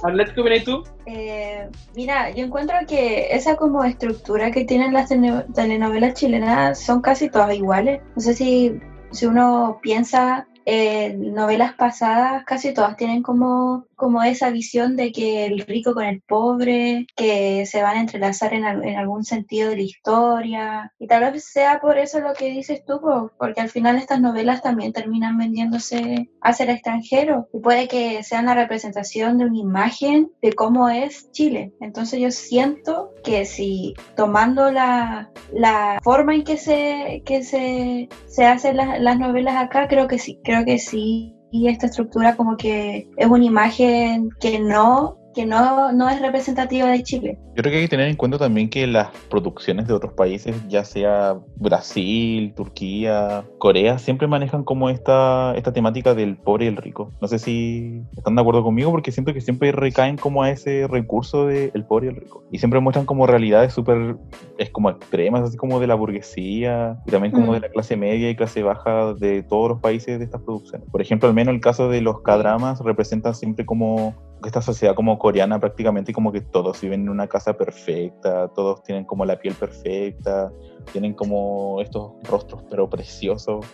Arlet, 0.04 0.34
¿qué 0.34 0.42
opinas 0.42 0.64
tú? 0.64 0.84
Eh, 1.06 1.68
mira, 1.96 2.30
yo 2.32 2.46
encuentro 2.46 2.76
que 2.88 3.28
esa 3.32 3.58
como 3.58 3.84
estructura 3.84 4.50
que 4.52 4.64
tienen 4.66 4.94
las 4.94 5.10
tele- 5.10 5.46
telenovelas 5.54 6.14
chilenas 6.14 6.80
son 6.80 7.02
casi 7.02 7.30
todas 7.30 7.54
iguales. 7.54 8.02
No 8.16 8.22
sé 8.22 8.34
si, 8.34 8.80
si 9.12 9.26
uno 9.26 9.80
piensa 9.82 10.48
en 10.72 11.34
novelas 11.34 11.74
pasadas, 11.74 12.44
casi 12.46 12.76
todas 12.76 12.96
tienen 12.96 13.24
como, 13.24 13.88
como 13.96 14.22
esa 14.22 14.52
visión 14.52 14.96
de 14.96 15.12
que 15.12 15.48
el 15.48 15.62
rico 15.62 15.96
con 15.96 16.06
el 16.06 16.22
pobre, 16.22 17.08
que 17.16 17.66
se 17.66 17.82
van 17.82 17.98
a 17.98 18.02
entrelazar 18.02 18.54
en, 18.54 18.66
en 18.66 18.98
algún 18.98 19.24
sentido 19.24 19.72
de 19.72 19.78
la 19.78 19.82
historia. 19.82 20.94
Y 21.00 21.08
tal 21.08 21.32
vez 21.32 21.46
sea 21.46 21.80
por 21.80 21.98
eso 21.98 22.20
lo 22.20 22.34
que 22.34 22.52
dices 22.52 22.86
tú, 22.86 23.02
po, 23.02 23.32
porque 23.40 23.62
al 23.62 23.70
final 23.70 23.96
estas 23.96 24.22
novelas 24.22 24.62
también 24.62 24.94
terminan 24.94 25.40
vendiéndose 25.40 26.30
hacia 26.42 26.66
el 26.66 26.70
extranjero. 26.70 27.50
Y 27.52 27.60
puede 27.60 27.88
que 27.88 28.22
sean 28.22 28.46
la 28.46 28.54
representación 28.54 29.40
de 29.40 29.46
una 29.46 29.58
imagen 29.58 30.32
de 30.42 30.54
cómo 30.54 30.88
es 30.90 31.32
Chile. 31.32 31.74
Entonces 31.82 32.20
yo 32.20 32.30
siento 32.30 33.12
que 33.24 33.46
si 33.46 33.96
tomando 34.16 34.72
la, 34.72 35.32
la 35.52 36.00
forma 36.04 36.36
en 36.36 36.44
que 36.44 36.58
se, 36.58 37.24
que 37.26 37.44
se, 37.44 38.10
se 38.28 38.46
hacen 38.46 38.78
las, 38.78 39.00
las 39.00 39.18
novelas 39.18 39.56
acá, 39.56 39.88
creo 39.88 40.08
que 40.08 40.20
sí, 40.20 40.40
creo 40.44 40.59
que 40.66 40.80
sí. 40.80 41.36
Y 41.52 41.68
esta 41.68 41.88
estructura 41.88 42.36
como 42.36 42.58
que 42.58 43.10
es 43.18 43.28
una 43.28 43.44
imagen 43.44 44.30
que 44.40 44.60
no, 44.60 45.19
que 45.34 45.46
no, 45.46 45.92
no 45.92 46.10
es 46.10 46.22
representativa 46.22 46.88
de 46.88 47.04
Chile. 47.04 47.38
Yo 47.56 47.62
creo 47.62 47.72
que 47.72 47.78
hay 47.78 47.84
que 47.84 47.90
tener 47.90 48.08
en 48.08 48.16
cuenta 48.16 48.38
también 48.38 48.70
que 48.70 48.88
las 48.88 49.10
producciones 49.30 49.88
de 49.88 49.94
otros 49.94 50.14
países, 50.14 50.56
ya 50.68 50.84
sea 50.84 51.38
Brasil, 51.58 52.54
Turquía, 52.56 53.44
Corea, 53.58 54.00
siempre 54.00 54.28
manejan 54.28 54.64
como 54.64 54.90
esta, 54.90 55.54
esta 55.56 55.72
temática 55.74 56.14
del 56.16 56.38
pobre 56.38 56.66
y 56.66 56.68
el 56.70 56.78
rico. 56.78 57.12
No 57.22 57.28
sé 57.28 57.38
si 57.40 58.02
están 58.18 58.36
de 58.36 58.42
acuerdo 58.42 58.64
conmigo 58.64 58.92
porque 58.92 59.12
siento 59.12 59.34
que 59.34 59.42
siempre 59.42 59.72
recaen 59.72 60.18
como 60.18 60.44
a 60.44 60.50
ese 60.50 60.88
recurso 60.88 61.46
del 61.48 61.86
pobre 61.86 62.08
y 62.08 62.10
el 62.10 62.16
rico. 62.16 62.44
Y 62.52 62.60
siempre 62.60 62.80
muestran 62.80 63.06
como 63.06 63.28
realidades 63.28 63.74
súper, 63.74 64.18
es 64.58 64.70
como 64.70 64.90
extremas, 64.90 65.44
así 65.44 65.58
como 65.58 65.80
de 65.80 65.88
la 65.88 65.96
burguesía 65.96 66.98
y 67.06 67.12
también 67.12 67.34
como 67.34 67.52
Mm. 67.52 67.56
de 67.56 67.60
la 67.62 67.70
clase 67.70 67.98
media 67.98 68.30
y 68.30 68.36
clase 68.36 68.64
baja 68.64 69.14
de 69.14 69.44
todos 69.44 69.70
los 69.70 69.80
países 69.80 70.20
de 70.20 70.26
estas 70.26 70.42
producciones. 70.42 70.88
Por 70.90 71.02
ejemplo, 71.02 71.28
al 71.28 71.36
menos 71.36 71.54
el 71.54 71.62
caso 71.62 71.90
de 71.90 72.02
los 72.02 72.22
K-dramas 72.22 72.80
representan 72.82 73.36
siempre 73.36 73.66
como 73.66 74.14
esta 74.46 74.62
sociedad 74.62 74.96
como 74.96 75.18
coreana 75.20 75.60
prácticamente 75.60 76.14
como 76.14 76.32
que 76.32 76.42
todos 76.42 76.80
viven 76.82 77.02
en 77.02 77.10
una 77.10 77.28
casa 77.28 77.54
perfecta, 77.54 78.48
todos 78.50 78.82
tienen 78.84 79.06
como 79.06 79.26
la 79.26 79.38
piel 79.38 79.54
perfecta, 79.56 80.52
tienen 80.92 81.14
como 81.14 81.82
estos 81.82 82.14
rostros 82.24 82.64
pero 82.70 82.90
preciosos. 82.90 83.66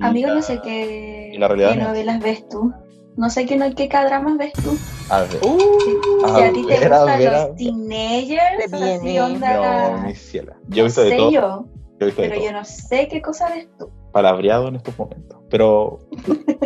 Amigo, 0.00 0.28
la- 0.28 0.34
no 0.34 0.42
sé 0.42 0.60
qué, 0.60 1.30
y 1.34 1.38
la 1.38 1.48
realidad 1.48 1.70
qué 1.72 1.76
no 1.76 1.82
es 1.82 1.88
novelas 1.88 2.20
ves 2.22 2.48
tú. 2.48 2.72
No 3.16 3.28
sé 3.28 3.44
qué, 3.46 3.56
no, 3.56 3.74
qué 3.74 3.88
dramas 3.88 4.38
ves 4.38 4.54
tú. 4.62 4.78
A 5.08 5.22
ver, 5.22 5.42
Uh, 5.42 5.58
a 6.24 6.36
si 6.36 6.42
a 6.42 6.52
ti 6.52 6.64
te 6.64 6.74
gustan 6.88 7.06
los 7.06 7.18
ver. 7.18 7.54
teenagers, 7.56 8.72
así 8.72 9.18
onda... 9.18 9.54
no, 9.98 10.06
mi 10.06 10.14
ciela. 10.14 10.56
Yo 10.68 10.76
he 10.76 10.82
no 10.82 10.84
visto 10.86 11.02
de 11.02 11.10
sé 11.10 11.16
todo, 11.16 11.30
yo, 11.30 11.40
yo 11.40 11.66
he 12.00 12.04
visto 12.06 12.22
de 12.22 12.28
pero 12.28 12.40
todo. 12.40 12.50
yo 12.50 12.52
no 12.58 12.64
sé 12.64 13.08
qué 13.08 13.20
cosa 13.20 13.48
ves 13.50 13.68
tú. 13.78 13.90
Palabreado 14.12 14.68
en 14.68 14.76
estos 14.76 14.96
momentos, 14.98 15.39
pero 15.50 15.98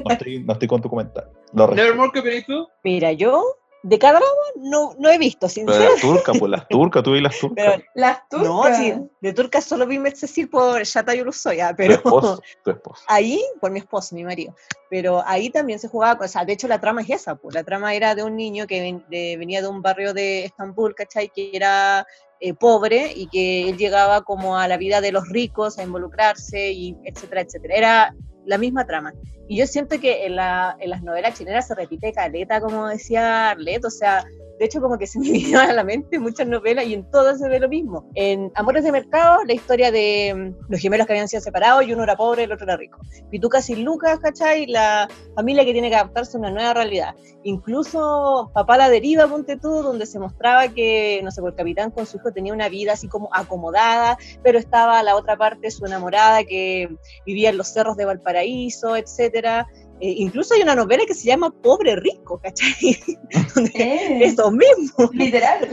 no 0.04 0.12
estoy, 0.12 0.42
no 0.44 0.52
estoy 0.52 0.68
con 0.68 0.80
tu 0.82 0.88
comentario. 0.90 1.30
Nevermore, 1.52 2.10
¿qué 2.12 2.20
opinas 2.20 2.44
tú? 2.46 2.68
Mira, 2.82 3.12
yo 3.12 3.42
de 3.82 3.98
cada 3.98 4.18
no, 4.56 4.94
no 4.98 5.10
he 5.10 5.18
visto, 5.18 5.40
Pero 5.40 5.50
sinceramente. 5.50 5.92
las 5.92 6.00
turcas, 6.00 6.38
pues 6.38 6.50
las 6.50 6.68
turcas, 6.68 7.02
tú 7.02 7.14
y 7.16 7.20
las 7.20 7.38
turcas. 7.38 7.66
Pero, 7.66 7.84
Las 7.94 8.28
turcas. 8.30 8.48
no, 8.48 8.76
sí, 8.76 8.94
de 9.20 9.32
turca 9.34 9.60
solo 9.60 9.86
vi 9.86 9.98
Cecil 10.12 10.48
por 10.48 10.82
Shata 10.84 11.14
Yurusoya, 11.14 11.70
tu 11.70 11.76
pero 11.76 11.94
esposo, 11.94 12.40
tu 12.62 12.70
esposo. 12.70 13.02
ahí, 13.08 13.42
por 13.60 13.70
mi 13.70 13.80
esposo, 13.80 14.14
mi 14.14 14.24
marido, 14.24 14.54
pero 14.88 15.22
ahí 15.26 15.50
también 15.50 15.78
se 15.78 15.88
jugaba, 15.88 16.24
o 16.24 16.28
sea, 16.28 16.44
de 16.46 16.54
hecho 16.54 16.66
la 16.66 16.80
trama 16.80 17.02
es 17.02 17.10
esa, 17.10 17.34
pues 17.36 17.54
la 17.54 17.62
trama 17.62 17.94
era 17.94 18.14
de 18.14 18.22
un 18.22 18.36
niño 18.36 18.66
que 18.66 18.80
ven- 18.80 19.04
de- 19.10 19.36
venía 19.38 19.60
de 19.60 19.68
un 19.68 19.82
barrio 19.82 20.14
de 20.14 20.46
Estambul, 20.46 20.94
¿cachai? 20.94 21.28
Que 21.28 21.50
era 21.54 22.06
eh, 22.40 22.52
pobre 22.54 23.12
y 23.14 23.26
que 23.28 23.68
él 23.68 23.76
llegaba 23.76 24.22
como 24.22 24.56
a 24.58 24.66
la 24.66 24.76
vida 24.76 25.00
de 25.00 25.12
los 25.12 25.28
ricos 25.28 25.78
a 25.78 25.82
involucrarse 25.82 26.72
y 26.72 26.96
etcétera, 27.04 27.42
etcétera. 27.42 27.74
Era 27.74 28.14
la 28.44 28.58
misma 28.58 28.86
trama. 28.86 29.12
Y 29.48 29.58
yo 29.58 29.66
siento 29.66 30.00
que 30.00 30.26
en, 30.26 30.36
la, 30.36 30.76
en 30.80 30.90
las 30.90 31.02
novelas 31.02 31.36
chilenas 31.36 31.66
se 31.66 31.74
repite 31.74 32.12
caleta, 32.12 32.60
como 32.60 32.88
decía 32.88 33.50
Arlet, 33.50 33.84
o 33.84 33.90
sea, 33.90 34.24
de 34.58 34.66
hecho, 34.66 34.80
como 34.80 34.98
que 34.98 35.06
se 35.06 35.18
me 35.20 35.30
vino 35.30 35.60
a 35.60 35.72
la 35.72 35.84
mente 35.84 36.18
muchas 36.18 36.46
novelas 36.46 36.86
y 36.86 36.94
en 36.94 37.10
todas 37.10 37.38
se 37.38 37.48
ve 37.48 37.58
lo 37.60 37.68
mismo. 37.68 38.08
En 38.14 38.50
Amores 38.54 38.84
de 38.84 38.92
Mercado, 38.92 39.44
la 39.44 39.52
historia 39.52 39.90
de 39.90 40.34
mm, 40.34 40.70
los 40.70 40.80
gemelos 40.80 41.06
que 41.06 41.12
habían 41.12 41.28
sido 41.28 41.42
separados 41.42 41.86
y 41.86 41.92
uno 41.92 42.04
era 42.04 42.16
pobre 42.16 42.42
y 42.42 42.44
el 42.44 42.52
otro 42.52 42.64
era 42.64 42.76
rico. 42.76 42.98
Pitucas 43.30 43.68
y 43.70 43.76
Lucas, 43.76 44.18
¿cachai? 44.20 44.66
La 44.66 45.08
familia 45.34 45.64
que 45.64 45.72
tiene 45.72 45.90
que 45.90 45.96
adaptarse 45.96 46.36
a 46.36 46.40
una 46.40 46.50
nueva 46.50 46.74
realidad. 46.74 47.14
Incluso 47.42 48.50
Papá 48.54 48.76
la 48.76 48.88
deriva, 48.88 49.26
ponte 49.26 49.56
tú, 49.56 49.82
donde 49.82 50.06
se 50.06 50.18
mostraba 50.18 50.68
que, 50.68 51.20
no 51.22 51.30
sé, 51.30 51.42
el 51.44 51.54
capitán 51.54 51.90
con 51.90 52.06
su 52.06 52.16
hijo 52.16 52.32
tenía 52.32 52.52
una 52.52 52.68
vida 52.68 52.92
así 52.92 53.08
como 53.08 53.28
acomodada, 53.32 54.16
pero 54.42 54.58
estaba 54.58 55.02
la 55.02 55.16
otra 55.16 55.36
parte, 55.36 55.70
su 55.70 55.84
enamorada, 55.84 56.44
que 56.44 56.96
vivía 57.26 57.50
en 57.50 57.58
los 57.58 57.68
cerros 57.68 57.96
de 57.96 58.04
Valparaíso, 58.04 58.96
etcétera. 58.96 59.66
Eh, 60.00 60.14
incluso 60.18 60.54
hay 60.54 60.62
una 60.62 60.74
novela 60.74 61.04
que 61.06 61.14
se 61.14 61.26
llama 61.26 61.50
Pobre 61.50 61.96
Rico, 61.96 62.40
¿cachai? 62.42 62.98
Donde 63.54 63.70
Eh. 63.74 64.24
eso 64.24 64.50
mismo. 64.50 65.10
Literal. 65.12 65.68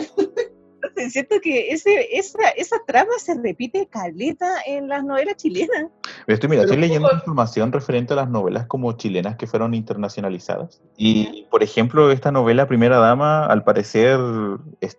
Entonces, 0.83 1.13
siento 1.13 1.35
que 1.41 1.69
ese, 1.69 2.17
esa, 2.17 2.49
esa 2.57 2.75
trama 2.87 3.11
se 3.19 3.35
repite 3.35 3.87
caleta 3.87 4.47
en 4.65 4.87
las 4.87 5.03
novelas 5.03 5.35
chilenas. 5.37 5.87
Estoy, 6.25 6.49
mira, 6.49 6.61
Pero 6.63 6.73
estoy 6.73 6.77
leyendo 6.77 7.07
poco- 7.07 7.17
información 7.19 7.71
referente 7.71 8.13
a 8.13 8.15
las 8.15 8.29
novelas 8.29 8.65
como 8.65 8.91
chilenas 8.93 9.35
que 9.35 9.45
fueron 9.45 9.73
internacionalizadas. 9.75 10.81
Y, 10.97 11.45
por 11.51 11.61
ejemplo, 11.61 12.11
esta 12.11 12.31
novela 12.31 12.67
Primera 12.67 12.97
Dama, 12.97 13.45
al 13.45 13.63
parecer, 13.63 14.19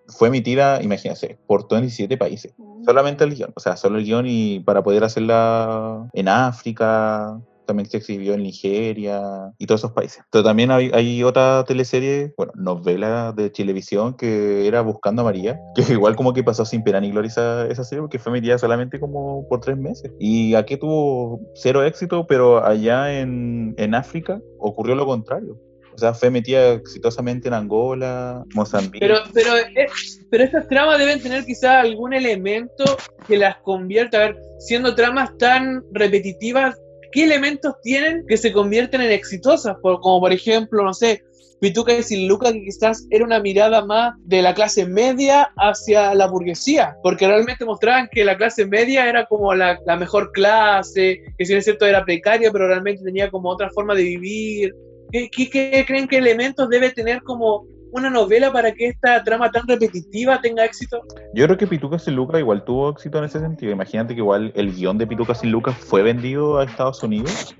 fue 0.07 0.29
emitida, 0.29 0.81
imagínense, 0.83 1.37
por 1.47 1.69
27 1.69 2.17
países. 2.17 2.55
Solamente 2.85 3.25
el 3.25 3.35
guion, 3.35 3.53
o 3.57 3.61
sea, 3.61 3.77
solo 3.77 3.99
el 3.99 4.05
guion 4.05 4.25
y 4.29 4.61
para 4.61 4.83
poder 4.85 5.03
hacerla 5.05 6.09
en 6.13 6.29
África, 6.29 7.41
también 7.67 7.89
se 7.89 7.99
exhibió 7.99 8.35
en 8.35 8.43
Nigeria 8.43 9.53
y 9.59 9.67
todos 9.67 9.81
esos 9.81 9.93
países. 9.93 10.23
Pero 10.31 10.45
también 10.45 10.71
hay, 10.71 10.91
hay 10.93 11.23
otra 11.23 11.65
teleserie, 11.67 12.35
bueno, 12.37 12.53
novela 12.57 13.33
de 13.33 13.51
televisión 13.51 14.17
que 14.17 14.67
era 14.67 14.81
Buscando 14.83 15.23
a 15.23 15.27
María, 15.27 15.59
que 15.75 15.83
igual 15.93 16.17
como 16.17 16.33
que 16.33 16.45
pasó 16.45 16.65
sin 16.65 16.83
pena 16.83 17.01
ni 17.01 17.11
gloria 17.11 17.29
esa, 17.29 17.67
esa 17.69 17.85
serie 17.85 18.03
porque 18.03 18.19
fue 18.19 18.33
emitida 18.33 18.59
solamente 18.59 19.01
como 19.01 19.47
por 19.49 19.61
tres 19.61 19.77
meses. 19.77 20.13
Y 20.19 20.55
aquí 20.55 20.77
tuvo 20.77 21.41
cero 21.55 21.85
éxito, 21.85 22.27
pero 22.27 22.65
allá 22.65 23.21
en, 23.21 23.75
en 23.77 23.95
África 23.95 24.41
ocurrió 24.59 24.95
lo 24.95 25.07
contrario. 25.07 25.59
O 25.95 25.99
sea, 25.99 26.15
fue 26.15 26.31
metida 26.31 26.73
exitosamente 26.73 27.49
en 27.49 27.55
Angola, 27.55 28.45
Mozambique. 28.55 28.99
Pero, 29.01 29.19
pero, 29.35 29.57
eh, 29.57 29.87
pero 30.31 30.45
estas 30.45 30.67
tramas 30.69 30.99
deben 30.99 31.21
tener 31.21 31.45
quizás 31.45 31.85
algún 31.85 32.15
elemento 32.15 32.85
que 33.27 33.37
las 33.37 33.57
convierta, 33.59 34.17
a 34.17 34.21
ver, 34.21 34.37
siendo 34.59 34.95
tramas 34.95 35.37
tan 35.39 35.83
repetitivas, 35.93 36.79
¿qué 37.13 37.25
elementos 37.25 37.75
tienen 37.83 38.25
que 38.29 38.37
se 38.37 38.53
convierten 38.53 39.01
en 39.03 39.13
exitosas? 39.13 39.77
Por- 39.83 40.01
como 40.01 40.21
por 40.21 40.33
ejemplo, 40.33 40.83
no 40.83 40.95
sé, 40.95 41.23
Pituca 41.61 41.93
y 41.97 42.03
Sin 42.03 42.27
Luca, 42.27 42.53
que 42.53 42.61
quizás 42.65 43.07
era 43.11 43.25
una 43.25 43.39
mirada 43.39 43.85
más 43.85 44.15
de 44.25 44.43
la 44.43 44.53
clase 44.53 44.85
media 44.85 45.53
hacia 45.57 46.13
la 46.15 46.27
burguesía, 46.27 46.97
porque 47.05 47.29
realmente 47.29 47.65
mostraban 47.65 48.09
que 48.11 48.25
la 48.25 48.37
clase 48.37 48.67
media 48.67 49.09
era 49.09 49.27
como 49.27 49.55
la, 49.55 49.79
la 49.87 49.97
mejor 49.97 50.33
clase, 50.33 51.21
que 51.39 51.47
si 51.47 51.55
es 51.55 51.63
cierto 51.65 51.87
era 51.87 52.05
precaria, 52.05 52.51
pero 52.51 52.67
realmente 52.67 53.05
tenía 53.05 53.31
como 53.31 53.49
otra 53.51 53.71
forma 53.71 53.95
de 53.95 54.03
vivir. 54.03 54.75
¿Qué, 55.13 55.29
qué- 55.31 55.51
qué 55.51 55.85
creen 55.87 56.09
que 56.09 56.17
elementos 56.17 56.69
debe 56.69 56.91
tener 56.91 57.23
como 57.23 57.65
una 57.93 58.11
novela 58.11 58.53
para 58.53 58.73
que 58.73 58.89
esta 58.89 59.23
trama 59.23 59.51
tan 59.51 59.67
repetitiva 59.69 60.41
tenga 60.41 60.65
éxito? 60.65 61.03
Yo 61.35 61.45
creo 61.45 61.57
que 61.57 61.67
Pituca 61.67 61.99
sin 61.99 62.17
Lucas 62.17 62.41
igual 62.41 62.65
tuvo 62.65 62.91
éxito 62.91 63.19
en 63.19 63.25
ese 63.25 63.39
sentido. 63.39 63.71
Imagínate 63.71 64.15
que 64.15 64.21
igual 64.21 64.53
el 64.57 64.75
guion 64.75 64.99
de 64.99 65.07
Pituca 65.07 65.35
sin 65.35 65.53
Lucas 65.53 65.77
fue 65.77 66.03
vendido 66.03 66.59
a 66.59 66.65
Estados 66.65 67.03
Unidos. 67.03 67.55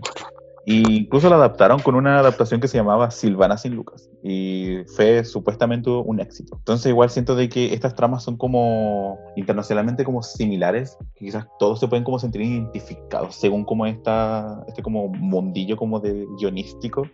E 0.65 0.75
incluso 0.75 1.29
lo 1.29 1.35
adaptaron 1.35 1.81
con 1.81 1.97
una 1.97 2.21
adaptación 2.21 2.61
que 2.61 2.69
se 2.69 2.79
llamaba 2.79 3.11
Silvana 3.11 3.59
sin 3.59 3.75
Lucas. 3.75 4.09
Y 4.23 4.79
fue 4.97 5.25
supuestamente 5.25 5.91
un 5.91 6.21
éxito. 6.21 6.57
Entonces 6.57 6.87
igual 6.87 7.11
siento 7.11 7.35
de 7.35 7.49
que 7.49 7.75
estas 7.75 7.95
tramas 7.95 8.23
son 8.23 8.37
como 8.37 9.19
internacionalmente 9.37 10.05
como 10.05 10.23
similares. 10.23 10.97
Quizás 11.17 11.47
todos 11.59 11.81
se 11.81 11.89
pueden 11.89 12.05
como 12.05 12.19
sentir 12.19 12.43
identificados 12.43 13.35
según 13.35 13.65
como 13.65 13.87
esta, 13.87 14.65
este 14.69 14.83
como 14.83 15.09
mundillo 15.09 15.77
como 15.77 16.01
de 16.01 16.27
guionístico 16.39 17.09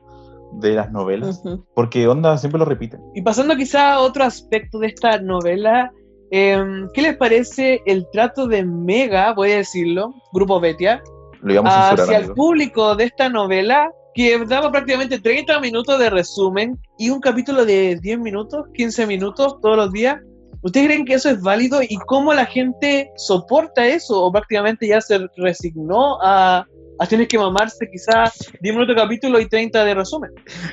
de 0.53 0.75
las 0.75 0.91
novelas. 0.93 1.43
Porque 1.75 2.07
onda 2.07 2.37
siempre 2.39 2.59
lo 2.59 2.65
repiten. 2.65 3.01
Y 3.15 3.23
pasando 3.23 3.57
quizá 3.57 3.95
a 3.95 4.01
otro 4.01 4.25
aspecto 4.25 4.79
de 4.79 4.89
esta 4.89 5.21
novela, 5.21 5.93
em, 6.31 6.89
¿qué 6.95 7.03
les 7.03 7.17
parece 7.17 7.81
el 7.87 8.07
trato 8.13 8.47
de 8.47 8.65
Mega, 8.65 9.33
voy 9.35 9.53
a 9.53 9.57
decirlo, 9.59 10.15
Grupo 10.33 10.61
Betia, 10.61 11.03
Lo 11.41 11.65
a 11.67 11.91
hacia 11.91 12.19
el 12.19 12.33
público 12.33 12.95
de 12.97 13.05
esta 13.05 13.29
novela? 13.29 13.91
Que 14.15 14.45
daba 14.47 14.71
prácticamente 14.73 15.21
30 15.21 15.61
minutos 15.61 15.99
de 15.99 16.11
resumen 16.11 16.79
y 16.99 17.11
un 17.11 17.21
capítulo 17.21 17.65
de 17.65 17.99
10 18.03 18.19
minutos, 18.19 18.67
15 18.75 19.07
minutos 19.07 19.57
todos 19.63 19.77
los 19.77 19.93
días. 19.93 20.19
¿Ustedes 20.63 20.87
creen 20.87 21.05
que 21.05 21.15
eso 21.15 21.31
es 21.31 21.41
válido 21.41 21.83
y 21.83 21.97
cómo 22.07 22.35
la 22.35 22.45
gente 22.45 23.13
soporta 23.17 23.87
eso 23.87 24.25
o 24.25 24.33
prácticamente 24.33 24.89
ya 24.89 25.01
se 25.01 25.21
resignó 25.37 26.19
a, 26.21 26.67
a 26.99 27.07
tener 27.07 27.29
que 27.29 27.39
mamarse 27.39 27.89
quizás 27.91 28.53
10 28.61 28.75
minutos 28.75 28.95
de 28.95 29.03
capítulo 29.03 29.41
y 29.41 29.47
30 29.47 29.85
de 29.85 29.95
resumen? 29.95 30.31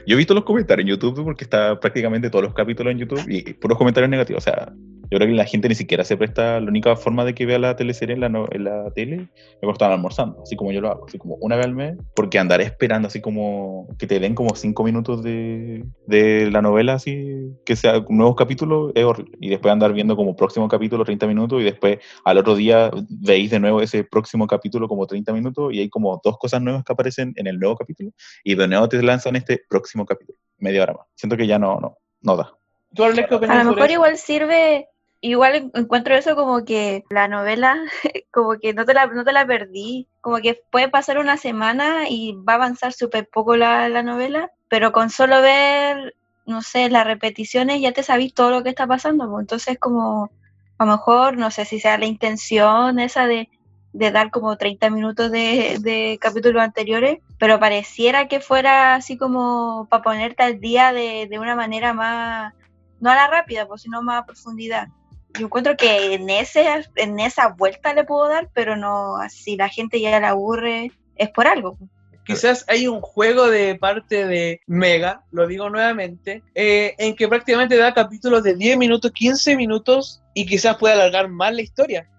Yo 0.07 0.15
he 0.15 0.17
visto 0.17 0.33
los 0.33 0.43
comentarios 0.43 0.83
en 0.85 0.89
YouTube 0.89 1.23
porque 1.23 1.43
está 1.43 1.79
prácticamente 1.79 2.29
todos 2.29 2.45
los 2.45 2.53
capítulos 2.53 2.91
en 2.91 2.99
YouTube 2.99 3.23
y 3.27 3.53
puros 3.53 3.77
comentarios 3.77 4.09
negativos. 4.09 4.43
O 4.43 4.49
sea, 4.49 4.73
yo 5.11 5.17
creo 5.17 5.27
que 5.27 5.33
la 5.35 5.45
gente 5.45 5.69
ni 5.69 5.75
siquiera 5.75 6.03
se 6.03 6.17
presta. 6.17 6.59
La 6.59 6.67
única 6.69 6.95
forma 6.95 7.25
de 7.25 7.33
que 7.33 7.45
vea 7.45 7.59
la 7.59 7.75
teleserie 7.75 8.15
en 8.15 8.21
la, 8.21 8.29
no- 8.29 8.47
en 8.51 8.63
la 8.63 8.91
tele 8.91 9.15
es 9.15 9.59
cuando 9.59 9.73
están 9.73 9.91
almorzando, 9.91 10.41
así 10.41 10.55
como 10.55 10.71
yo 10.71 10.81
lo 10.81 10.89
hago, 10.91 11.05
así 11.07 11.17
como 11.17 11.35
una 11.41 11.55
vez 11.55 11.65
al 11.65 11.73
mes, 11.75 11.97
porque 12.15 12.39
andar 12.39 12.61
esperando 12.61 13.07
así 13.07 13.21
como 13.21 13.87
que 13.97 14.07
te 14.07 14.19
den 14.19 14.35
como 14.35 14.55
cinco 14.55 14.83
minutos 14.83 15.23
de, 15.23 15.83
de 16.07 16.49
la 16.51 16.61
novela, 16.61 16.93
así 16.93 17.51
que 17.65 17.75
sea 17.75 18.03
nuevos 18.09 18.35
capítulos, 18.35 18.91
es 18.95 19.03
horrible. 19.03 19.37
Y 19.39 19.49
después 19.49 19.71
andar 19.71 19.93
viendo 19.93 20.15
como 20.15 20.35
próximo 20.35 20.67
capítulo 20.67 21.03
30 21.05 21.27
minutos 21.27 21.61
y 21.61 21.65
después 21.65 21.99
al 22.23 22.37
otro 22.37 22.55
día 22.55 22.89
veis 23.09 23.51
de 23.51 23.59
nuevo 23.59 23.81
ese 23.81 24.03
próximo 24.03 24.47
capítulo 24.47 24.87
como 24.87 25.05
30 25.07 25.33
minutos 25.33 25.73
y 25.73 25.79
hay 25.79 25.89
como 25.89 26.19
dos 26.23 26.37
cosas 26.37 26.61
nuevas 26.61 26.83
que 26.83 26.93
aparecen 26.93 27.33
en 27.35 27.47
el 27.47 27.59
nuevo 27.59 27.75
capítulo 27.75 28.11
y 28.43 28.55
de 28.55 28.67
nuevo 28.67 28.87
te 28.89 29.01
lanzan 29.01 29.35
este 29.35 29.61
próximo 29.69 30.05
capítulo, 30.05 30.37
media 30.57 30.83
hora 30.83 30.93
más. 30.93 31.07
Siento 31.15 31.37
que 31.37 31.47
ya 31.47 31.59
no, 31.59 31.79
no, 31.79 31.97
no 32.21 32.35
da. 32.37 32.53
¿Tú, 32.93 33.03
Arles, 33.03 33.25
qué 33.27 33.35
opinas 33.35 33.57
A 33.57 33.63
lo 33.63 33.71
mejor 33.71 33.91
igual 33.91 34.17
sirve, 34.17 34.87
igual 35.29 35.55
en- 35.55 35.71
encuentro 35.75 36.15
eso 36.15 36.35
como 36.35 36.65
que 36.65 37.03
la 37.09 37.27
novela, 37.27 37.77
como 38.31 38.57
que 38.59 38.73
no 38.73 38.85
te 38.85 38.93
la, 38.93 39.07
no 39.07 39.23
te 39.23 39.33
la 39.33 39.45
perdí, 39.45 40.07
como 40.21 40.37
que 40.37 40.61
puede 40.71 40.89
pasar 40.89 41.17
una 41.19 41.37
semana 41.37 42.09
y 42.09 42.33
va 42.33 42.53
a 42.53 42.55
avanzar 42.57 42.93
súper 42.93 43.27
poco 43.29 43.55
la, 43.57 43.89
la 43.89 44.03
novela, 44.03 44.51
pero 44.69 44.91
con 44.91 45.09
solo 45.09 45.41
ver, 45.41 46.15
no 46.45 46.61
sé, 46.61 46.89
las 46.89 47.05
repeticiones 47.05 47.81
ya 47.81 47.91
te 47.91 48.03
sabís 48.03 48.33
todo 48.33 48.51
lo 48.51 48.63
que 48.63 48.69
está 48.69 48.87
pasando, 48.87 49.29
pues, 49.29 49.41
entonces 49.43 49.77
como, 49.79 50.31
a 50.77 50.85
lo 50.85 50.91
mejor, 50.91 51.37
no 51.37 51.51
sé 51.51 51.65
si 51.65 51.79
sea 51.79 51.97
la 51.97 52.05
intención 52.05 52.99
esa 52.99 53.27
de, 53.27 53.49
de 53.93 54.11
dar 54.11 54.29
como 54.31 54.57
30 54.57 54.89
minutos 54.89 55.31
de, 55.31 55.77
de 55.81 56.17
capítulos 56.21 56.61
anteriores, 56.63 57.19
pero 57.39 57.59
pareciera 57.59 58.27
que 58.27 58.39
fuera 58.41 58.95
así 58.95 59.17
como 59.17 59.87
para 59.89 60.03
ponerte 60.03 60.43
al 60.43 60.59
día 60.59 60.91
de, 60.93 61.27
de 61.29 61.39
una 61.39 61.55
manera 61.55 61.93
más 61.93 62.53
no 62.99 63.09
a 63.11 63.15
la 63.15 63.27
rápida, 63.27 63.67
pues, 63.67 63.81
sino 63.83 64.01
más 64.01 64.21
a 64.23 64.25
profundidad. 64.25 64.87
Yo 65.37 65.45
encuentro 65.45 65.75
que 65.77 66.13
en, 66.13 66.29
ese, 66.29 66.65
en 66.95 67.19
esa 67.19 67.49
vuelta 67.49 67.93
le 67.93 68.03
puedo 68.03 68.27
dar, 68.27 68.49
pero 68.53 68.75
no, 68.75 69.17
si 69.29 69.57
la 69.57 69.69
gente 69.69 69.99
ya 69.99 70.19
la 70.19 70.29
aburre, 70.29 70.91
es 71.15 71.29
por 71.29 71.47
algo. 71.47 71.77
quizás 72.25 72.65
hay 72.67 72.87
un 72.87 73.01
juego 73.01 73.47
de 73.49 73.75
parte 73.75 74.25
de 74.25 74.61
Mega, 74.67 75.23
lo 75.31 75.47
digo 75.47 75.69
nuevamente, 75.69 76.43
eh, 76.55 76.95
en 76.97 77.15
que 77.15 77.27
prácticamente 77.27 77.77
da 77.77 77.93
capítulos 77.93 78.43
de 78.43 78.55
10 78.55 78.77
minutos, 78.77 79.11
15 79.11 79.55
minutos 79.55 80.21
y 80.33 80.45
quizás 80.45 80.77
pueda 80.77 80.95
alargar 80.95 81.29
más 81.29 81.53
la 81.53 81.61
historia. 81.61 82.09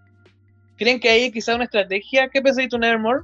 ¿Creen 0.77 1.01
que 1.01 1.09
hay 1.09 1.31
quizás 1.33 1.55
una 1.55 1.65
estrategia? 1.65 2.29
¿Qué 2.29 2.43
pensáis 2.43 2.69
tú, 2.69 2.79
Nevermore? 2.79 3.23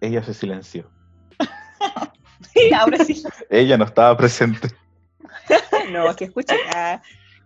Ella 0.00 0.22
se 0.22 0.32
silenció. 0.32 0.90
Ahora 2.74 3.04
sí. 3.04 3.22
Ella 3.50 3.76
no 3.76 3.84
estaba 3.84 4.16
presente. 4.16 4.68
No, 5.90 6.14
que 6.14 6.26
escucha. 6.26 6.54
ah, 6.72 7.02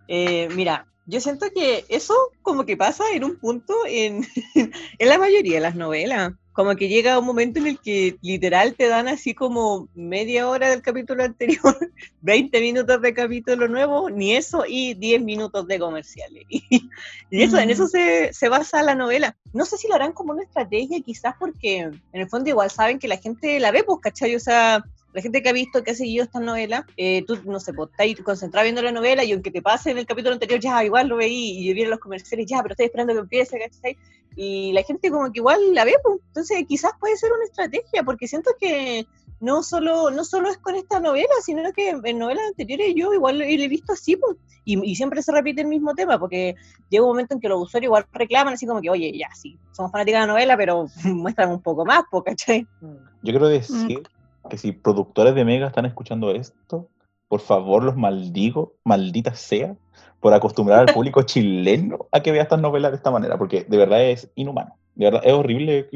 eh, 0.07 0.49
mira, 0.55 0.87
yo 1.07 1.21
siento 1.21 1.47
que 1.53 1.85
eso 1.89 2.15
como 2.41 2.65
que 2.65 2.77
pasa 2.77 3.03
en 3.13 3.23
un 3.23 3.37
punto 3.37 3.73
en, 3.87 4.25
en 4.55 5.09
la 5.09 5.17
mayoría 5.17 5.55
de 5.55 5.61
las 5.61 5.75
novelas. 5.75 6.33
Como 6.51 6.73
que 6.77 6.87
llega 6.87 7.19
un 7.19 7.25
momento 7.25 7.59
en 7.59 7.67
el 7.67 7.79
que 7.79 8.17
literal 8.21 8.75
te 8.75 8.87
dan 8.87 9.09
así 9.09 9.33
como 9.33 9.89
media 9.93 10.47
hora 10.47 10.69
del 10.69 10.81
capítulo 10.81 11.21
anterior, 11.21 11.77
20 12.21 12.61
minutos 12.61 13.01
de 13.01 13.13
capítulo 13.13 13.67
nuevo, 13.67 14.09
ni 14.09 14.33
eso, 14.37 14.63
y 14.65 14.93
10 14.93 15.21
minutos 15.21 15.67
de 15.67 15.79
comerciales. 15.79 16.45
Y, 16.49 16.89
y 17.29 17.43
eso, 17.43 17.57
en 17.57 17.71
eso 17.71 17.87
se, 17.87 18.31
se 18.31 18.47
basa 18.47 18.81
la 18.83 18.95
novela. 18.95 19.35
No 19.51 19.65
sé 19.65 19.77
si 19.77 19.89
lo 19.89 19.95
harán 19.95 20.13
como 20.13 20.31
una 20.31 20.43
estrategia, 20.43 21.01
quizás 21.01 21.35
porque 21.37 21.79
en 21.79 22.01
el 22.13 22.29
fondo 22.29 22.49
igual 22.49 22.71
saben 22.71 22.99
que 22.99 23.09
la 23.09 23.17
gente 23.17 23.59
la 23.59 23.71
ve, 23.71 23.83
pues, 23.83 23.99
¿cachai? 24.01 24.33
O 24.35 24.39
sea, 24.39 24.81
la 25.15 25.21
gente 25.21 25.41
que 25.41 25.47
ha 25.47 25.53
visto, 25.53 25.81
que 25.81 25.91
ha 25.91 25.95
seguido 25.95 26.25
esta 26.25 26.41
novela, 26.41 26.85
eh, 26.97 27.23
tú, 27.25 27.39
no 27.45 27.61
sé, 27.61 27.71
pues, 27.71 27.89
estás 27.97 28.25
concentrado 28.25 28.65
viendo 28.65 28.81
la 28.81 28.91
novela 28.91 29.23
y 29.23 29.31
aunque 29.31 29.49
te 29.49 29.61
pase 29.61 29.91
en 29.91 29.97
el 29.97 30.05
capítulo 30.05 30.33
anterior, 30.33 30.59
ya 30.59 30.83
igual 30.83 31.07
lo 31.07 31.15
veí 31.15 31.57
y 31.57 31.73
vienen 31.73 31.91
los 31.91 32.01
comerciales, 32.01 32.45
ya, 32.47 32.61
pero 32.61 32.73
estoy 32.73 32.87
esperando 32.87 33.13
que 33.13 33.19
empiece, 33.19 33.57
¿cachai? 33.57 33.97
Y 34.35 34.73
la 34.73 34.83
gente 34.83 35.09
como 35.09 35.31
que 35.31 35.39
igual 35.39 35.73
la 35.73 35.85
ve, 35.85 35.93
pues, 36.03 36.19
entonces 36.27 36.65
quizás 36.67 36.91
puede 36.99 37.15
ser 37.15 37.31
una 37.31 37.45
estrategia, 37.45 38.03
porque 38.03 38.27
siento 38.27 38.51
que 38.59 39.07
no 39.39 39.63
solo, 39.63 40.11
no 40.11 40.25
solo 40.25 40.49
es 40.49 40.57
con 40.57 40.75
esta 40.75 40.99
novela, 40.99 41.33
sino 41.45 41.61
que 41.71 41.91
en 41.91 42.19
novelas 42.19 42.47
anteriores 42.49 42.93
yo 42.93 43.13
igual 43.13 43.37
lo 43.37 43.45
he 43.45 43.67
visto 43.69 43.93
así, 43.93 44.17
pues, 44.17 44.35
y, 44.65 44.83
y, 44.83 44.95
siempre 44.97 45.21
se 45.21 45.31
repite 45.31 45.61
el 45.61 45.67
mismo 45.67 45.93
tema, 45.93 46.19
porque 46.19 46.55
llega 46.89 47.05
un 47.05 47.11
momento 47.11 47.35
en 47.35 47.39
que 47.39 47.47
los 47.47 47.61
usuarios 47.61 47.87
igual 47.87 48.05
reclaman 48.11 48.55
así 48.55 48.67
como 48.67 48.81
que, 48.81 48.89
oye, 48.89 49.17
ya, 49.17 49.29
sí, 49.33 49.57
somos 49.71 49.93
fanáticos 49.93 50.19
de 50.19 50.27
la 50.27 50.33
novela, 50.33 50.57
pero 50.57 50.87
muestran 51.05 51.51
un 51.51 51.61
poco 51.61 51.85
más, 51.85 52.03
¿cachai? 52.25 52.67
Yo 52.81 53.31
quiero 53.31 53.47
decir 53.47 54.01
mm. 54.01 54.14
Que 54.49 54.57
si 54.57 54.71
productores 54.71 55.35
de 55.35 55.45
Mega 55.45 55.67
están 55.67 55.85
escuchando 55.85 56.31
esto, 56.31 56.89
por 57.27 57.39
favor 57.39 57.83
los 57.83 57.95
maldigo, 57.95 58.73
maldita 58.83 59.33
sea, 59.35 59.75
por 60.19 60.33
acostumbrar 60.33 60.79
al 60.79 60.93
público 60.93 61.21
chileno 61.23 62.07
a 62.11 62.21
que 62.21 62.31
vea 62.31 62.43
estas 62.43 62.61
novelas 62.61 62.91
de 62.91 62.97
esta 62.97 63.11
manera, 63.11 63.37
porque 63.37 63.65
de 63.67 63.77
verdad 63.77 64.03
es 64.03 64.29
inhumano, 64.35 64.77
de 64.95 65.05
verdad 65.05 65.21
es 65.23 65.33
horrible, 65.33 65.89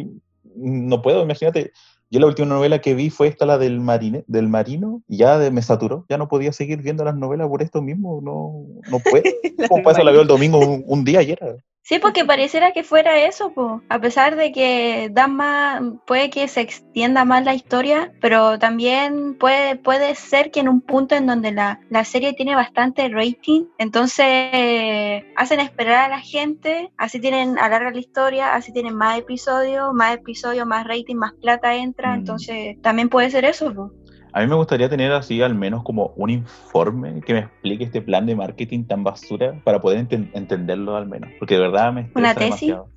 no 0.56 1.02
puedo, 1.02 1.24
imagínate, 1.24 1.72
yo 2.12 2.20
la 2.20 2.26
última 2.26 2.48
novela 2.48 2.80
que 2.80 2.96
vi 2.96 3.12
fue 3.12 3.28
esta, 3.28 3.46
la 3.46 3.60
del, 3.60 3.80
marine, 3.80 4.24
del 4.28 4.48
marino, 4.48 5.04
y 5.08 5.18
ya 5.18 5.38
me 5.52 5.62
saturó, 5.62 6.06
ya 6.10 6.18
no 6.18 6.28
podía 6.28 6.52
seguir 6.52 6.82
viendo 6.82 7.04
las 7.04 7.16
novelas 7.16 7.48
por 7.48 7.62
esto 7.62 7.84
mismo, 7.84 8.20
no, 8.24 8.66
no 8.90 9.00
puedo. 9.00 9.24
Como 9.70 9.84
pasa, 9.84 10.04
la 10.04 10.12
veo 10.12 10.22
el 10.22 10.28
domingo 10.28 10.58
un, 10.58 10.84
un 10.88 11.04
día 11.04 11.20
ayer. 11.20 11.40
Sí, 11.82 11.98
porque 11.98 12.24
pareciera 12.24 12.72
que 12.72 12.84
fuera 12.84 13.20
eso, 13.20 13.52
po. 13.54 13.82
a 13.90 14.00
pesar 14.00 14.36
de 14.36 14.52
que 14.52 15.10
dan 15.12 15.36
más, 15.36 15.82
puede 16.06 16.30
que 16.30 16.48
se 16.48 16.62
extienda 16.62 17.26
más 17.26 17.44
la 17.44 17.56
historia, 17.56 18.12
pero 18.22 18.60
también 18.60 19.36
puede, 19.36 19.76
puede 19.76 20.14
ser 20.14 20.52
que 20.52 20.60
en 20.60 20.70
un 20.70 20.82
punto 20.82 21.16
en 21.16 21.26
donde 21.26 21.52
la, 21.52 21.80
la 21.90 22.06
serie 22.06 22.34
tiene 22.34 22.54
bastante 22.56 23.10
rating, 23.10 23.66
entonces 23.80 25.24
hacen 25.36 25.60
esperar 25.62 26.06
a 26.06 26.10
la 26.10 26.20
gente, 26.20 26.92
así 26.98 27.20
tienen, 27.20 27.58
alarga 27.58 27.92
la 27.92 28.00
historia, 28.00 28.54
así 28.54 28.72
tienen 28.72 28.96
más 28.96 29.18
episodios, 29.18 29.92
más 29.94 30.16
episodios, 30.16 30.68
más 30.68 30.86
rating, 30.86 31.16
más 31.16 31.34
plata 31.42 31.76
entra, 31.76 32.12
mm. 32.12 32.20
entonces 32.20 32.82
también 32.82 33.10
puede 33.10 33.32
ser 33.32 33.46
eso. 33.46 33.74
Po. 33.74 33.92
A 34.32 34.42
mí 34.42 34.48
me 34.48 34.56
gustaría 34.56 34.90
tener 34.90 35.12
así 35.12 35.42
al 35.42 35.56
menos 35.56 35.84
como 35.84 36.14
un 36.16 36.30
informe 36.30 37.22
que 37.22 37.34
me 37.34 37.40
explique 37.40 37.84
este 37.84 38.02
plan 38.02 38.26
de 38.26 38.36
marketing 38.36 38.84
tan 38.84 39.04
basura 39.04 39.60
para 39.64 39.82
poder 39.82 40.08
entenderlo 40.10 40.96
al 40.96 41.08
menos, 41.08 41.32
porque 41.40 41.56
de 41.56 41.62
verdad 41.62 41.94
me 41.94 42.12
¿Una 42.14 42.36
tesis? 42.36 42.62
demasiado. 42.62 42.90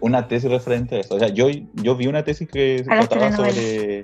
Una 0.00 0.28
tesis 0.28 0.50
referente 0.50 0.96
a 0.96 1.00
eso. 1.00 1.16
O 1.16 1.18
sea, 1.18 1.28
yo, 1.28 1.48
yo 1.74 1.96
vi 1.96 2.06
una 2.06 2.22
tesis 2.22 2.48
que 2.48 2.78
se 2.78 2.84
trataba 2.84 3.32
sobre... 3.32 4.02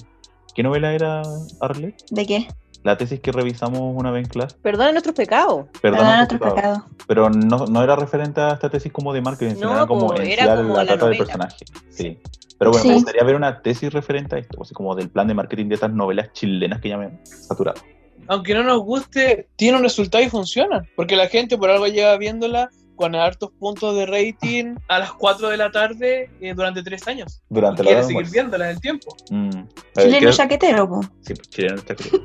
¿Qué 0.55 0.65
novela 0.65 0.93
era, 0.93 1.23
Arlet? 1.61 1.95
¿De 2.11 2.27
qué? 2.27 2.49
La 2.83 2.97
tesis 2.97 3.21
que 3.21 3.31
revisamos 3.31 3.81
una 3.81 4.11
vez 4.11 4.25
en 4.25 4.31
clase. 4.31 4.57
Perdona 4.63 4.93
nuestros 4.93 5.15
pecados. 5.15 5.67
Perdona, 5.83 6.17
nuestros 6.19 6.41
pecados. 6.41 6.83
Pero 7.07 7.29
no, 7.29 7.67
no, 7.67 7.83
era 7.83 7.95
referente 7.97 8.41
a 8.41 8.53
esta 8.53 8.71
tesis 8.71 8.91
como 8.93 9.13
de 9.13 9.21
marketing, 9.21 9.57
sino 9.57 9.73
era 9.73 9.87
como, 9.87 10.15
era 10.15 10.57
como 10.57 10.77
la, 10.77 10.87
trata 10.87 11.09
del 11.09 11.19
personaje. 11.19 11.65
Sí. 11.91 12.19
Pero 12.59 12.73
bueno, 12.73 12.89
me 12.89 12.95
gustaría 12.95 13.25
ver 13.25 13.37
una 13.37 13.63
tesis 13.63 13.93
referente 13.93 14.37
a 14.37 14.39
esto, 14.39 14.63
así 14.63 14.75
como 14.75 14.95
del 14.95 15.09
plan 15.09 15.27
de 15.27 15.35
marketing 15.35 15.69
de 15.69 15.75
estas 15.77 15.93
novelas 15.93 16.33
chilenas 16.33 16.81
que 16.81 16.91
ya 16.91 16.99
me 16.99 17.07
han 17.07 17.21
saturado. 17.25 17.81
Aunque 18.29 18.55
no 18.55 18.63
nos 18.63 18.81
guste, 18.81 19.49
tiene 19.57 19.79
un 19.79 19.83
resultado 19.83 20.23
y 20.23 20.29
funciona, 20.29 20.85
porque 20.95 21.17
la 21.17 21.27
gente 21.29 21.57
por 21.59 21.71
algo 21.71 21.87
lleva 21.87 22.17
viéndola 22.17 22.71
con 22.97 23.15
hartos 23.15 23.51
puntos 23.59 23.97
de 23.97 24.05
rating 24.05 24.75
a 24.89 24.99
las 24.99 25.13
4 25.15 25.49
de 25.49 25.57
la 25.57 25.71
tarde 25.71 26.31
eh, 26.43 26.53
durante 26.55 26.83
3 26.83 27.09
años. 27.09 27.43
Durante 27.49 27.83
y 27.83 27.87
quiere 27.87 28.03
seguir 28.05 28.31
viéndola 28.31 28.67
en 28.67 28.71
el 28.73 28.81
tiempo. 28.83 29.17
Mm. 29.31 29.63
Chileno 29.97 30.31
chaquetero, 30.31 30.87
po. 30.87 31.01
Sí, 31.23 31.33
pues, 31.33 31.49
chileno 31.49 31.81
chaquetero. 31.81 32.23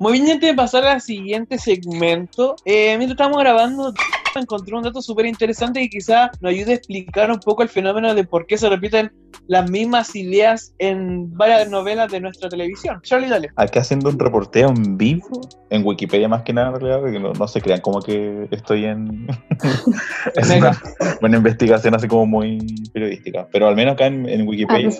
Muy 0.00 0.12
bien, 0.12 0.30
antes 0.30 0.48
de 0.48 0.54
pasar 0.56 0.86
al 0.86 1.02
siguiente 1.02 1.58
segmento, 1.58 2.56
eh, 2.64 2.96
mientras 2.96 3.20
estamos 3.20 3.38
grabando, 3.38 3.92
encontré 4.38 4.74
un 4.76 4.82
dato 4.82 5.02
súper 5.02 5.26
interesante 5.26 5.82
y 5.82 5.88
quizá 5.88 6.30
nos 6.40 6.50
ayude 6.50 6.72
a 6.72 6.74
explicar 6.76 7.30
un 7.30 7.40
poco 7.40 7.62
el 7.62 7.68
fenómeno 7.68 8.14
de 8.14 8.24
por 8.24 8.46
qué 8.46 8.56
se 8.56 8.68
repiten 8.68 9.10
las 9.46 9.68
mismas 9.70 10.14
ideas 10.14 10.74
en 10.78 11.36
varias 11.36 11.68
novelas 11.70 12.10
de 12.10 12.20
nuestra 12.20 12.48
televisión. 12.48 13.00
Charlie, 13.02 13.28
dale. 13.28 13.50
Aquí 13.56 13.78
haciendo 13.78 14.08
un 14.08 14.18
reporteo 14.18 14.68
en 14.68 14.96
vivo, 14.96 15.40
en 15.70 15.84
Wikipedia 15.84 16.28
más 16.28 16.42
que 16.42 16.52
nada, 16.52 16.68
en 16.68 16.80
realidad, 16.80 17.00
porque 17.00 17.18
no, 17.18 17.48
se 17.48 17.60
crean 17.60 17.80
como 17.80 18.00
que 18.00 18.48
estoy 18.50 18.84
en 18.84 19.26
una, 21.22 21.36
investigación 21.36 21.94
así 21.94 22.06
como 22.06 22.26
muy 22.26 22.58
periodística. 22.92 23.48
Pero 23.50 23.66
al 23.66 23.76
menos 23.76 23.94
acá 23.94 24.06
en, 24.06 24.46
Wikipedia 24.46 24.90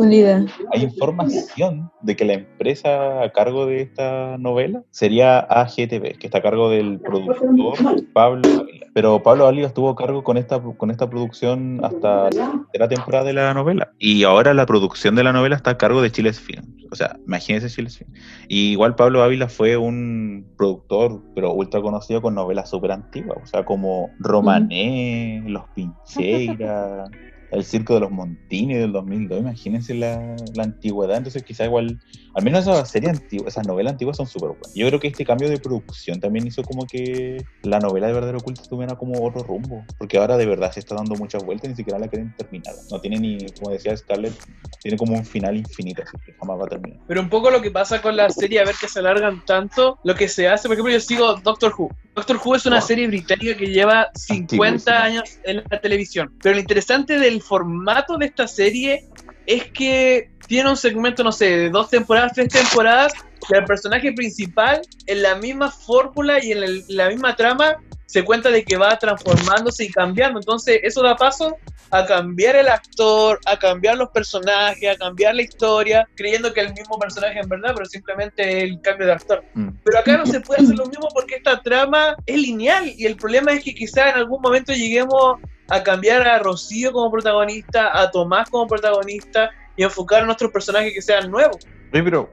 hay 0.72 0.82
información 0.82 1.90
de 2.02 2.16
que 2.16 2.24
la 2.24 2.34
empresa 2.34 3.22
a 3.22 3.30
cargo 3.32 3.66
de 3.66 3.82
esta 3.82 4.36
novela 4.38 4.82
sería 4.90 5.38
AGTV, 5.40 6.18
que 6.18 6.26
está 6.26 6.38
a 6.38 6.42
cargo 6.42 6.70
del 6.70 7.00
productor 7.00 8.04
Pablo. 8.12 8.66
Pero 8.92 9.22
Pablo 9.22 9.46
Ávila 9.46 9.68
estuvo 9.68 9.90
a 9.90 9.96
cargo 9.96 10.24
con 10.24 10.36
esta, 10.36 10.60
con 10.60 10.90
esta 10.90 11.08
producción 11.08 11.80
hasta 11.84 12.28
la 12.72 12.88
temporada 12.88 13.24
de 13.24 13.32
la 13.32 13.54
novela. 13.54 13.92
Y 13.98 14.24
ahora 14.24 14.40
ahora 14.40 14.54
la 14.54 14.64
producción 14.64 15.14
de 15.16 15.22
la 15.22 15.34
novela 15.34 15.56
está 15.56 15.72
a 15.72 15.78
cargo 15.78 16.00
de 16.00 16.10
Chiles 16.10 16.40
Film. 16.40 16.64
O 16.90 16.96
sea, 16.96 17.16
imagínense 17.26 17.68
Chiles 17.68 17.98
Film. 17.98 18.10
Y 18.48 18.72
igual 18.72 18.94
Pablo 18.94 19.22
Ávila 19.22 19.48
fue 19.48 19.76
un 19.76 20.46
productor, 20.56 21.22
pero 21.34 21.52
ultra 21.52 21.82
conocido 21.82 22.22
con 22.22 22.34
novelas 22.34 22.70
súper 22.70 22.92
antiguas. 22.92 23.38
O 23.42 23.46
sea, 23.46 23.64
como 23.64 24.10
Romané, 24.18 25.42
Los 25.46 25.64
Pincheiras. 25.74 27.10
El 27.50 27.64
Circo 27.64 27.94
de 27.94 28.00
los 28.00 28.10
Montini 28.10 28.74
del 28.74 28.92
2002, 28.92 29.40
imagínense 29.40 29.94
la, 29.94 30.36
antigüedad, 30.58 31.16
entonces 31.16 31.42
quizá 31.42 31.64
igual, 31.64 32.00
al 32.34 32.44
menos 32.44 32.60
esas 32.62 32.90
series 32.90 33.12
antiguas, 33.12 33.54
esas 33.54 33.66
novelas 33.66 33.92
antiguas 33.92 34.16
son 34.16 34.26
súper 34.26 34.50
buenas. 34.50 34.74
Yo 34.74 34.86
creo 34.86 35.00
que 35.00 35.08
este 35.08 35.24
cambio 35.24 35.48
de 35.48 35.58
producción 35.58 36.20
también 36.20 36.46
hizo 36.46 36.62
como 36.62 36.86
que 36.86 37.44
la 37.62 37.80
novela 37.80 38.06
de 38.06 38.12
Verdadero 38.12 38.38
Oculto 38.38 38.62
tuviera 38.68 38.96
como 38.96 39.24
otro 39.24 39.42
rumbo, 39.42 39.84
porque 39.98 40.18
ahora 40.18 40.36
de 40.36 40.46
verdad 40.46 40.72
se 40.72 40.80
está 40.80 40.94
dando 40.94 41.16
muchas 41.16 41.44
vueltas 41.44 41.66
y 41.66 41.70
ni 41.70 41.76
siquiera 41.76 41.98
la 41.98 42.08
quieren 42.08 42.34
terminar. 42.36 42.74
No 42.90 43.00
tiene 43.00 43.18
ni, 43.18 43.38
como 43.58 43.72
decía 43.72 43.96
Scarlett, 43.96 44.34
tiene 44.82 44.96
como 44.96 45.14
un 45.14 45.24
final 45.24 45.56
infinito, 45.56 46.02
así 46.02 46.16
que 46.24 46.32
jamás 46.32 46.58
va 46.58 46.64
a 46.64 46.68
terminar. 46.68 46.98
Pero 47.06 47.20
un 47.20 47.28
poco 47.28 47.50
lo 47.50 47.60
que 47.60 47.70
pasa 47.70 48.00
con 48.00 48.16
la 48.16 48.30
serie, 48.30 48.60
a 48.60 48.64
ver 48.64 48.74
que 48.80 48.88
se 48.88 48.98
alargan 48.98 49.44
tanto, 49.44 49.98
lo 50.04 50.14
que 50.14 50.28
se 50.28 50.48
hace, 50.48 50.68
por 50.68 50.74
ejemplo, 50.74 50.92
yo 50.92 51.00
sigo 51.00 51.34
Doctor 51.36 51.74
Who. 51.76 51.90
Doctor 52.14 52.40
Who 52.42 52.56
es 52.56 52.66
una 52.66 52.80
serie 52.80 53.06
británica 53.06 53.56
que 53.56 53.66
lleva 53.66 54.08
50 54.14 55.02
años 55.02 55.38
en 55.44 55.62
la 55.68 55.80
televisión, 55.80 56.32
pero 56.42 56.54
lo 56.54 56.60
interesante 56.60 57.18
del 57.18 57.42
formato 57.42 58.16
de 58.16 58.26
esta 58.26 58.48
serie 58.48 59.08
es 59.46 59.70
que 59.72 60.30
tiene 60.46 60.70
un 60.70 60.76
segmento, 60.76 61.22
no 61.22 61.32
sé, 61.32 61.44
de 61.56 61.70
dos 61.70 61.90
temporadas, 61.90 62.32
tres 62.34 62.48
temporadas, 62.48 63.12
y 63.48 63.56
el 63.56 63.64
personaje 63.64 64.12
principal, 64.12 64.80
en 65.06 65.22
la 65.22 65.36
misma 65.36 65.70
fórmula 65.70 66.42
y 66.42 66.52
en 66.52 66.84
la 66.88 67.08
misma 67.08 67.36
trama, 67.36 67.76
se 68.06 68.24
cuenta 68.24 68.50
de 68.50 68.64
que 68.64 68.76
va 68.76 68.98
transformándose 68.98 69.84
y 69.84 69.90
cambiando. 69.90 70.40
Entonces, 70.40 70.80
eso 70.82 71.02
da 71.02 71.16
paso 71.16 71.56
a 71.90 72.06
cambiar 72.06 72.56
el 72.56 72.68
actor, 72.68 73.40
a 73.46 73.58
cambiar 73.58 73.96
los 73.96 74.10
personajes, 74.10 74.94
a 74.94 74.96
cambiar 74.96 75.34
la 75.34 75.42
historia, 75.42 76.08
creyendo 76.16 76.52
que 76.52 76.60
el 76.60 76.72
mismo 76.72 76.98
personaje 76.98 77.40
en 77.40 77.48
verdad, 77.48 77.72
pero 77.74 77.86
simplemente 77.86 78.62
el 78.62 78.80
cambio 78.80 79.06
de 79.06 79.12
actor. 79.12 79.44
Mm. 79.54 79.68
Pero 79.84 79.98
acá 79.98 80.16
no 80.16 80.26
se 80.26 80.40
puede 80.40 80.62
hacer 80.62 80.76
lo 80.76 80.86
mismo 80.86 81.08
porque 81.12 81.36
esta 81.36 81.60
trama 81.60 82.16
es 82.26 82.40
lineal 82.40 82.92
y 82.96 83.06
el 83.06 83.16
problema 83.16 83.52
es 83.52 83.64
que 83.64 83.74
quizá 83.74 84.10
en 84.10 84.16
algún 84.16 84.40
momento 84.40 84.72
lleguemos 84.72 85.36
a 85.68 85.82
cambiar 85.82 86.26
a 86.26 86.38
Rocío 86.38 86.92
como 86.92 87.10
protagonista, 87.10 87.98
a 87.98 88.10
Tomás 88.10 88.50
como 88.50 88.66
protagonista 88.66 89.50
y 89.76 89.84
enfocar 89.84 90.22
a 90.22 90.26
nuestros 90.26 90.50
personajes 90.50 90.92
que 90.92 91.02
sean 91.02 91.30
nuevos. 91.30 91.58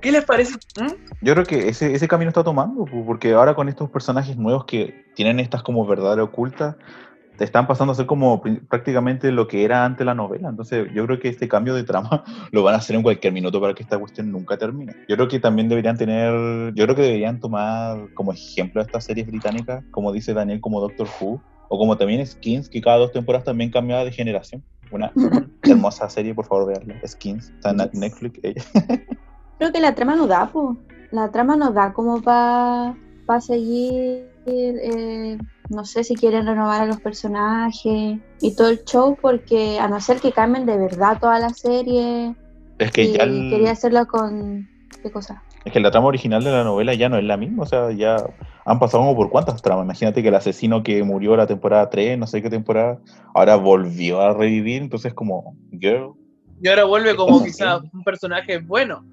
¿Qué 0.02 0.12
les 0.12 0.24
parece? 0.24 0.54
¿Mm? 0.80 0.94
Yo 1.22 1.34
creo 1.34 1.46
que 1.46 1.70
ese, 1.70 1.94
ese 1.94 2.08
camino 2.08 2.30
está 2.30 2.44
tomando, 2.44 2.86
porque 3.06 3.34
ahora 3.34 3.56
con 3.56 3.70
estos 3.70 3.90
personajes 3.90 4.38
nuevos 4.38 4.66
que 4.66 5.06
tienen 5.16 5.40
estas 5.40 5.64
como 5.64 5.86
verdad 5.86 6.20
ocultas, 6.20 6.76
te 6.76 7.07
están 7.44 7.68
pasando 7.68 7.94
a 7.94 7.96
ser 7.96 8.06
como 8.06 8.42
prácticamente 8.42 9.32
lo 9.32 9.48
que 9.48 9.64
era 9.64 9.86
antes 9.86 10.06
la 10.06 10.16
novela. 10.16 10.50
Entonces, 10.50 10.88
yo 10.94 11.06
creo 11.06 11.20
que 11.20 11.30
este 11.30 11.48
cambio 11.48 11.74
de 11.74 11.84
trama 11.84 12.24
lo 12.52 12.64
van 12.64 12.76
a 12.76 12.78
hacer 12.78 12.96
en 12.96 13.04
cualquier 13.04 13.34
minuto 13.34 13.60
para 13.62 13.74
que 13.74 13.84
esta 13.84 13.98
cuestión 13.98 14.32
nunca 14.32 14.58
termine. 14.58 14.96
Yo 15.08 15.16
creo 15.16 15.28
que 15.28 15.40
también 15.40 15.70
deberían 15.70 15.98
tener, 15.98 16.74
yo 16.74 16.84
creo 16.86 16.96
que 16.96 17.04
deberían 17.04 17.40
tomar 17.40 18.14
como 18.14 18.32
ejemplo 18.32 18.82
a 18.82 18.86
estas 18.86 19.06
series 19.06 19.28
británicas, 19.28 19.84
como 19.92 20.12
dice 20.12 20.34
Daniel, 20.34 20.62
como 20.62 20.82
Doctor 20.82 21.08
Who, 21.20 21.42
o 21.70 21.78
como 21.78 21.98
también 21.98 22.26
Skins, 22.26 22.70
que 22.70 22.82
cada 22.82 22.98
dos 22.98 23.12
temporadas 23.12 23.46
también 23.46 23.70
cambiaba 23.72 24.06
de 24.06 24.12
generación. 24.12 24.64
Una 24.92 25.12
hermosa 25.64 26.10
serie, 26.10 26.34
por 26.34 26.46
favor, 26.46 26.68
veanla. 26.68 26.96
Skins, 27.06 27.50
está 27.50 27.72
en 27.72 28.00
Netflix. 28.00 28.40
Creo 29.58 29.72
que 29.72 29.80
la 29.80 29.96
trama 29.96 30.16
no 30.16 30.28
da, 30.28 30.48
pues. 30.48 30.78
La 31.12 31.32
trama 31.32 31.56
no 31.56 31.72
da 31.72 31.94
como 31.94 32.22
para 32.22 32.96
pa 33.26 33.42
seguir, 33.42 34.30
eh, 34.48 35.38
no 35.70 35.86
sé 35.86 36.04
si 36.04 36.16
quieren 36.16 36.46
renovar 36.46 36.82
a 36.82 36.86
los 36.86 37.02
personajes 37.02 38.20
y 38.42 38.56
todo 38.56 38.70
el 38.70 38.84
show, 38.86 39.18
porque 39.22 39.80
a 39.80 39.88
no 39.88 40.00
ser 40.00 40.20
que 40.20 40.32
cambien 40.32 40.66
de 40.66 40.78
verdad 40.78 41.20
toda 41.20 41.40
la 41.40 41.50
serie. 41.50 42.36
Es 42.80 42.92
que 42.92 43.12
ya. 43.12 43.26
Quería 43.26 43.72
hacerlo 43.72 44.06
con. 44.08 44.68
¿Qué 45.02 45.12
cosa? 45.12 45.44
Es 45.66 45.74
que 45.74 45.80
la 45.80 45.92
trama 45.92 46.08
original 46.08 46.44
de 46.44 46.52
la 46.52 46.64
novela 46.64 46.94
ya 46.94 47.10
no 47.10 47.18
es 47.18 47.26
la 47.26 47.36
misma, 47.36 47.64
o 47.64 47.66
sea, 47.66 47.92
ya 47.92 48.16
han 48.66 48.80
pasado 48.80 49.04
como 49.04 49.16
por 49.16 49.30
cuántas 49.30 49.62
tramas. 49.62 49.84
Imagínate 49.84 50.22
que 50.22 50.30
el 50.30 50.36
asesino 50.36 50.82
que 50.82 51.04
murió 51.04 51.36
la 51.36 51.46
temporada 51.46 51.90
3, 51.90 52.18
no 52.18 52.26
sé 52.26 52.42
qué 52.42 52.50
temporada, 52.50 53.00
ahora 53.34 53.58
volvió 53.58 54.22
a 54.22 54.34
revivir, 54.34 54.82
entonces 54.82 55.14
como, 55.14 55.58
girl, 55.72 56.14
Y 56.62 56.70
ahora 56.70 56.86
vuelve 56.86 57.16
como 57.18 57.44
quizá 57.44 57.80
un 57.80 58.04
personaje 58.04 58.60
bueno. 58.60 59.04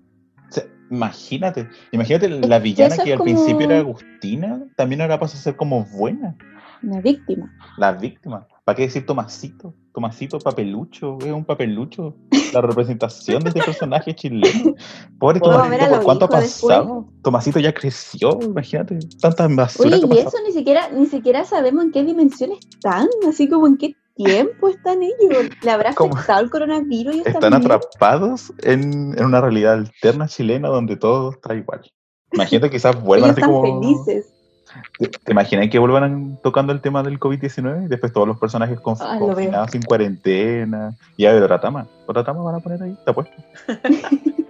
Imagínate, 0.95 1.69
imagínate 1.93 2.29
la 2.29 2.59
villana 2.59 2.97
que 2.97 3.13
al 3.13 3.19
como- 3.19 3.25
principio 3.33 3.67
era 3.67 3.79
Agustina, 3.79 4.63
también 4.77 5.01
ahora 5.01 5.19
pasa 5.19 5.37
a 5.37 5.41
ser 5.41 5.57
como 5.57 5.85
buena, 5.85 6.37
Una 6.83 7.01
víctima. 7.01 7.53
la 7.79 7.93
víctima. 7.93 8.47
¿Para 8.65 8.77
qué 8.77 8.83
decir 8.85 9.05
Tomasito? 9.05 9.75
Tomasito 9.93 10.39
papelucho, 10.39 11.19
es 11.21 11.31
un 11.33 11.45
papelucho. 11.45 12.17
La 12.55 12.61
representación 12.63 13.43
de 13.43 13.51
este 13.51 13.63
personaje 13.63 14.15
chileno. 14.15 14.75
Pobre 15.19 15.39
Tomasito, 15.41 15.89
¿por 15.91 16.03
cuánto 16.03 16.25
ha 16.25 16.29
hijos 16.29 16.41
después. 16.41 16.77
pasado? 16.79 17.07
Tomasito 17.23 17.61
ya 17.61 17.75
creció, 17.75 18.39
imagínate, 18.43 18.99
tanta 19.21 19.47
basura 19.49 19.89
Oye, 19.97 19.99
y 19.99 20.09
pasado. 20.09 20.29
eso 20.29 20.39
ni 20.47 20.53
siquiera, 20.53 20.89
ni 20.91 21.07
siquiera 21.07 21.45
sabemos 21.45 21.85
en 21.85 21.93
qué 21.93 22.05
dimensión 22.05 22.53
están, 22.53 23.09
así 23.29 23.49
como 23.49 23.67
en 23.67 23.77
qué 23.77 23.95
tiempo 24.15 24.69
están 24.69 24.99
ellos. 25.03 25.51
¿Le 25.63 25.71
habrá 25.71 25.91
afectado 25.91 26.41
el 26.43 26.51
coronavirus? 26.51 27.15
ellos 27.15 27.27
Están 27.27 27.51
también? 27.53 27.73
atrapados 27.73 28.53
en, 28.63 29.17
en 29.19 29.25
una 29.25 29.41
realidad 29.41 29.75
alterna 29.75 30.29
chilena 30.29 30.69
donde 30.69 30.97
todo 30.97 31.31
está 31.33 31.55
igual. 31.55 31.83
Imagínate 32.33 32.71
quizás 32.71 33.01
vuelvan 33.01 33.31
Ellos 33.31 33.39
así 33.45 33.51
están 33.53 33.63
como... 33.63 33.81
felices. 33.83 34.31
¿Te, 34.99 35.07
te 35.09 35.31
imaginas 35.33 35.69
que 35.71 35.79
vuelvan 35.79 36.37
tocando 36.43 36.73
el 36.73 36.81
tema 36.81 37.03
del 37.05 37.21
COVID-19 37.21 37.85
y 37.85 37.89
después 37.89 38.13
todos 38.13 38.27
los 38.27 38.39
personajes 38.41 38.81
conf- 38.81 38.99
Ah, 39.01 39.19
confinados 39.21 39.71
sin 39.71 39.83
cuarentena? 39.83 40.97
Y 41.17 41.27
a 41.27 41.33
ver, 41.33 41.43
otra 41.45 41.61
tama. 41.61 41.87
Otra 42.07 42.25
tama 42.25 42.43
van 42.43 42.57
a 42.57 42.61
poner 42.61 42.83
ahí, 42.83 42.97
te 43.05 43.11
apuesto. 43.11 43.33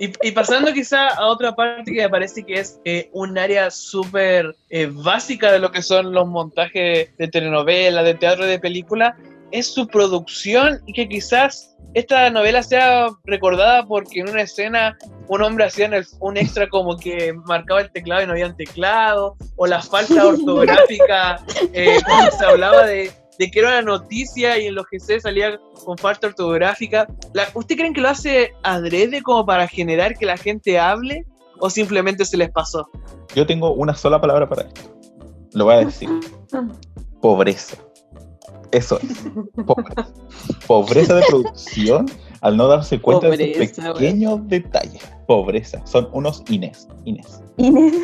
Y, 0.00 0.12
y 0.22 0.30
pasando 0.32 0.72
quizá 0.72 1.08
a 1.08 1.26
otra 1.26 1.54
parte 1.56 1.92
que 1.92 2.02
me 2.02 2.08
parece 2.08 2.44
que 2.44 2.60
es 2.60 2.80
eh, 2.84 3.10
un 3.12 3.36
área 3.36 3.70
súper 3.70 4.54
eh, 4.70 4.88
básica 4.92 5.50
de 5.52 5.58
lo 5.58 5.72
que 5.72 5.82
son 5.82 6.12
los 6.12 6.26
montajes 6.26 7.16
de 7.16 7.28
telenovelas, 7.28 8.04
de 8.04 8.14
teatro 8.14 8.46
y 8.46 8.48
de 8.50 8.58
película, 8.60 9.16
es 9.50 9.66
su 9.72 9.86
producción 9.88 10.80
y 10.86 10.92
que 10.92 11.08
quizás 11.08 11.74
esta 11.94 12.28
novela 12.30 12.62
sea 12.62 13.08
recordada 13.24 13.86
porque 13.86 14.20
en 14.20 14.28
una 14.28 14.42
escena 14.42 14.96
un 15.26 15.42
hombre 15.42 15.64
hacía 15.64 15.86
en 15.86 15.94
el- 15.94 16.06
un 16.20 16.36
extra 16.36 16.68
como 16.68 16.96
que 16.98 17.32
marcaba 17.46 17.80
el 17.80 17.90
teclado 17.90 18.22
y 18.22 18.26
no 18.26 18.32
había 18.32 18.52
teclado, 18.54 19.36
o 19.56 19.66
la 19.66 19.80
falta 19.82 20.26
ortográfica, 20.26 21.40
eh, 21.72 21.98
cuando 22.06 22.30
se 22.36 22.44
hablaba 22.44 22.86
de, 22.86 23.10
de 23.38 23.50
que 23.50 23.58
era 23.60 23.68
una 23.68 23.82
noticia 23.82 24.58
y 24.58 24.66
en 24.66 24.74
los 24.74 24.86
que 24.90 24.98
se 25.00 25.20
salía 25.20 25.58
con 25.84 25.96
falta 25.98 26.26
ortográfica. 26.28 27.06
La- 27.34 27.48
¿Usted 27.54 27.76
creen 27.76 27.94
que 27.94 28.00
lo 28.00 28.08
hace 28.08 28.52
adrede 28.62 29.22
como 29.22 29.46
para 29.46 29.66
generar 29.68 30.16
que 30.16 30.26
la 30.26 30.36
gente 30.36 30.78
hable 30.78 31.24
o 31.60 31.70
simplemente 31.70 32.24
se 32.24 32.36
les 32.36 32.50
pasó? 32.50 32.88
Yo 33.34 33.46
tengo 33.46 33.72
una 33.72 33.94
sola 33.94 34.20
palabra 34.20 34.48
para 34.48 34.62
esto. 34.62 34.80
Lo 35.52 35.64
voy 35.66 35.74
a 35.74 35.78
decir. 35.84 36.08
Pobreza. 37.22 37.76
Eso 38.70 38.98
es. 39.00 39.64
Pobreza. 39.64 40.08
Pobreza 40.66 41.14
de 41.14 41.22
producción 41.26 42.06
al 42.42 42.56
no 42.56 42.68
darse 42.68 43.00
cuenta 43.00 43.28
de 43.30 43.52
estos 43.62 43.94
pequeños 43.94 44.46
detalles. 44.46 45.02
Pobreza. 45.26 45.84
Son 45.86 46.08
unos 46.12 46.42
Inés. 46.50 46.86
Inés. 47.04 47.40
Inés, 47.56 47.94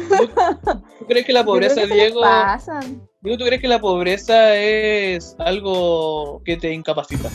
¿Tú 0.98 1.06
crees 1.06 1.26
que 1.26 1.32
la 1.32 1.44
pobreza, 1.44 1.82
que 1.86 1.94
Diego, 1.94 2.20
pasan. 2.22 3.06
Diego, 3.24 3.38
¿tú 3.38 3.46
crees 3.46 3.62
que 3.62 3.68
la 3.68 3.80
pobreza 3.80 4.54
es 4.54 5.34
algo 5.38 6.42
que 6.44 6.58
te 6.58 6.74
incapacita? 6.74 7.30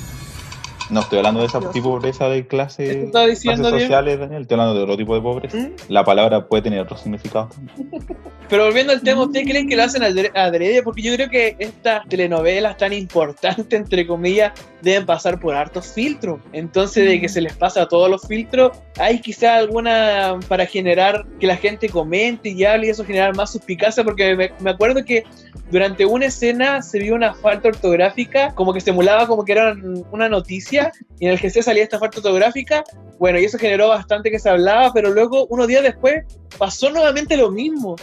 No 0.90 1.02
estoy 1.02 1.20
hablando 1.20 1.42
de 1.42 1.46
ese 1.48 1.60
tipo 1.60 1.74
de 1.74 1.82
pobreza 1.82 2.28
de 2.30 2.48
clase, 2.48 2.90
¿Eso 2.92 3.06
estaba 3.06 3.28
diciendo, 3.28 3.62
clases 3.70 3.82
sociales, 3.84 4.20
Daniel. 4.20 4.42
Estoy 4.42 4.56
hablando 4.56 4.76
de 4.76 4.84
otro 4.84 4.98
tipo 4.98 5.14
de 5.16 5.22
pobreza. 5.22 5.58
¿Mm? 5.58 5.72
La 5.90 6.04
palabra 6.04 6.48
puede 6.48 6.64
tener 6.64 6.80
otros 6.80 7.02
significados 7.02 7.50
también. 7.56 8.06
Pero 8.50 8.66
volviendo 8.66 8.92
al 8.94 9.02
tema, 9.02 9.22
¿ustedes 9.22 9.46
creen 9.48 9.68
que 9.70 9.76
lo 9.76 9.84
hacen 9.84 10.02
adre- 10.02 10.32
adrede? 10.36 10.82
Porque 10.82 11.04
yo 11.04 11.14
creo 11.16 11.30
que 11.30 11.56
estas 11.60 12.08
telenovelas 12.10 12.78
tan 12.78 12.94
importantes, 12.94 13.68
entre 13.72 14.08
comillas, 14.08 14.54
deben 14.82 15.06
pasar 15.06 15.40
por 15.40 15.54
hartos 15.54 15.94
filtros. 15.94 16.40
Entonces, 16.54 17.06
de 17.08 17.22
que 17.22 17.30
se 17.30 17.42
les 17.42 17.54
pasa 17.54 17.84
a 17.84 17.88
todos 17.88 18.10
los 18.10 18.28
filtros, 18.28 18.72
hay 18.98 19.22
quizá 19.22 19.58
alguna 19.58 20.40
para 20.48 20.66
generar 20.66 21.26
que 21.40 21.46
la 21.46 21.58
gente 21.58 21.90
comente 21.90 22.50
y 22.50 22.66
hable 22.66 22.88
y 22.88 22.90
eso 22.90 23.06
generar 23.06 23.36
más 23.36 23.52
suspicacia, 23.52 24.04
porque 24.04 24.36
me, 24.36 24.52
me 24.60 24.72
acuerdo 24.72 25.06
que 25.06 25.24
durante 25.70 26.06
una 26.06 26.26
escena 26.26 26.82
se 26.82 26.98
vio 26.98 27.14
una 27.14 27.36
falta 27.36 27.68
ortográfica, 27.68 28.56
como 28.56 28.74
que 28.74 28.82
se 28.82 28.90
emulaba 28.90 29.28
como 29.28 29.46
que 29.46 29.52
era 29.52 29.76
una 30.12 30.28
noticia, 30.28 30.79
y 31.20 31.26
en 31.26 31.32
el 31.32 31.40
que 31.40 31.50
se 31.50 31.62
salía 31.62 31.84
esta 31.84 32.00
falta 32.00 32.18
ortográfica. 32.18 32.84
Bueno, 33.18 33.40
y 33.40 33.46
eso 33.46 33.58
generó 33.58 33.90
bastante 33.90 34.32
que 34.32 34.40
se 34.40 34.50
hablaba, 34.50 34.92
pero 34.94 35.12
luego, 35.12 35.46
unos 35.48 35.68
días 35.68 35.84
después, 35.84 36.24
pasó 36.58 36.90
nuevamente 36.90 37.38
lo 37.38 37.52
mismo. 37.52 37.96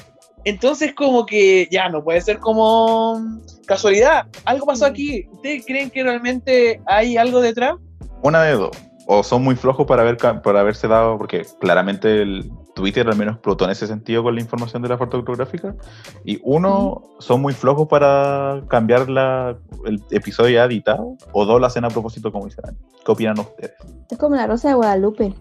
Entonces, 0.44 0.94
como 0.94 1.26
que 1.26 1.68
ya 1.70 1.88
no 1.88 2.04
puede 2.04 2.20
ser 2.20 2.38
como 2.38 3.20
casualidad. 3.66 4.26
Algo 4.44 4.66
pasó 4.66 4.86
aquí. 4.86 5.26
¿Ustedes 5.32 5.64
creen 5.66 5.90
que 5.90 6.04
realmente 6.04 6.80
hay 6.86 7.16
algo 7.16 7.40
detrás? 7.40 7.74
Una 8.22 8.42
de 8.44 8.52
dos. 8.52 8.70
O 9.06 9.22
son 9.22 9.42
muy 9.42 9.56
flojos 9.56 9.86
para, 9.86 10.02
haber, 10.02 10.16
para 10.16 10.60
haberse 10.60 10.86
dado, 10.86 11.18
porque 11.18 11.44
claramente 11.60 12.22
el 12.22 12.50
Twitter 12.76 13.08
al 13.08 13.16
menos 13.16 13.36
explotó 13.36 13.64
en 13.64 13.70
ese 13.70 13.86
sentido 13.86 14.22
con 14.22 14.34
la 14.34 14.40
información 14.42 14.82
de 14.82 14.90
la 14.90 14.98
falta 14.98 15.16
ortográfica. 15.16 15.74
Y 16.26 16.38
uno, 16.44 17.02
son 17.18 17.40
muy 17.40 17.54
flojos 17.54 17.88
para 17.88 18.62
cambiar 18.68 19.08
la, 19.08 19.56
el 19.86 20.02
episodio 20.10 20.50
ya 20.50 20.66
editado. 20.66 21.16
O 21.32 21.46
dos, 21.46 21.58
lo 21.58 21.66
hacen 21.66 21.86
a 21.86 21.88
propósito 21.88 22.30
como 22.30 22.44
dicen. 22.44 22.76
¿Qué 23.04 23.10
opinan 23.10 23.40
ustedes? 23.40 23.72
Es 24.10 24.18
como 24.18 24.36
la 24.36 24.46
Rosa 24.46 24.68
de 24.68 24.74
Guadalupe. 24.74 25.34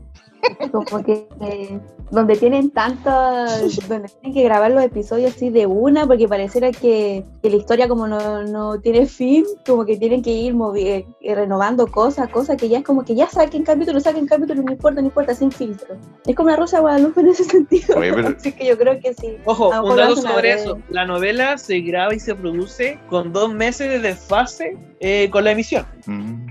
Como 0.72 1.04
que 1.04 1.28
eh, 1.42 1.80
donde 2.12 2.36
tienen 2.36 2.70
tantas, 2.72 3.62
donde 3.88 4.10
tienen 4.10 4.34
que 4.34 4.44
grabar 4.44 4.72
los 4.72 4.84
episodios 4.84 5.36
así 5.36 5.50
de 5.50 5.66
una, 5.66 6.06
porque 6.06 6.28
pareciera 6.28 6.72
que, 6.72 7.24
que 7.42 7.50
la 7.50 7.56
historia 7.56 7.88
como 7.88 8.08
no, 8.08 8.44
no 8.44 8.80
tiene 8.80 9.06
fin, 9.08 9.44
como 9.66 9.86
que 9.86 9.98
tienen 9.98 10.22
que 10.22 10.32
ir 10.32 10.54
movi- 10.54 11.06
eh, 11.22 11.36
renovando 11.36 11.88
cosas, 11.88 12.30
cosas 12.30 12.58
que 12.58 12.70
ya 12.70 12.80
es 12.80 12.84
como 12.84 13.04
que 13.04 13.16
ya 13.16 13.28
saquen 13.28 13.64
capítulo, 13.64 14.00
saquen 14.00 14.28
capítulo, 14.28 14.62
no 14.62 14.72
importa, 14.72 15.02
no 15.02 15.08
importa, 15.08 15.34
sin 15.34 15.52
filtro. 15.52 15.96
Es 16.26 16.36
como 16.36 16.50
la 16.50 16.56
Rosa 16.58 16.78
de 16.78 16.82
Guadalupe 16.82 17.22
en 17.22 17.28
ese 17.30 17.44
sentido. 17.44 17.98
Oye, 17.98 18.14
pero- 18.14 18.28
Así 18.38 18.52
que 18.52 18.66
yo 18.68 18.78
creo 18.78 19.00
que 19.00 19.14
sí. 19.14 19.38
Ojo, 19.46 19.70
un 19.82 19.96
dato 19.96 20.16
sobre 20.18 20.54
eso. 20.54 20.78
La 20.90 21.06
novela 21.06 21.58
se 21.58 21.80
graba 21.82 22.14
y 22.14 22.20
se 22.20 22.36
produce 22.36 23.00
con 23.10 23.34
dos 23.34 23.52
meses 23.54 23.90
de 23.90 24.00
desfase 24.00 24.78
eh, 25.00 25.30
con 25.32 25.44
la 25.44 25.52
emisión. 25.52 25.86
Mm. 26.06 26.46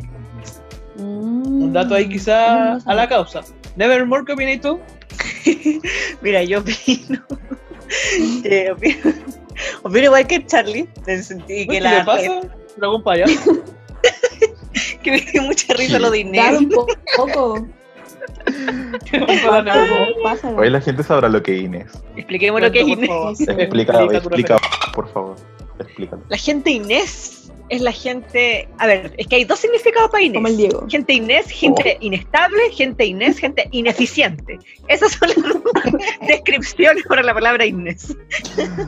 Un 0.96 1.72
dato 1.72 1.94
ahí 1.94 2.06
Mm, 2.06 2.10
quizá 2.10 2.74
a 2.74 2.94
la 2.94 3.08
causa. 3.08 3.40
Nevermore, 3.76 4.24
¿qué 4.24 4.32
opinas 4.32 4.60
tú? 4.60 4.80
Mira, 6.22 6.42
yo 6.44 6.60
opino. 6.60 7.24
eh, 8.44 8.70
opino, 8.72 9.12
opino 9.82 10.04
igual 10.04 10.26
que 10.26 10.44
Charlie, 10.46 10.88
en 11.06 11.14
el 11.14 11.24
sentido 11.24 11.60
que 11.60 11.66
¿Qué 11.68 11.80
la 11.80 11.98
le 11.98 12.04
pasa? 12.04 12.40
¿Pero 12.74 12.86
algún 12.86 13.02
payaso? 13.02 13.62
que 15.02 15.10
me 15.10 15.20
dio 15.20 15.42
mucha 15.42 15.72
risa 15.74 15.98
lo 15.98 16.10
de 16.10 16.24
Dar 16.24 16.54
Inés. 16.54 16.60
un 16.60 16.68
po- 16.70 16.86
poco. 17.16 17.66
Pásalo. 20.22 20.58
Hoy 20.58 20.70
la 20.70 20.80
gente 20.80 21.02
sabrá 21.02 21.28
lo 21.28 21.42
que 21.42 21.56
es 21.56 21.62
Inés. 21.62 21.92
Expliquemos 22.16 22.60
lo 22.60 22.70
que 22.72 22.80
es 22.80 22.88
Inés. 22.88 23.40
Explica, 23.48 24.02
explica, 24.04 24.56
por 24.94 25.12
favor. 25.12 25.36
Explícalo. 25.78 26.22
La 26.28 26.36
gente 26.36 26.70
Inés 26.70 27.52
es 27.70 27.80
la 27.80 27.92
gente. 27.92 28.68
A 28.78 28.86
ver, 28.86 29.12
es 29.16 29.26
que 29.26 29.36
hay 29.36 29.44
dos 29.44 29.58
significados 29.58 30.10
para 30.10 30.22
Inés. 30.22 30.36
Como 30.36 30.48
el 30.48 30.56
Diego. 30.56 30.86
Gente 30.88 31.12
Inés, 31.14 31.46
gente 31.50 31.96
inestable, 32.00 32.70
gente 32.72 33.04
Inés, 33.06 33.38
gente 33.38 33.68
ineficiente. 33.72 34.58
Esas 34.88 35.12
son 35.12 35.28
las 35.28 35.38
descripciones 36.28 37.04
para 37.08 37.22
la 37.22 37.34
palabra 37.34 37.64
Inés. 37.66 38.16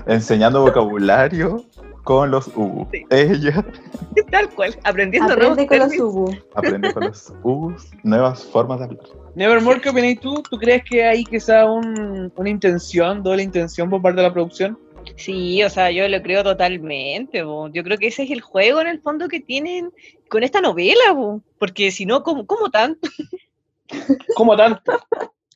Enseñando 0.07 0.61
vocabulario 0.62 1.65
con 2.05 2.31
los 2.31 2.49
U. 2.55 2.87
Sí. 2.93 3.05
Ella 3.11 3.65
Tal 4.31 4.49
cual, 4.51 4.79
aprendiendo 4.85 5.33
Aprende 5.33 5.67
nuevos 5.67 5.69
con 5.69 5.79
los. 5.79 5.99
Ubu. 6.15 6.37
aprende 6.55 6.93
con 6.95 7.05
los 7.05 7.33
U 7.43 7.75
nuevas 8.05 8.45
formas 8.45 8.79
de 8.79 8.85
hablar. 8.87 9.05
Nevermore, 9.35 9.81
¿qué 9.81 9.91
opinas 9.91 10.19
tú? 10.21 10.43
¿Tú 10.49 10.57
crees 10.57 10.83
que 10.85 11.05
hay 11.05 11.25
quizá 11.25 11.67
un- 11.71 12.33
una 12.37 12.49
intención, 12.49 13.23
doble 13.23 13.43
intención 13.43 13.91
por 13.91 14.01
parte 14.01 14.21
de 14.23 14.29
la 14.29 14.33
producción? 14.33 14.79
Sí, 15.17 15.63
o 15.63 15.71
sea, 15.71 15.91
yo 15.91 16.07
lo 16.09 16.23
creo 16.23 16.45
totalmente. 16.45 17.43
bo. 17.43 17.69
Yo 17.69 17.83
creo 17.83 17.99
que 17.99 18.09
ese 18.09 18.25
es 18.25 18.31
el 18.31 18.41
juego 18.41 18.81
en 18.81 18.87
el 18.87 19.01
fondo 19.01 19.29
que 19.29 19.41
tienen 19.41 19.93
con 20.29 20.43
esta 20.43 20.61
novela, 20.61 21.13
bo. 21.15 21.43
porque 21.59 21.91
si 21.91 22.07
no, 22.07 22.23
¿cómo, 22.23 22.47
cómo 22.47 22.71
tanto? 22.71 23.09
¿Cómo 24.37 24.57
tanto? 24.57 24.93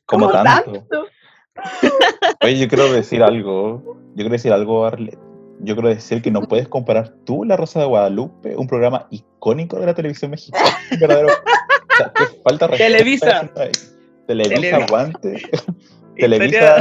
Como 0.05 0.29
¿Cómo 0.29 0.43
tanto. 0.43 1.07
Oye, 2.43 2.57
yo 2.57 2.67
quiero 2.67 2.91
decir 2.91 3.23
algo. 3.23 3.81
Yo 3.85 4.15
quiero 4.15 4.31
decir 4.31 4.51
algo, 4.51 4.85
Arlet. 4.85 5.17
Yo 5.59 5.75
quiero 5.75 5.89
decir 5.89 6.21
que 6.21 6.31
no 6.31 6.41
puedes 6.41 6.67
comparar 6.67 7.09
tú 7.23 7.43
La 7.45 7.55
Rosa 7.55 7.79
de 7.79 7.85
Guadalupe, 7.85 8.55
un 8.55 8.67
programa 8.67 9.07
icónico 9.11 9.79
de 9.79 9.85
la 9.85 9.93
televisión 9.93 10.31
mexicana. 10.31 10.75
Verdadero. 10.99 11.27
O 11.27 11.95
sea, 11.97 12.11
qué 12.15 12.23
falta 12.43 12.67
Televisa. 12.69 13.51
Televisa, 13.53 13.95
Televisa. 14.27 14.75
aguante. 14.77 15.49
Televisa, 16.15 16.77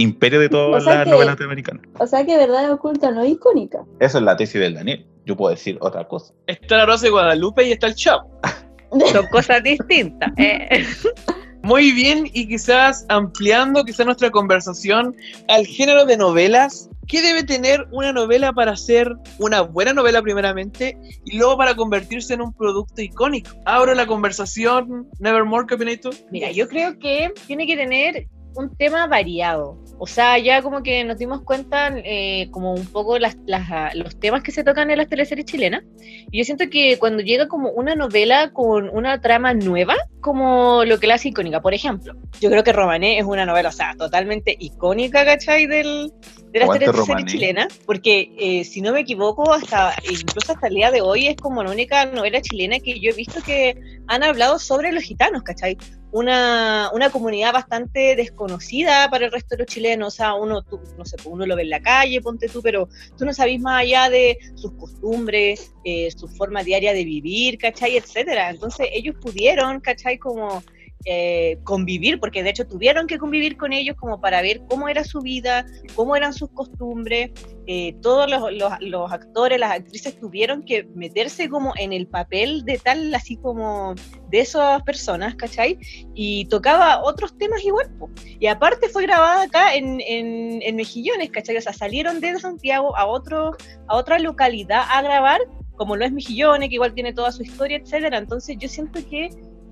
imperio 0.00 0.40
de 0.40 0.48
todas 0.48 0.82
O 0.82 0.84
sea 0.84 0.94
las 0.96 1.04
que- 1.04 1.10
novelas 1.10 1.40
americanas. 1.40 1.84
O 1.98 2.06
sea 2.06 2.24
que 2.24 2.36
verdad 2.36 2.70
oculta 2.72 3.10
no 3.10 3.22
es 3.22 3.32
icónica. 3.32 3.84
Eso 4.00 4.18
es 4.18 4.24
la 4.24 4.36
tesis 4.36 4.60
del 4.60 4.74
Daniel. 4.74 5.06
Yo 5.26 5.36
puedo 5.36 5.50
decir 5.54 5.78
otra 5.80 6.06
cosa. 6.08 6.32
Está 6.46 6.78
la 6.78 6.86
Rosa 6.86 7.04
de 7.06 7.10
Guadalupe 7.10 7.66
y 7.68 7.72
está 7.72 7.86
el 7.86 7.94
Chavo. 7.94 8.30
Son 9.12 9.26
cosas 9.28 9.62
distintas. 9.62 10.32
eh. 10.38 10.84
Muy 11.62 11.92
bien, 11.92 12.24
y 12.32 12.48
quizás 12.48 13.04
ampliando 13.10 13.84
quizás 13.84 14.06
nuestra 14.06 14.30
conversación 14.30 15.14
al 15.46 15.66
género 15.66 16.06
de 16.06 16.16
novelas, 16.16 16.88
¿qué 17.06 17.20
debe 17.20 17.42
tener 17.42 17.86
una 17.92 18.14
novela 18.14 18.50
para 18.54 18.74
ser 18.78 19.14
una 19.38 19.60
buena 19.60 19.92
novela 19.92 20.22
primeramente 20.22 20.96
y 21.26 21.36
luego 21.36 21.58
para 21.58 21.74
convertirse 21.76 22.32
en 22.32 22.40
un 22.40 22.54
producto 22.54 23.02
icónico? 23.02 23.50
Abro 23.66 23.92
la 23.94 24.06
conversación, 24.06 25.06
Nevermore, 25.18 25.66
¿qué 25.68 25.74
opinas 25.74 26.00
tú? 26.00 26.08
Mira, 26.32 26.50
yo 26.50 26.66
creo 26.66 26.98
que 26.98 27.30
tiene 27.46 27.66
que 27.66 27.76
tener 27.76 28.26
un 28.54 28.74
tema 28.76 29.06
variado. 29.06 29.76
O 30.02 30.06
sea, 30.06 30.38
ya 30.38 30.62
como 30.62 30.82
que 30.82 31.04
nos 31.04 31.18
dimos 31.18 31.42
cuenta 31.42 31.92
eh, 31.94 32.48
como 32.50 32.72
un 32.72 32.86
poco 32.86 33.18
las, 33.18 33.36
las- 33.44 33.94
los 33.94 34.18
temas 34.18 34.42
que 34.42 34.50
se 34.50 34.64
tocan 34.64 34.90
en 34.90 34.96
las 34.96 35.08
teleseries 35.08 35.44
chilenas. 35.44 35.82
Y 36.30 36.38
yo 36.38 36.44
siento 36.44 36.64
que 36.70 36.96
cuando 36.98 37.22
llega 37.22 37.48
como 37.48 37.68
una 37.68 37.94
novela 37.94 38.50
con 38.54 38.88
una 38.88 39.20
trama 39.20 39.52
nueva, 39.52 39.94
como 40.22 40.84
lo 40.86 40.98
que 40.98 41.06
la 41.06 41.16
hace 41.16 41.28
icónica, 41.28 41.60
por 41.60 41.74
ejemplo, 41.74 42.14
yo 42.40 42.48
creo 42.50 42.64
que 42.64 42.72
Romané 42.72 43.18
es 43.18 43.24
una 43.26 43.44
novela, 43.44 43.68
o 43.68 43.72
sea, 43.72 43.94
totalmente 43.98 44.56
icónica, 44.58 45.22
¿cachai? 45.26 45.66
Del, 45.66 46.10
de 46.50 46.58
las 46.60 46.68
teleseries 46.78 47.06
chilenas, 47.32 47.78
porque 47.84 48.32
eh, 48.38 48.64
si 48.64 48.80
no 48.80 48.92
me 48.92 49.00
equivoco, 49.00 49.52
hasta 49.52 49.94
incluso 50.10 50.52
hasta 50.54 50.68
el 50.68 50.74
día 50.76 50.90
de 50.90 51.02
hoy 51.02 51.26
es 51.26 51.36
como 51.36 51.62
la 51.62 51.70
única 51.72 52.06
novela 52.06 52.40
chilena 52.40 52.78
que 52.80 52.98
yo 53.00 53.10
he 53.10 53.14
visto 53.14 53.42
que 53.44 53.76
han 54.08 54.22
hablado 54.22 54.58
sobre 54.58 54.92
los 54.92 55.02
gitanos, 55.02 55.42
¿cachai? 55.42 55.76
Una, 56.12 56.90
una 56.92 57.10
comunidad 57.10 57.52
bastante 57.52 58.16
desconocida 58.16 59.08
para 59.10 59.26
el 59.26 59.32
resto 59.32 59.56
de 59.56 59.64
los 59.64 59.66
chilenos. 59.66 60.14
O 60.14 60.16
sea, 60.16 60.34
uno, 60.34 60.64
no 60.98 61.04
sé, 61.04 61.16
pues, 61.16 61.26
uno 61.26 61.46
lo 61.46 61.56
ve 61.56 61.62
en 61.62 61.70
la 61.70 61.80
calle, 61.80 62.20
ponte 62.20 62.48
tú, 62.48 62.62
pero 62.62 62.88
tú 63.16 63.24
no 63.24 63.32
sabes 63.32 63.60
más 63.60 63.82
allá 63.82 64.10
de 64.10 64.38
sus 64.54 64.72
costumbres, 64.72 65.72
eh, 65.84 66.10
su 66.10 66.28
forma 66.28 66.62
diaria 66.62 66.92
de 66.92 67.04
vivir, 67.04 67.58
¿cachai? 67.58 67.96
Etcétera. 67.96 68.50
Entonces 68.50 68.88
ellos 68.92 69.16
pudieron, 69.20 69.80
¿cachai? 69.80 70.18
Como 70.18 70.62
eh, 71.06 71.58
convivir, 71.64 72.20
porque 72.20 72.42
de 72.42 72.50
hecho 72.50 72.66
tuvieron 72.66 73.06
que 73.06 73.18
convivir 73.18 73.56
con 73.56 73.72
ellos 73.72 73.96
como 73.96 74.20
para 74.20 74.42
ver 74.42 74.60
cómo 74.68 74.86
era 74.86 75.02
su 75.02 75.20
vida, 75.20 75.64
cómo 75.94 76.14
eran 76.14 76.34
sus 76.34 76.50
costumbres. 76.50 77.30
Eh, 77.66 77.94
todos 78.02 78.28
los, 78.28 78.52
los, 78.80 79.12
actores, 79.12 79.58
las 79.58 79.72
actrices 79.72 80.18
tuvieron 80.18 80.62
que 80.62 80.84
meterse 80.94 81.48
como 81.48 81.72
en 81.78 81.94
el 81.94 82.06
papel 82.06 82.64
de 82.64 82.78
tal, 82.78 83.14
así 83.14 83.36
como 83.36 83.94
de 84.28 84.40
esas 84.40 84.82
personas, 84.82 85.36
¿cachai? 85.36 85.78
Y 86.14 86.44
tocaba 86.46 87.02
otros 87.02 87.36
temas 87.38 87.64
igual. 87.64 87.90
po. 87.98 88.10
Y 88.38 88.46
aparte 88.48 88.88
fue 88.90 89.04
grabada 89.04 89.44
acá 89.44 89.74
en, 89.74 90.00
en, 90.02 90.60
en 90.60 90.76
Mejillones, 90.76 91.30
¿cachai? 91.30 91.56
O 91.56 91.62
sea, 91.62 91.72
salieron 91.72 92.20
de 92.20 92.38
Santiago 92.38 92.94
a, 92.96 93.06
otro, 93.06 93.56
a 93.88 93.96
otra 93.96 94.18
localidad 94.18 94.82
a 94.90 95.00
grabar, 95.00 95.40
como 95.76 95.96
lo 95.96 96.04
es 96.04 96.12
Mejillones, 96.12 96.68
que 96.68 96.74
igual 96.74 96.92
tiene 96.92 97.14
toda 97.14 97.32
su 97.32 97.42
historia, 97.42 97.78
etcétera. 97.78 98.18
Entonces 98.18 98.56
yo 98.58 98.68
siento 98.68 99.00
que 99.08 99.30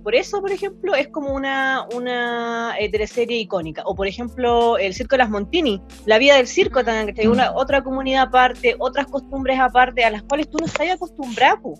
por 0.09 0.15
eso, 0.15 0.41
por 0.41 0.51
ejemplo, 0.51 0.95
es 0.95 1.09
como 1.09 1.35
una, 1.35 1.87
una 1.95 2.75
eh, 2.79 2.91
teleserie 2.91 3.41
icónica. 3.41 3.83
O, 3.85 3.95
por 3.95 4.07
ejemplo, 4.07 4.79
el 4.79 4.95
Circo 4.95 5.17
de 5.17 5.19
las 5.19 5.29
Montini, 5.29 5.83
la 6.07 6.17
vida 6.17 6.37
del 6.37 6.47
circo, 6.47 6.83
también, 6.83 7.15
que 7.15 7.21
hay 7.21 7.27
una, 7.27 7.53
otra 7.53 7.85
comunidad 7.85 8.23
aparte, 8.23 8.75
otras 8.79 9.07
costumbres 9.09 9.61
aparte, 9.61 10.03
a 10.07 10.11
las 10.11 10.23
cuales 10.23 10.49
tú 10.49 10.57
no 10.57 10.65
estás 10.65 10.89
acostumbrado. 10.93 11.75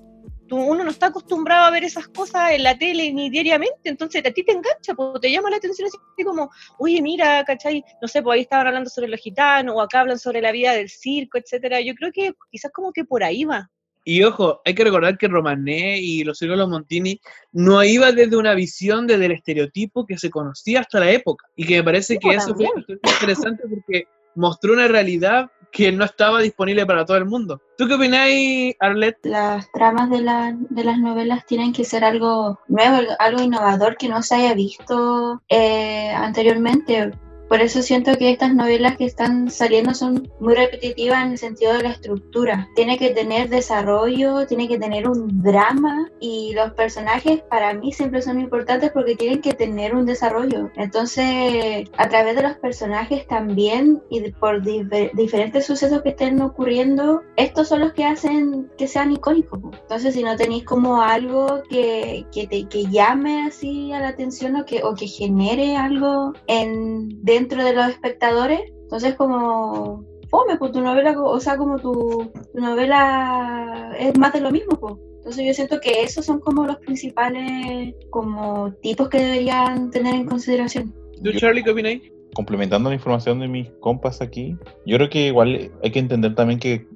Tú, 0.47 0.59
uno 0.59 0.85
no 0.85 0.91
está 0.91 1.07
acostumbrado 1.07 1.65
a 1.65 1.71
ver 1.71 1.85
esas 1.85 2.07
cosas 2.09 2.51
en 2.51 2.65
la 2.65 2.77
tele 2.77 3.11
ni 3.15 3.31
diariamente, 3.31 3.89
entonces 3.89 4.23
a 4.23 4.31
ti 4.31 4.45
te 4.45 4.53
engancha, 4.53 4.93
pues, 4.95 5.23
te 5.23 5.31
llama 5.31 5.49
la 5.49 5.57
atención 5.57 5.89
así 5.89 6.23
como, 6.23 6.51
oye, 6.79 7.01
mira, 7.01 7.43
¿cachai? 7.47 7.83
No 8.03 8.09
sé, 8.09 8.21
pues 8.21 8.35
ahí 8.35 8.43
estaban 8.43 8.67
hablando 8.67 8.91
sobre 8.91 9.09
los 9.09 9.21
gitanos, 9.21 9.75
o 9.75 9.81
acá 9.81 10.01
hablan 10.01 10.19
sobre 10.19 10.43
la 10.43 10.53
vida 10.53 10.75
del 10.75 10.91
circo, 10.91 11.39
etcétera. 11.39 11.81
Yo 11.81 11.95
creo 11.95 12.13
que 12.13 12.35
quizás 12.51 12.73
como 12.73 12.93
que 12.93 13.07
por 13.07 13.25
ahí 13.25 13.47
va. 13.47 13.71
Y 14.11 14.23
ojo, 14.23 14.63
hay 14.65 14.75
que 14.75 14.85
recordar 14.85 15.19
que 15.19 15.29
Romané 15.29 15.99
y 16.01 16.25
los 16.25 16.39
Circos 16.39 16.55
de 16.57 16.61
los 16.63 16.71
Montini 16.71 17.21
no 17.53 17.85
iba 17.85 18.11
desde 18.11 18.39
una 18.39 18.55
visión 18.55 19.07
desde 19.07 19.27
el 19.27 19.33
estereotipo 19.33 20.07
que 20.07 20.17
se 20.17 20.31
conocía 20.31 20.81
hasta 20.81 20.99
la 21.01 21.11
época. 21.11 21.47
Y 21.57 21.67
que 21.67 21.77
me 21.77 21.85
parece 21.85 22.15
Sí, 22.15 22.19
que 22.19 22.29
pues, 22.29 22.39
eso 22.39 22.55
fue 22.55 22.65
también. 22.65 22.85
muy 23.03 23.13
interesante 23.13 23.65
porque 23.69 24.05
mostró 24.35 24.73
una 24.73 24.89
realidad 24.89 25.51
que 25.71 25.93
no 25.93 26.07
estaba 26.07 26.41
disponible 26.41 26.87
para 26.87 27.05
todo 27.05 27.19
el 27.19 27.27
mundo. 27.27 27.61
¿Tú 27.77 27.87
qué 27.87 27.95
opináis, 27.97 28.75
Arlette? 28.81 29.19
Las 29.27 29.71
tramas 29.73 30.09
de, 30.09 30.23
la- 30.23 30.57
de 30.71 30.85
las 30.85 30.99
novelas 30.99 31.45
tienen 31.45 31.75
que 31.75 31.85
ser 31.85 32.03
algo 32.03 32.59
nuevo, 32.67 33.07
algo 33.19 33.43
innovador 33.43 33.99
que 33.99 34.09
no 34.09 34.23
se 34.23 34.37
haya 34.37 34.55
visto 34.55 35.43
eh, 35.51 36.09
anteriormente. 36.17 37.11
Por 37.49 37.61
eso 37.61 37.83
siento 37.83 38.17
que 38.19 38.31
estas 38.31 38.55
novelas 38.55 38.97
que 38.97 39.05
están 39.07 39.51
saliendo 39.51 39.95
son 39.95 40.31
muy 40.41 40.55
repetitivas 40.55 41.25
en 41.25 41.33
el 41.33 41.39
sentido 41.39 41.73
de 41.75 41.83
la 41.83 41.91
estructura. 41.91 42.69
Tiene 42.75 42.99
que 42.99 43.11
tener 43.11 43.49
desarrollo, 43.49 44.47
tiene 44.47 44.69
que 44.69 44.79
tener 44.79 45.09
un 45.09 45.43
drama 45.43 46.11
y 46.21 46.53
los 46.55 46.73
personajes 46.75 47.41
para 47.49 47.73
mí 47.75 47.93
siempre 47.93 48.21
son 48.23 48.39
importantes 48.41 48.91
porque 48.93 49.17
tienen 49.17 49.41
que 49.41 49.55
tener 49.55 49.95
un 49.95 50.05
desarrollo. 50.05 50.71
Entonces, 50.77 51.89
a 51.97 52.09
través 52.09 52.37
de 52.37 52.43
los 52.43 52.57
personajes 52.57 53.27
también 53.27 54.03
y 54.11 54.21
de- 54.21 54.33
por 54.33 54.63
difer- 54.63 55.13
diferentes 55.15 55.65
sucesos 55.67 56.03
que 56.03 56.11
estén 56.11 56.41
ocurriendo, 56.43 57.23
estos 57.37 57.69
son 57.69 57.81
los 57.81 57.93
que 57.95 58.05
hacen 58.05 58.71
que 58.77 58.87
sean 58.87 59.13
icónicos. 59.13 59.61
Entonces, 59.83 60.15
si 60.15 60.23
no 60.23 60.37
tenéis 60.37 60.65
como 60.65 61.01
algo 61.01 61.63
que, 61.71 62.27
que, 62.33 62.47
te, 62.47 62.65
que 62.69 62.85
llame 62.87 63.43
así 63.47 63.93
a 63.93 64.01
la 64.01 64.09
atención 64.09 64.57
o 64.57 64.65
que, 64.67 64.83
o 64.85 64.95
que 64.95 65.07
genere 65.07 65.77
algo 65.77 66.35
en, 66.47 67.09
dentro 67.39 67.65
de 67.65 67.73
los 67.73 67.89
espectadores, 67.89 68.61
entonces 68.83 69.15
como 69.15 70.05
fome, 70.29 70.57
pues 70.59 70.73
tu 70.73 70.81
novela, 70.81 71.15
o 71.21 71.41
sea, 71.41 71.57
como 71.57 71.79
tu, 71.79 72.31
tu 72.53 72.61
novela 72.61 73.95
es 73.99 74.17
más 74.19 74.33
de 74.33 74.41
lo 74.41 74.51
mismo, 74.51 74.79
pues. 74.79 74.95
Entonces 75.17 75.47
yo 75.47 75.55
siento 75.55 75.81
que 75.81 76.03
esos 76.03 76.25
son 76.25 76.41
como 76.41 76.67
los 76.67 76.77
principales 76.79 77.95
como 78.11 78.73
tipos 78.83 79.09
que 79.09 79.19
deberían 79.19 79.91
tener 79.91 80.15
en 80.15 80.27
consideración. 80.27 80.95
¿Tú, 81.23 81.33
Charlie, 81.33 81.63
qué 81.63 81.71
opináis? 81.71 82.03
complementando 82.35 82.89
la 82.89 82.95
información 82.95 83.41
de 83.41 83.49
mis 83.49 83.69
compas 83.81 84.21
aquí, 84.21 84.57
yo 84.87 84.97
creo 84.97 85.11
que 85.11 85.27
igual 85.27 85.73
hay 85.83 85.91
que 85.91 85.99
entender 85.99 86.37
también 86.37 86.61
que 86.61 86.87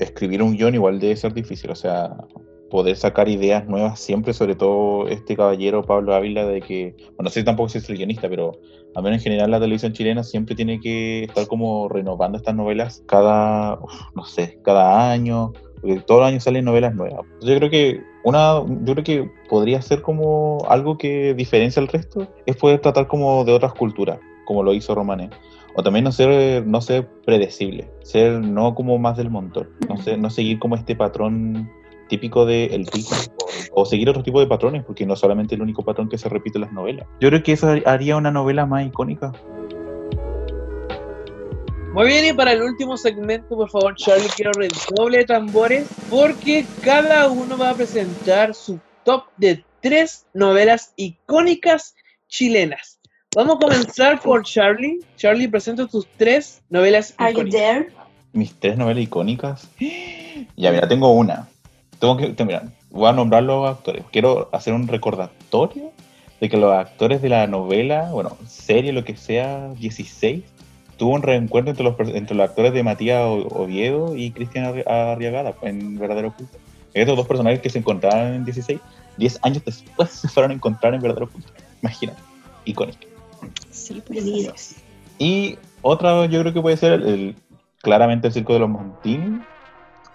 escribir 0.00 0.42
un 0.42 0.56
guion 0.56 0.74
igual 0.74 0.98
debe 0.98 1.14
ser 1.14 1.32
difícil, 1.34 1.70
o 1.70 1.74
sea, 1.74 2.16
poder 2.70 2.96
sacar 2.96 3.28
ideas 3.28 3.66
nuevas 3.66 3.98
siempre, 4.00 4.32
sobre 4.32 4.54
todo 4.54 5.08
este 5.08 5.36
caballero 5.36 5.82
Pablo 5.84 6.14
Ávila, 6.14 6.46
de 6.46 6.60
que, 6.60 6.94
bueno, 7.16 7.24
no 7.24 7.30
sé 7.30 7.42
tampoco 7.42 7.68
si 7.70 7.78
es 7.78 7.88
el 7.88 7.96
guionista, 7.96 8.28
pero 8.28 8.52
al 8.94 9.02
menos 9.02 9.18
en 9.18 9.22
general 9.24 9.50
la 9.50 9.60
televisión 9.60 9.92
chilena 9.92 10.22
siempre 10.22 10.54
tiene 10.54 10.80
que 10.80 11.24
estar 11.24 11.46
como 11.46 11.88
renovando 11.88 12.36
estas 12.38 12.54
novelas 12.54 13.02
cada, 13.06 13.78
no 14.14 14.24
sé, 14.24 14.58
cada 14.62 15.10
año, 15.10 15.52
porque 15.80 16.00
todos 16.00 16.20
los 16.20 16.28
años 16.28 16.44
salen 16.44 16.64
novelas 16.64 16.94
nuevas. 16.94 17.24
Yo 17.40 17.56
creo 17.56 17.70
que 17.70 18.00
una, 18.24 18.62
yo 18.82 18.94
creo 18.94 19.04
que 19.04 19.30
podría 19.48 19.80
ser 19.80 20.02
como 20.02 20.58
algo 20.68 20.98
que 20.98 21.34
diferencia 21.34 21.80
al 21.80 21.88
resto, 21.88 22.26
es 22.46 22.56
poder 22.56 22.80
tratar 22.80 23.06
como 23.06 23.44
de 23.44 23.52
otras 23.52 23.72
culturas, 23.74 24.18
como 24.44 24.62
lo 24.62 24.74
hizo 24.74 24.94
Romané. 24.94 25.30
O 25.74 25.82
también 25.82 26.04
no 26.04 26.10
ser, 26.10 26.66
no 26.66 26.80
ser 26.80 27.06
predecible, 27.24 27.88
ser 28.02 28.32
no 28.40 28.74
como 28.74 28.98
más 28.98 29.16
del 29.16 29.30
montón, 29.30 29.68
no, 29.88 29.96
ser- 29.98 30.18
no 30.18 30.28
seguir 30.28 30.58
como 30.58 30.74
este 30.74 30.96
patrón 30.96 31.70
típico 32.08 32.46
de 32.46 32.66
el 32.66 32.86
pico, 32.86 33.14
o, 33.72 33.82
o 33.82 33.86
seguir 33.86 34.08
otro 34.08 34.22
tipo 34.22 34.40
de 34.40 34.46
patrones, 34.46 34.84
porque 34.84 35.06
no 35.06 35.14
solamente 35.16 35.54
el 35.54 35.62
único 35.62 35.84
patrón 35.84 36.08
que 36.08 36.18
se 36.18 36.28
repite 36.28 36.58
en 36.58 36.62
las 36.62 36.72
novelas. 36.72 37.06
Yo 37.20 37.28
creo 37.28 37.42
que 37.42 37.52
eso 37.52 37.68
haría 37.86 38.16
una 38.16 38.30
novela 38.30 38.66
más 38.66 38.86
icónica. 38.86 39.32
Muy 41.92 42.06
bien, 42.06 42.26
y 42.26 42.32
para 42.32 42.52
el 42.52 42.62
último 42.62 42.96
segmento, 42.96 43.56
por 43.56 43.70
favor, 43.70 43.96
Charlie, 43.96 44.28
quiero 44.36 44.52
redoble 44.52 45.18
de 45.18 45.24
tambores, 45.24 45.88
porque 46.10 46.64
cada 46.82 47.28
uno 47.28 47.56
va 47.56 47.70
a 47.70 47.74
presentar 47.74 48.54
su 48.54 48.78
top 49.04 49.24
de 49.36 49.64
tres 49.80 50.26
novelas 50.34 50.92
icónicas 50.96 51.96
chilenas. 52.28 53.00
Vamos 53.34 53.56
a 53.56 53.58
comenzar 53.58 54.20
por 54.20 54.44
Charlie. 54.44 55.00
Charlie, 55.16 55.48
presenta 55.48 55.86
tus 55.86 56.06
tres 56.16 56.62
novelas 56.68 57.14
Are 57.18 57.32
you 57.32 57.40
icónicas. 57.40 57.60
there? 57.60 57.88
Mis 58.32 58.54
tres 58.60 58.76
novelas 58.76 59.02
icónicas. 59.04 59.68
Ya, 60.56 60.70
mira, 60.70 60.86
tengo 60.86 61.10
una. 61.10 61.48
Tengo 61.98 62.16
que, 62.16 62.28
te- 62.28 62.44
mira, 62.44 62.62
voy 62.90 63.08
a 63.08 63.12
nombrar 63.12 63.42
los 63.42 63.68
actores. 63.68 64.04
Quiero 64.12 64.48
hacer 64.52 64.72
un 64.74 64.86
recordatorio 64.88 65.90
de 66.40 66.48
que 66.48 66.56
los 66.56 66.72
actores 66.72 67.20
de 67.22 67.28
la 67.28 67.46
novela, 67.46 68.10
bueno, 68.12 68.36
serie, 68.46 68.92
lo 68.92 69.04
que 69.04 69.16
sea, 69.16 69.68
16, 69.74 70.44
tuvo 70.96 71.14
un 71.14 71.22
reencuentro 71.22 71.70
entre 71.70 71.84
los, 71.84 72.14
entre 72.14 72.36
los 72.36 72.48
actores 72.48 72.72
de 72.72 72.82
Matías 72.84 73.22
Oviedo 73.50 74.14
y 74.16 74.30
Cristian 74.30 74.64
Arri- 74.66 74.86
Arriagada 74.86 75.54
en 75.62 75.98
Verdadero 75.98 76.32
Culto. 76.34 76.56
Estos 76.94 77.16
dos 77.16 77.26
personajes 77.26 77.60
que 77.60 77.70
se 77.70 77.78
encontraban 77.80 78.34
en 78.34 78.44
16, 78.44 78.80
10 79.16 79.38
años 79.42 79.64
después 79.64 80.10
se 80.10 80.28
fueron 80.28 80.52
a 80.52 80.54
encontrar 80.54 80.94
en 80.94 81.00
Verdadero 81.00 81.28
Culto. 81.28 81.52
Imagínate, 81.82 82.20
icónico. 82.64 82.98
Sí, 83.70 84.02
pues. 84.06 84.76
Y 85.18 85.58
otra, 85.82 86.26
yo 86.26 86.40
creo 86.40 86.52
que 86.52 86.60
puede 86.62 86.76
ser 86.76 86.92
el, 86.92 87.06
el- 87.06 87.36
claramente 87.82 88.28
el 88.28 88.32
Circo 88.32 88.52
de 88.52 88.60
los 88.60 88.68
Montini, 88.68 89.40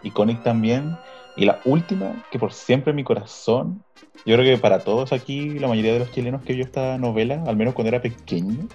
Iconic 0.02 0.44
también. 0.44 0.98
Y 1.36 1.46
la 1.46 1.60
última, 1.66 2.24
que 2.32 2.38
por 2.40 2.54
siempre 2.54 2.92
en 2.92 2.96
mi 2.98 3.04
corazón, 3.04 3.84
yo 4.26 4.36
creo 4.36 4.44
que 4.44 4.58
para 4.62 4.80
todos 4.80 5.12
aquí, 5.14 5.58
la 5.60 5.68
mayoría 5.68 5.94
de 5.94 6.00
los 6.00 6.12
chilenos 6.12 6.44
que 6.44 6.54
vio 6.54 6.64
esta 6.64 6.98
novela, 6.98 7.44
al 7.48 7.58
menos 7.58 7.74
cuando 7.74 7.90
era 7.90 8.02
pequeño, 8.02 8.68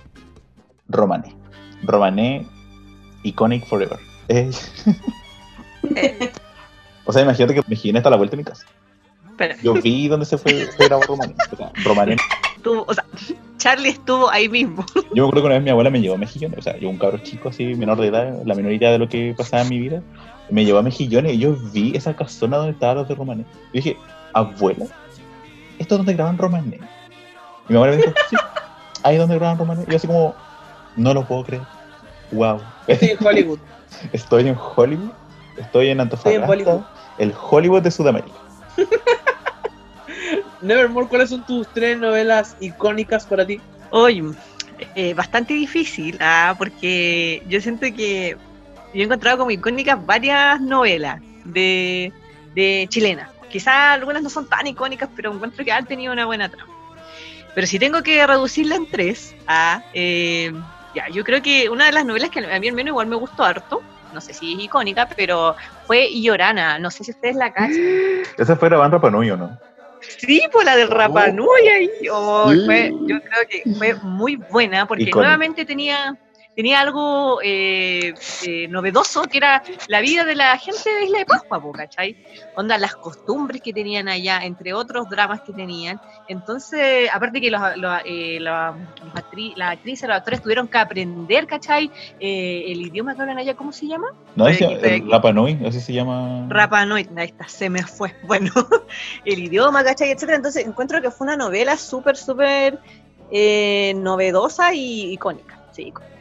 Romané. 0.88 1.34
Romané, 1.82 2.46
Iconic 3.22 3.64
Forever. 3.66 3.98
Es- 4.26 4.72
o 7.04 7.12
sea, 7.12 7.22
imagínate 7.22 7.54
que 7.54 7.62
Mejillén 7.68 7.96
está 7.96 8.08
a 8.08 8.10
la 8.10 8.16
vuelta 8.16 8.32
de 8.36 8.42
mi 8.42 8.44
casa. 8.44 8.66
Yo 9.62 9.74
vi 9.74 10.08
dónde 10.08 10.26
se 10.26 10.36
fue, 10.36 10.66
se 10.66 10.84
grabó 10.84 11.02
Romané. 11.04 11.34
O 11.52 11.56
sea, 11.56 11.72
Romané 11.84 12.16
o 12.64 12.92
sea, 12.94 13.04
Charlie 13.56 13.90
estuvo 13.90 14.28
ahí 14.30 14.48
mismo. 14.48 14.84
Yo 15.14 15.22
me 15.22 15.28
acuerdo 15.28 15.42
que 15.42 15.46
una 15.46 15.54
vez 15.54 15.64
mi 15.64 15.70
abuela 15.70 15.90
me 15.90 16.00
llevó 16.00 16.16
a 16.16 16.18
Mejillones, 16.18 16.58
o 16.58 16.62
sea, 16.62 16.76
yo 16.76 16.88
un 16.88 16.98
cabro 16.98 17.18
chico 17.18 17.48
así, 17.48 17.74
menor 17.74 17.98
de 18.00 18.08
edad, 18.08 18.42
la 18.44 18.54
menor 18.54 18.72
idea 18.72 18.90
de 18.90 18.98
lo 18.98 19.08
que 19.08 19.34
pasaba 19.36 19.62
en 19.62 19.68
mi 19.68 19.78
vida, 19.78 20.02
me 20.50 20.64
llevó 20.64 20.78
a 20.78 20.82
Mejillones 20.82 21.34
y 21.34 21.38
yo 21.38 21.56
vi 21.72 21.96
esa 21.96 22.14
casona 22.14 22.56
donde 22.56 22.72
estaban 22.72 22.96
los 22.96 23.08
de 23.08 23.14
Romané. 23.14 23.44
Yo 23.66 23.72
dije, 23.72 23.96
abuela, 24.32 24.86
¿esto 25.78 25.94
es 25.94 25.98
donde 25.98 26.14
graban 26.14 26.38
Romané? 26.38 26.80
Y 27.68 27.72
mi 27.72 27.76
abuela 27.76 27.96
me 27.96 28.02
dijo, 28.02 28.14
sí, 28.30 28.36
ahí 29.02 29.14
es 29.16 29.20
donde 29.20 29.36
graban 29.36 29.58
Romané. 29.58 29.84
Y 29.86 29.90
yo 29.90 29.96
así 29.96 30.06
como, 30.06 30.34
no 30.96 31.14
lo 31.14 31.26
puedo 31.26 31.44
creer. 31.44 31.62
Wow. 32.32 32.60
Estoy 32.86 33.10
en 33.10 33.26
Hollywood. 33.26 33.58
Estoy 34.12 34.48
en 34.48 34.56
Hollywood, 34.76 35.10
estoy 35.56 35.88
en 35.88 36.00
Antofagasta, 36.00 36.46
Hollywood. 36.46 36.82
el 37.18 37.34
Hollywood 37.50 37.82
de 37.82 37.90
Sudamérica. 37.90 38.36
Nevermore, 40.60 41.06
¿cuáles 41.08 41.30
son 41.30 41.44
tus 41.46 41.66
tres 41.68 41.98
novelas 41.98 42.56
icónicas 42.60 43.24
para 43.24 43.46
ti? 43.46 43.60
Hoy, 43.90 44.34
eh, 44.94 45.14
bastante 45.14 45.54
difícil, 45.54 46.18
ah, 46.20 46.54
porque 46.58 47.42
yo 47.48 47.60
siento 47.60 47.86
que 47.94 48.36
yo 48.94 49.00
he 49.02 49.04
encontrado 49.04 49.38
como 49.38 49.50
icónicas 49.50 50.04
varias 50.04 50.60
novelas 50.60 51.20
de, 51.44 52.12
de 52.54 52.86
chilenas. 52.88 53.30
Quizás 53.50 53.74
algunas 53.94 54.22
no 54.22 54.28
son 54.30 54.48
tan 54.48 54.66
icónicas, 54.66 55.08
pero 55.16 55.32
encuentro 55.32 55.64
que 55.64 55.72
han 55.72 55.86
tenido 55.86 56.12
una 56.12 56.26
buena 56.26 56.48
trama. 56.48 56.72
Pero 57.54 57.66
si 57.66 57.78
tengo 57.78 58.02
que 58.02 58.26
reducirla 58.26 58.76
en 58.76 58.90
tres, 58.90 59.34
ah, 59.46 59.82
eh, 59.94 60.52
ya, 60.94 61.08
yo 61.08 61.24
creo 61.24 61.42
que 61.42 61.68
una 61.68 61.86
de 61.86 61.92
las 61.92 62.04
novelas 62.04 62.30
que 62.30 62.40
a 62.40 62.60
mí 62.60 62.68
al 62.68 62.74
menos 62.74 62.90
igual 62.90 63.06
me 63.06 63.16
gustó 63.16 63.42
harto, 63.44 63.82
no 64.12 64.20
sé 64.20 64.32
si 64.34 64.54
es 64.54 64.60
icónica, 64.64 65.08
pero 65.16 65.56
fue 65.86 66.08
Llorana. 66.12 66.78
No 66.78 66.90
sé 66.90 67.04
si 67.04 67.10
ustedes 67.10 67.36
la 67.36 67.52
cachan. 67.52 67.78
Esa 68.38 68.56
fue 68.56 68.68
grabando 68.68 68.96
Rapa 68.98 69.10
Nui, 69.10 69.30
¿o 69.30 69.36
no? 69.36 69.58
Sí, 70.18 70.42
pues 70.52 70.64
la 70.64 70.76
del 70.76 70.88
Rapa 70.90 71.28
Nui 71.28 71.68
ahí. 71.68 71.90
Oh, 72.10 72.52
Sí. 72.52 72.64
fue- 72.64 72.92
yo 73.06 73.16
creo 73.20 73.48
que 73.48 73.62
fue 73.76 73.94
muy 74.02 74.36
buena 74.36 74.86
porque 74.86 75.04
nuevamente 75.22 75.64
tenía, 75.64 76.16
tenía 76.58 76.80
algo 76.80 77.38
eh, 77.40 78.14
eh, 78.44 78.66
novedoso 78.66 79.22
que 79.22 79.38
era 79.38 79.62
la 79.86 80.00
vida 80.00 80.24
de 80.24 80.34
la 80.34 80.58
gente 80.58 80.92
de 80.92 81.04
Isla 81.04 81.18
de 81.20 81.24
Pascua, 81.24 81.62
¿cachai? 81.72 82.16
Onda, 82.56 82.76
las 82.78 82.96
costumbres 82.96 83.62
que 83.62 83.72
tenían 83.72 84.08
allá, 84.08 84.40
entre 84.42 84.74
otros 84.74 85.08
dramas 85.08 85.42
que 85.42 85.52
tenían. 85.52 86.00
Entonces, 86.26 87.08
aparte 87.14 87.40
que 87.40 87.52
los, 87.52 87.60
los, 87.76 88.00
eh, 88.04 88.38
los 88.40 88.74
actri- 89.14 89.54
las 89.54 89.74
actrices, 89.74 90.08
los 90.08 90.16
actores 90.16 90.42
tuvieron 90.42 90.66
que 90.66 90.78
aprender, 90.78 91.46
¿cachai? 91.46 91.92
Eh, 92.18 92.64
el 92.66 92.82
idioma 92.88 93.14
que 93.14 93.20
hablan 93.22 93.38
allá, 93.38 93.54
¿cómo 93.54 93.70
se 93.70 93.86
llama? 93.86 94.08
No. 94.34 94.44
Rapa 95.08 95.32
Nui, 95.32 95.64
así 95.64 95.80
se 95.80 95.92
llama. 95.92 96.46
Rapa 96.48 96.84
Nui, 96.86 97.06
ahí 97.16 97.26
está, 97.26 97.46
se 97.46 97.70
me 97.70 97.84
fue. 97.84 98.16
Bueno, 98.26 98.50
el 99.24 99.38
idioma, 99.44 99.84
¿cachai? 99.84 100.10
Etcétera. 100.10 100.34
Entonces 100.38 100.66
encuentro 100.66 101.00
que 101.00 101.12
fue 101.12 101.24
una 101.28 101.36
novela 101.36 101.76
súper, 101.76 102.16
súper 102.16 102.80
eh, 103.30 103.92
novedosa 103.96 104.74
y 104.74 105.12
icónica. 105.12 105.57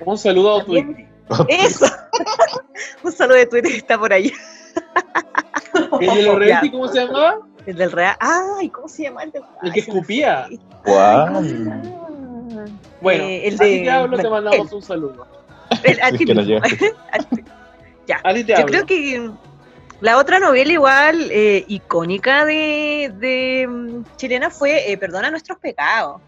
Un 0.06 0.18
saludo 0.18 0.60
a 0.60 0.64
tu 0.66 0.74
También- 0.76 1.10
Eso. 1.50 1.86
Un 3.04 3.12
saludo 3.12 3.38
de 3.38 3.46
Twitter 3.48 3.72
que 3.72 3.78
está 3.78 3.98
por 3.98 4.14
ahí. 4.14 4.32
¿El 6.00 6.08
de 6.08 6.22
los 6.24 6.34
Ya. 6.34 6.36
reality 6.40 6.72
cómo 6.72 6.88
se 6.88 7.00
llamaba? 7.06 7.40
El 7.66 7.76
del 7.76 7.92
Real. 7.92 8.16
Ay, 8.20 8.70
¿cómo 8.70 8.88
se 8.88 9.04
llama 9.04 9.24
el 9.24 9.32
del 9.32 9.44
El 9.64 9.74
que 9.74 9.80
escupía. 9.82 10.48
Ah. 10.88 11.42
Bueno, 13.02 13.24
Eh, 13.24 13.48
el 13.48 13.56
a 13.56 13.58
ti 13.58 13.66
de- 13.78 13.84
te 13.84 13.90
hablo, 13.92 14.18
te 14.18 14.28
bueno, 14.28 14.36
mandamos 14.46 14.72
un 14.74 14.82
saludo. 14.82 15.28
El- 15.84 16.00
a 16.02 16.10
Es 16.10 16.18
ti 16.18 16.26
que 16.26 16.34
mismo. 16.34 16.58
A 16.60 17.18
ti. 17.20 17.44
Ya. 18.08 18.22
A 18.24 18.34
ti 18.34 18.44
te 18.44 18.54
Yo 18.54 18.60
hablo. 18.60 18.68
creo 18.68 18.86
que 18.86 19.32
la 20.00 20.18
otra 20.18 20.40
novela 20.40 20.72
igual 20.72 21.28
eh, 21.30 21.66
icónica 21.68 22.46
de, 22.46 23.12
de, 23.18 23.68
mm, 23.68 24.04
chilena 24.16 24.50
fue 24.50 24.90
eh, 24.92 24.98
Perdona 24.98 25.30
nuestros 25.30 25.58
pecados. 25.60 26.22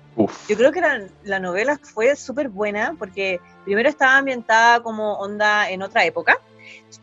Yo 0.48 0.58
creo 0.58 0.72
que 0.72 0.82
la, 0.82 1.08
la 1.24 1.40
novela 1.40 1.80
fue 1.82 2.16
súper 2.16 2.50
buena 2.50 2.96
porque 3.00 3.40
primero 3.64 3.88
estaba 3.88 4.18
ambientada 4.18 4.82
como 4.82 5.14
onda 5.14 5.70
en 5.70 5.82
otra 5.82 6.04
época. 6.04 6.38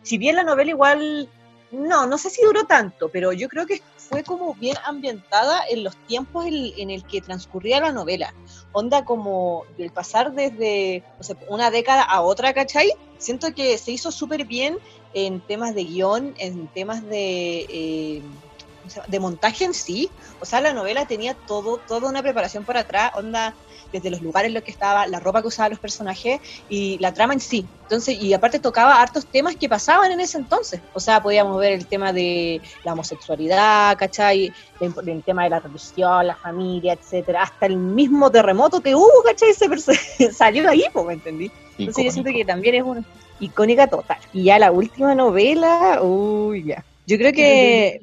Si 0.03 0.19
bien 0.19 0.37
la 0.37 0.43
novela 0.43 0.71
igual, 0.71 1.29
no, 1.71 2.07
no 2.07 2.19
sé 2.19 2.29
si 2.29 2.43
duró 2.43 2.65
tanto, 2.65 3.09
pero 3.09 3.33
yo 3.33 3.49
creo 3.49 3.67
que 3.67 3.81
fue 3.97 4.23
como 4.23 4.55
bien 4.55 4.77
ambientada 4.85 5.63
en 5.69 5.83
los 5.83 5.97
tiempos 6.07 6.47
en, 6.47 6.73
en 6.77 6.91
el 6.91 7.05
que 7.05 7.21
transcurría 7.21 7.81
la 7.81 7.93
novela. 7.93 8.35
Onda 8.73 9.05
como 9.05 9.65
del 9.79 9.91
pasar 9.91 10.33
desde 10.33 11.03
una 11.49 11.71
década 11.71 12.03
a 12.03 12.21
otra, 12.21 12.53
¿cachai? 12.53 12.93
Siento 13.19 13.55
que 13.55 13.79
se 13.79 13.93
hizo 13.93 14.13
súper 14.13 14.45
bien 14.45 14.79
en 15.15 15.41
temas 15.41 15.75
de 15.75 15.85
guion, 15.85 16.35
en 16.39 16.69
temas 16.69 17.03
de... 17.03 17.67
eh. 17.69 18.23
De 19.07 19.21
montaje 19.21 19.65
en 19.65 19.75
sí, 19.75 20.11
o 20.41 20.45
sea, 20.45 20.61
la 20.61 20.73
novela 20.73 21.07
tenía 21.07 21.35
todo, 21.35 21.79
toda 21.79 22.09
una 22.09 22.23
preparación 22.23 22.65
por 22.65 22.77
atrás, 22.77 23.13
onda, 23.15 23.55
desde 23.93 24.11
los 24.11 24.21
lugares 24.21 24.49
en 24.49 24.55
los 24.55 24.63
que 24.63 24.71
estaba, 24.71 25.07
la 25.07 25.21
ropa 25.21 25.43
que 25.43 25.49
usaban 25.49 25.71
los 25.71 25.81
personajes 25.81 26.41
y 26.69 26.99
la 26.99 27.13
trama 27.15 27.35
en 27.35 27.41
sí. 27.41 27.67
Entonces, 27.83 28.21
y 28.21 28.35
aparte 28.35 28.59
tocaba 28.59 29.01
hartos 29.01 29.27
temas 29.27 29.57
que 29.57 29.69
pasaban 29.69 30.11
en 30.11 30.21
ese 30.21 30.39
entonces. 30.39 30.81
O 30.93 31.01
sea, 31.01 31.23
podíamos 31.23 31.59
ver 31.61 31.73
el 31.73 31.87
tema 31.87 32.13
de 32.13 32.61
la 32.85 32.95
homosexualidad, 32.95 33.97
¿cachai? 33.97 34.53
El, 34.81 34.93
el 35.09 35.23
tema 35.23 35.45
de 35.45 35.51
la 35.51 35.61
religión, 35.61 36.27
la 36.27 36.37
familia, 36.37 36.95
etcétera, 36.95 37.45
hasta 37.45 37.67
el 37.67 37.77
mismo 37.77 38.31
terremoto 38.31 38.81
que 38.81 38.95
hubo, 38.95 39.23
¿cachai? 39.25 39.55
Se 39.55 40.33
salió 40.33 40.69
ahí, 40.69 40.85
pues, 40.93 41.07
¿me 41.07 41.13
entendí? 41.15 41.51
Entonces 41.79 42.05
yo 42.07 42.11
siento 42.11 42.33
que 42.33 42.45
también 42.45 42.75
es 42.77 42.83
una 42.83 43.05
icónica 43.41 43.87
total. 43.87 44.19
Y 44.33 44.45
ya 44.45 44.59
la 44.59 44.73
última 44.73 45.15
novela, 45.15 46.01
uy, 46.03 46.65
ya. 46.65 46.85
Yo 47.07 47.19
creo 47.19 47.33
que 47.33 48.01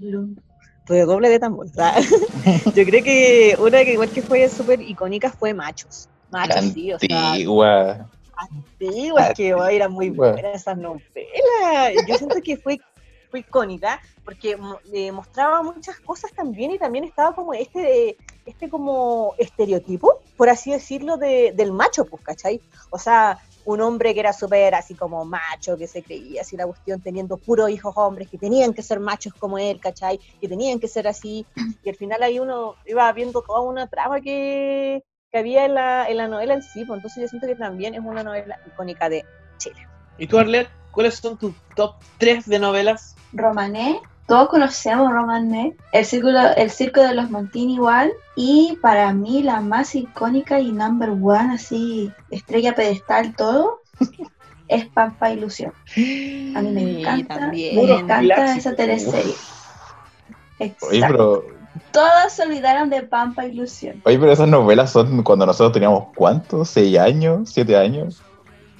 fue 0.86 1.01
doble 1.01 1.29
de 1.29 1.39
tambor. 1.39 1.69
¿sabes? 1.69 2.09
Yo 2.75 2.86
creo 2.86 3.03
que 3.03 3.55
una 3.59 3.84
que 3.84 3.93
igual 3.93 4.09
que 4.09 4.21
fue 4.21 4.47
súper 4.49 4.81
icónica 4.81 5.31
fue 5.31 5.53
Machos. 5.53 6.09
Machos, 6.31 6.65
sí, 6.73 6.91
o 6.91 6.99
sea, 6.99 7.31
Antigua. 7.31 8.09
antiguo, 8.36 9.19
es 9.19 9.34
que 9.36 9.53
oh, 9.53 9.67
eran 9.67 9.91
muy 9.91 10.09
buenas 10.09 10.61
esas 10.61 10.77
novelas. 10.77 11.03
Yo 12.07 12.17
siento 12.17 12.41
que 12.43 12.57
fue, 12.57 12.79
fue 13.29 13.41
icónica 13.41 14.01
porque 14.25 14.57
eh, 14.93 15.11
mostraba 15.11 15.61
muchas 15.61 15.99
cosas 15.99 16.31
también 16.34 16.71
y 16.71 16.79
también 16.79 17.03
estaba 17.03 17.36
como 17.36 17.53
este, 17.53 18.17
este 18.45 18.69
como 18.69 19.35
estereotipo, 19.37 20.19
por 20.37 20.49
así 20.49 20.71
decirlo, 20.71 21.17
de, 21.17 21.53
del 21.55 21.71
macho, 21.71 22.05
pues, 22.05 22.23
¿cachai? 22.23 22.61
O 22.89 22.99
sea, 22.99 23.39
un 23.65 23.81
hombre 23.81 24.13
que 24.13 24.19
era 24.19 24.33
súper 24.33 24.75
así 24.75 24.93
como 24.93 25.23
macho, 25.25 25.77
que 25.77 25.87
se 25.87 26.03
creía 26.03 26.41
así 26.41 26.57
la 26.57 26.65
cuestión, 26.65 27.01
teniendo 27.01 27.37
puros 27.37 27.69
hijos 27.69 27.93
hombres, 27.95 28.29
que 28.29 28.37
tenían 28.37 28.73
que 28.73 28.81
ser 28.81 28.99
machos 28.99 29.33
como 29.33 29.57
él, 29.57 29.79
¿cachai? 29.79 30.19
Que 30.41 30.47
tenían 30.47 30.79
que 30.79 30.87
ser 30.87 31.07
así. 31.07 31.45
Y 31.83 31.89
al 31.89 31.95
final 31.95 32.23
ahí 32.23 32.39
uno 32.39 32.75
iba 32.85 33.11
viendo 33.13 33.41
toda 33.41 33.61
una 33.61 33.87
trama 33.87 34.21
que, 34.21 35.03
que 35.31 35.37
había 35.37 35.65
en 35.65 35.73
la, 35.75 36.09
en 36.09 36.17
la 36.17 36.27
novela 36.27 36.53
en 36.53 36.61
sí, 36.61 36.85
pues 36.85 36.97
entonces 36.97 37.21
yo 37.23 37.27
siento 37.27 37.47
que 37.47 37.55
también 37.55 37.95
es 37.95 38.01
una 38.01 38.23
novela 38.23 38.59
icónica 38.67 39.09
de 39.09 39.25
Chile. 39.57 39.87
¿Y 40.17 40.27
tú, 40.27 40.37
Arlet, 40.37 40.69
cuáles 40.91 41.15
son 41.15 41.37
tus 41.37 41.53
top 41.75 41.95
3 42.17 42.45
de 42.45 42.59
novelas? 42.59 43.15
Romané, 43.31 43.99
todos 44.34 44.49
conocemos 44.49 45.11
Romané, 45.11 45.75
el 45.91 46.05
círculo, 46.05 46.39
el 46.57 46.71
circo 46.71 47.01
de 47.01 47.13
los 47.13 47.29
Montini 47.29 47.75
igual, 47.75 48.11
y 48.36 48.79
para 48.81 49.13
mí 49.13 49.43
la 49.43 49.61
más 49.61 49.93
icónica 49.93 50.59
y 50.59 50.71
number 50.71 51.11
one, 51.11 51.53
así, 51.53 52.11
estrella 52.31 52.73
pedestal, 52.73 53.36
todo, 53.36 53.81
es 54.67 54.88
Pampa 54.88 55.29
Ilusión. 55.29 55.71
A 55.95 56.61
mí 56.63 56.71
me 56.71 56.99
encanta, 57.01 57.38
también. 57.38 57.75
me 57.75 57.84
encanta 57.84 58.23
clásico. 58.36 58.57
esa 58.57 58.75
teleserie. 58.75 59.36
Oye, 60.59 60.67
Exacto. 60.97 61.43
pero, 61.43 61.43
Todos 61.91 62.31
se 62.34 62.41
olvidaron 62.41 62.89
de 62.89 63.03
Pampa 63.03 63.45
Ilusión. 63.45 64.01
oye, 64.03 64.17
pero 64.17 64.31
esas 64.31 64.47
novelas 64.47 64.91
son 64.91 65.21
cuando 65.21 65.45
nosotros 65.45 65.73
teníamos, 65.73 66.05
¿cuántos? 66.15 66.69
¿Seis 66.69 66.97
años? 66.97 67.51
¿Siete 67.51 67.77
años? 67.77 68.23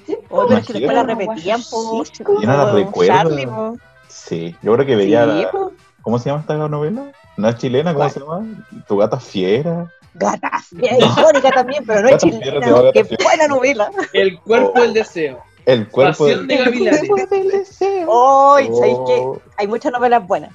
Sí, 0.08 0.18
Oh, 0.32 0.47
pero 0.47 0.62
es 0.62 0.66
que 0.66 0.74
después 0.74 0.95
la 0.95 1.04
repetían, 1.04 1.62
po, 1.70 2.04
Yo 2.04 2.47
no 2.47 2.58
la 2.58 2.72
recuerdo. 2.74 3.14
Charlie, 3.14 3.45
po. 3.45 3.78
Sí, 4.14 4.55
yo 4.61 4.74
creo 4.74 4.86
que 4.86 4.95
veía... 4.95 5.24
Sí, 5.26 5.41
la- 5.43 5.51
po. 5.51 5.72
¿Cómo 6.01 6.20
se 6.20 6.30
llama 6.30 6.41
esta 6.41 6.55
novela? 6.68 7.11
¿No 7.38 7.47
es 7.49 7.55
chilena? 7.57 7.91
¿Cómo 7.93 7.99
¿Cuál? 8.05 8.11
se 8.11 8.20
llama? 8.20 8.45
Tu 8.88 8.97
gata 8.97 9.20
fiera. 9.20 9.89
Gata 10.16 10.51
Fiera, 10.70 10.97
icónica 10.97 11.49
también, 11.51 11.84
pero 11.88 12.01
no 12.01 12.07
es 12.09 12.14
Gata 12.14 12.28
chilena. 12.28 12.91
Qué 12.93 13.05
Fiera. 13.05 13.24
buena 13.24 13.47
novela. 13.47 13.91
El 14.14 14.39
cuerpo 14.41 14.82
del 14.82 14.93
deseo. 14.93 15.41
El 15.66 15.88
cuerpo 15.88 16.26
Pasión 16.26 16.47
de 16.47 16.57
Gavilanes. 16.57 17.30
del 17.30 17.47
deseo. 17.49 18.09
Hoy, 18.09 18.66
¿sabéis 18.66 18.97
qué? 19.07 19.16
Oh. 19.22 19.41
Hay 19.57 19.66
muchas 19.68 19.91
novelas 19.93 20.28
buenas. 20.28 20.51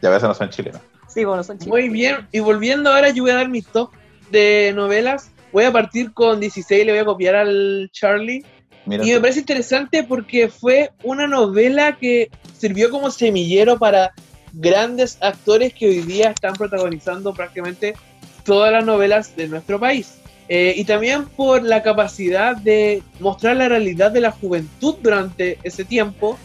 Ya 0.00 0.08
a 0.08 0.12
veces 0.12 0.28
no 0.28 0.34
son 0.34 0.48
chilenas. 0.50 0.80
Sí, 1.08 1.24
bueno, 1.24 1.42
son 1.42 1.58
chilenas. 1.58 1.80
Muy 1.80 1.88
bien. 1.88 2.28
Y 2.32 2.38
volviendo 2.40 2.92
ahora, 2.92 3.10
yo 3.10 3.24
voy 3.24 3.32
a 3.32 3.36
dar 3.36 3.48
mi 3.48 3.60
top 3.60 3.90
de 4.30 4.72
novelas. 4.74 5.30
Voy 5.52 5.64
a 5.64 5.72
partir 5.72 6.12
con 6.14 6.38
16, 6.38 6.86
le 6.86 6.92
voy 6.92 7.00
a 7.00 7.04
copiar 7.04 7.34
al 7.34 7.90
Charlie. 7.92 8.46
Mira, 8.86 9.04
Y 9.04 9.10
me 9.12 9.20
parece 9.20 9.40
interesante 9.40 10.04
porque 10.04 10.48
fue 10.48 10.92
una 11.02 11.26
novela 11.26 11.96
que 11.98 12.30
sirvió 12.60 12.90
como 12.90 13.10
semillero 13.10 13.78
para 13.78 14.12
grandes 14.52 15.16
actores 15.20 15.72
que 15.72 15.88
hoy 15.88 16.00
día 16.00 16.30
están 16.30 16.54
protagonizando 16.54 17.32
prácticamente 17.32 17.94
todas 18.44 18.70
las 18.72 18.84
novelas 18.84 19.34
de 19.34 19.48
nuestro 19.48 19.80
país. 19.80 20.16
Eh, 20.48 20.74
y 20.76 20.84
también 20.84 21.26
por 21.26 21.62
la 21.62 21.82
capacidad 21.82 22.56
de 22.56 23.02
mostrar 23.20 23.56
la 23.56 23.68
realidad 23.68 24.10
de 24.10 24.20
la 24.20 24.32
juventud 24.32 24.96
durante 25.00 25.58
ese 25.62 25.84
tiempo. 25.84 26.38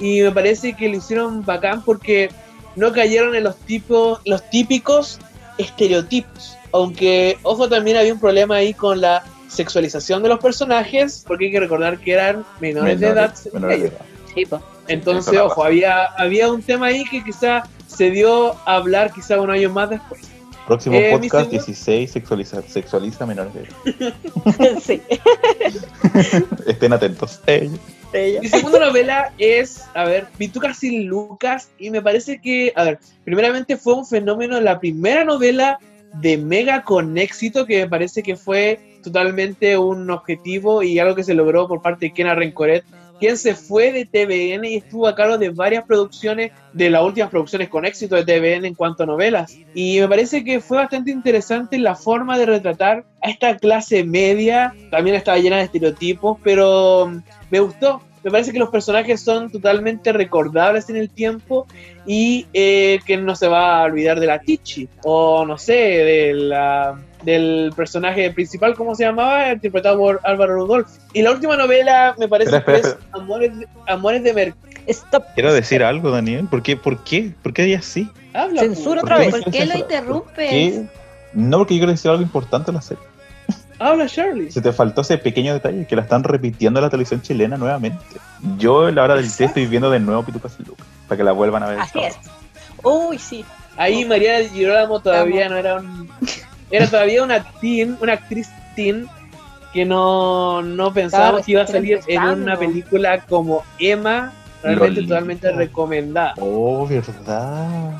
Y 0.00 0.22
me 0.22 0.32
parece 0.32 0.72
que 0.72 0.88
lo 0.88 0.96
hicieron 0.96 1.44
bacán 1.44 1.84
porque 1.84 2.30
no 2.74 2.92
cayeron 2.92 3.34
en 3.34 3.44
los, 3.44 3.56
tipos, 3.56 4.20
los 4.24 4.48
típicos 4.50 5.20
estereotipos. 5.58 6.56
Aunque, 6.72 7.36
ojo, 7.42 7.68
también 7.68 7.98
había 7.98 8.14
un 8.14 8.20
problema 8.20 8.56
ahí 8.56 8.72
con 8.72 9.00
la 9.00 9.22
sexualización 9.48 10.22
de 10.22 10.30
los 10.30 10.40
personajes, 10.40 11.24
porque 11.26 11.46
hay 11.46 11.52
que 11.52 11.60
recordar 11.60 11.98
que 11.98 12.12
eran 12.12 12.46
menores, 12.60 12.98
de 12.98 13.08
edad. 13.08 13.34
menores 13.52 13.82
de 13.82 13.88
edad. 13.88 14.00
Sí, 14.34 14.46
po. 14.46 14.62
Entonces, 14.90 15.32
Eso 15.34 15.46
ojo, 15.46 15.64
había, 15.64 16.04
había 16.16 16.50
un 16.50 16.62
tema 16.62 16.86
ahí 16.86 17.04
que 17.04 17.22
quizá 17.24 17.62
se 17.86 18.10
dio 18.10 18.52
a 18.66 18.76
hablar 18.76 19.12
quizá 19.12 19.40
unos 19.40 19.54
años 19.56 19.72
más 19.72 19.90
después. 19.90 20.22
Próximo 20.66 20.96
Eh, 20.96 21.10
podcast 21.12 21.50
segundo- 21.50 21.50
16 21.64 22.10
sexualiza, 22.10 22.62
sexualiza 22.62 23.26
menores 23.26 23.52
de 23.54 23.60
edad. 23.62 24.78
sí. 24.82 25.00
Estén 26.66 26.92
atentos. 26.92 27.40
Ella. 27.46 28.40
Mi 28.40 28.48
segunda 28.48 28.80
novela 28.80 29.32
es, 29.38 29.82
a 29.94 30.04
ver, 30.04 30.26
Pituca 30.36 30.74
sin 30.74 31.06
Lucas, 31.06 31.70
y 31.78 31.90
me 31.90 32.02
parece 32.02 32.40
que, 32.40 32.72
a 32.74 32.84
ver, 32.84 32.98
primeramente 33.24 33.76
fue 33.76 33.94
un 33.94 34.04
fenómeno, 34.04 34.60
la 34.60 34.80
primera 34.80 35.24
novela 35.24 35.78
de 36.14 36.36
Mega 36.36 36.82
con 36.82 37.16
éxito, 37.18 37.66
que 37.66 37.78
me 37.84 37.88
parece 37.88 38.22
que 38.24 38.34
fue 38.36 38.80
totalmente 39.04 39.78
un 39.78 40.10
objetivo 40.10 40.82
y 40.82 40.98
algo 40.98 41.14
que 41.14 41.22
se 41.24 41.34
logró 41.34 41.68
por 41.68 41.82
parte 41.82 42.06
de 42.06 42.12
Kena 42.12 42.34
Rencoret, 42.34 42.84
quien 43.20 43.36
se 43.36 43.54
fue 43.54 43.92
de 43.92 44.06
TVN 44.06 44.64
y 44.68 44.76
estuvo 44.76 45.06
a 45.06 45.14
cargo 45.14 45.38
de 45.38 45.50
varias 45.50 45.84
producciones, 45.84 46.50
de 46.72 46.90
las 46.90 47.04
últimas 47.04 47.30
producciones 47.30 47.68
con 47.68 47.84
éxito 47.84 48.16
de 48.16 48.24
TVN 48.24 48.66
en 48.66 48.74
cuanto 48.74 49.02
a 49.02 49.06
novelas. 49.06 49.56
Y 49.74 50.00
me 50.00 50.08
parece 50.08 50.42
que 50.42 50.60
fue 50.60 50.78
bastante 50.78 51.10
interesante 51.10 51.78
la 51.78 51.94
forma 51.94 52.38
de 52.38 52.46
retratar 52.46 53.04
a 53.22 53.30
esta 53.30 53.56
clase 53.58 54.02
media, 54.02 54.74
también 54.90 55.16
estaba 55.16 55.38
llena 55.38 55.58
de 55.58 55.64
estereotipos, 55.64 56.38
pero 56.42 57.06
mm, 57.06 57.18
me 57.50 57.60
gustó. 57.60 58.02
Me 58.22 58.30
parece 58.30 58.52
que 58.52 58.58
los 58.58 58.68
personajes 58.70 59.22
son 59.22 59.50
totalmente 59.50 60.12
recordables 60.12 60.90
en 60.90 60.96
el 60.96 61.10
tiempo 61.10 61.66
y 62.06 62.46
eh, 62.52 62.98
que 63.06 63.16
no 63.16 63.34
se 63.34 63.48
va 63.48 63.80
a 63.80 63.84
olvidar 63.84 64.20
de 64.20 64.26
la 64.26 64.38
Tichi 64.38 64.88
o 65.04 65.44
no 65.46 65.56
sé, 65.56 65.72
de 65.72 66.34
la- 66.34 66.98
del 67.22 67.72
personaje 67.76 68.30
principal, 68.30 68.74
¿cómo 68.74 68.94
se 68.94 69.04
llamaba? 69.04 69.52
Interpretado 69.52 69.98
por 69.98 70.20
Álvaro 70.24 70.54
Rudolph. 70.54 70.88
Y 71.12 71.22
la 71.22 71.32
última 71.32 71.56
novela 71.56 72.14
me 72.18 72.28
parece 72.28 72.56
Espera, 72.56 72.80
que 72.80 72.88
espera, 72.88 72.98
es 73.10 73.14
Amores, 73.20 73.58
de- 73.58 73.68
Amores 73.88 74.22
de 74.24 74.32
Mercado. 74.34 74.60
Stop. 74.86 75.24
Quiero 75.34 75.52
decir 75.52 75.82
algo, 75.84 76.10
Daniel. 76.10 76.46
¿Por 76.50 76.62
qué? 76.62 76.76
¿Por 76.76 77.04
qué? 77.04 77.32
¿Por 77.42 77.52
qué 77.52 77.74
así? 77.76 78.10
Habla. 78.34 78.62
Censura 78.62 79.02
otra 79.02 79.18
vez. 79.18 79.30
¿Por 79.30 79.44
qué 79.50 79.66
lo 79.66 79.72
¿Por 79.72 79.80
interrumpes? 79.80 80.50
qué? 80.50 80.86
No, 81.34 81.58
porque 81.58 81.74
yo 81.74 81.80
quiero 81.80 81.92
decir 81.92 82.10
algo 82.10 82.22
importante 82.22 82.70
en 82.70 82.74
la 82.76 82.82
serie. 82.82 83.02
Habla, 83.78 84.06
Shirley. 84.06 84.50
Se 84.50 84.60
te 84.60 84.72
faltó 84.72 85.02
ese 85.02 85.18
pequeño 85.18 85.52
detalle 85.52 85.86
que 85.86 85.94
la 85.96 86.02
están 86.02 86.24
repitiendo 86.24 86.80
en 86.80 86.84
la 86.84 86.90
televisión 86.90 87.22
chilena 87.22 87.56
nuevamente. 87.56 88.02
Yo, 88.58 88.88
en 88.88 88.94
la 88.94 89.04
hora 89.04 89.14
del 89.16 89.34
té, 89.34 89.44
estoy 89.44 89.66
viendo 89.66 89.90
de 89.90 90.00
nuevo 90.00 90.22
Pituca 90.24 90.48
sin 90.48 90.66
Lucas 90.66 90.86
para 91.06 91.16
que 91.18 91.24
la 91.24 91.32
vuelvan 91.32 91.62
a 91.62 91.66
ver. 91.68 91.78
Así 91.80 91.98
es. 92.00 92.16
Uy, 92.82 93.18
sí. 93.18 93.44
Ahí 93.76 94.04
María 94.04 94.40
Girolamo 94.48 95.00
todavía 95.00 95.48
no 95.48 95.56
era 95.56 95.76
un. 95.76 96.08
Era 96.70 96.86
todavía 96.86 97.22
una 97.22 97.42
teen, 97.60 97.96
una 98.00 98.12
actriz 98.14 98.48
teen 98.76 99.06
que 99.72 99.84
no, 99.84 100.62
no 100.62 100.92
pensábamos 100.92 101.44
que 101.46 101.52
iba 101.52 101.62
a 101.62 101.66
salir 101.66 102.00
en 102.08 102.22
una 102.22 102.56
película 102.56 103.20
como 103.28 103.62
Emma, 103.78 104.32
realmente 104.62 104.94
Lolita. 104.96 105.14
totalmente 105.14 105.52
recomendada. 105.52 106.34
Oh, 106.40 106.86
verdad. 106.86 107.92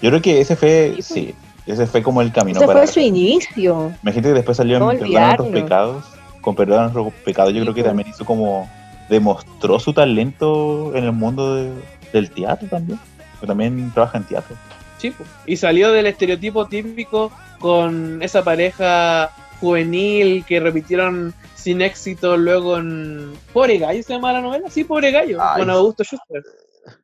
Yo 0.00 0.10
creo 0.10 0.20
que 0.22 0.40
ese 0.40 0.56
fue, 0.56 0.96
Sí, 1.00 1.34
pues. 1.64 1.78
ese 1.78 1.86
fue 1.86 2.02
como 2.02 2.22
el 2.22 2.32
camino 2.32 2.58
Ese 2.58 2.66
para. 2.66 2.80
fue 2.80 2.86
su 2.88 3.00
inicio. 3.00 3.92
Imagínate 4.02 4.28
que 4.30 4.34
después 4.34 4.56
salió 4.56 4.76
en 4.76 4.80
No 4.82 4.88
Perdón 4.90 5.10
nuestros 5.12 5.48
pecados. 5.48 6.04
Con 6.40 6.56
Perdón 6.56 6.82
nuestros 6.92 7.12
pecados, 7.24 7.52
yo 7.52 7.58
Sí, 7.60 7.62
creo 7.64 7.74
que 7.74 7.82
pues. 7.82 7.90
también 7.90 8.08
hizo 8.08 8.24
como. 8.24 8.68
demostró 9.08 9.78
su 9.78 9.92
talento 9.92 10.92
en 10.96 11.04
el 11.04 11.12
mundo 11.12 11.54
de- 11.56 11.72
del 12.12 12.30
teatro 12.30 12.66
también. 12.68 12.98
Que 13.40 13.46
también 13.46 13.90
trabaja 13.92 14.18
en 14.18 14.24
teatro. 14.24 14.56
Sí, 15.02 15.10
po. 15.10 15.24
y 15.46 15.56
salió 15.56 15.90
del 15.92 16.06
estereotipo 16.06 16.66
típico 16.66 17.30
con 17.58 18.22
esa 18.22 18.42
pareja 18.44 19.30
juvenil 19.60 20.44
que 20.46 20.60
repitieron 20.60 21.34
sin 21.56 21.82
éxito 21.82 22.36
luego 22.36 22.76
en 22.78 23.32
Pobre 23.52 23.78
Gallo 23.78 24.02
se 24.02 24.14
llama 24.14 24.32
la 24.32 24.40
novela, 24.40 24.68
sí, 24.70 24.84
Pobre 24.84 25.10
Gallo, 25.10 25.38
Ay. 25.40 25.60
con 25.60 25.70
Augusto 25.70 26.02
Schuster, 26.04 26.42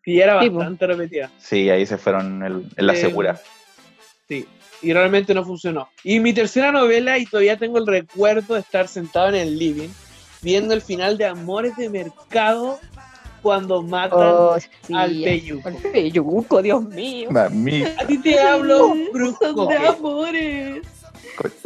que 0.03 0.15
ya 0.15 0.25
era 0.25 0.43
Sí, 0.43 0.51
po. 0.51 0.57
bastante 0.57 0.87
repetida. 0.87 1.31
Sí, 1.39 1.71
ahí 1.71 1.85
se 1.87 1.99
fueron 1.99 2.43
el- 2.43 2.65
en 2.77 2.87
la 2.87 2.93
Eh, 2.95 2.97
segura. 2.97 3.41
Sí, 4.29 4.47
y 4.83 4.93
realmente 4.93 5.33
no 5.35 5.45
funcionó. 5.45 5.89
Y 6.05 6.21
mi 6.21 6.33
tercera 6.33 6.71
novela, 6.73 7.19
y 7.19 7.27
todavía 7.27 7.57
tengo 7.57 7.79
el 7.79 7.87
recuerdo 7.87 8.55
de 8.55 8.61
estar 8.61 8.89
sentado 8.89 9.29
en 9.29 9.35
el 9.37 9.59
living, 9.59 9.89
viendo 10.43 10.75
el 10.75 10.83
final 10.83 11.19
de 11.19 11.27
Amores 11.27 11.77
de 11.77 11.89
Mercado 11.91 12.79
cuando 13.49 13.83
matan 13.83 14.19
Oh, 14.21 14.57
sí. 14.61 14.95
al 14.95 15.23
Peyuco. 15.23 15.69
Al 15.71 15.75
peyuco, 15.77 16.61
Dios 16.61 16.85
mío. 16.85 17.31
Mami, 17.31 17.83
A 17.83 18.07
ti 18.07 18.19
te 18.19 18.39
hablo, 18.39 18.93
Cruz 19.11 19.37
Son 19.41 19.69
de 19.69 19.77
amores. 19.89 20.83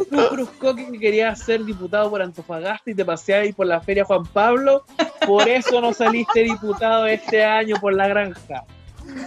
Tú, 0.09 0.17
Cruz 0.29 0.49
Coque, 0.51 0.89
que 0.89 0.97
querías 0.97 1.39
ser 1.39 1.65
diputado 1.65 2.09
por 2.09 2.21
Antofagasta 2.21 2.89
y 2.89 2.95
te 2.95 3.03
ahí 3.33 3.51
por 3.51 3.67
la 3.67 3.81
Feria 3.81 4.05
Juan 4.05 4.25
Pablo, 4.25 4.85
por 5.27 5.49
eso 5.49 5.81
no 5.81 5.91
saliste 5.93 6.43
diputado 6.43 7.05
este 7.05 7.43
año 7.43 7.75
por 7.81 7.93
la 7.93 8.07
granja. 8.07 8.63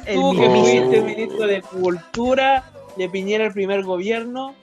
El 0.07 0.14
Tú 0.14 0.34
que 0.34 0.48
fuiste 0.48 1.02
ministro 1.02 1.46
de 1.46 1.61
Cultura 1.61 2.64
de 2.96 3.07
Piñera 3.11 3.44
el 3.44 3.52
primer 3.52 3.82
gobierno, 3.82 4.54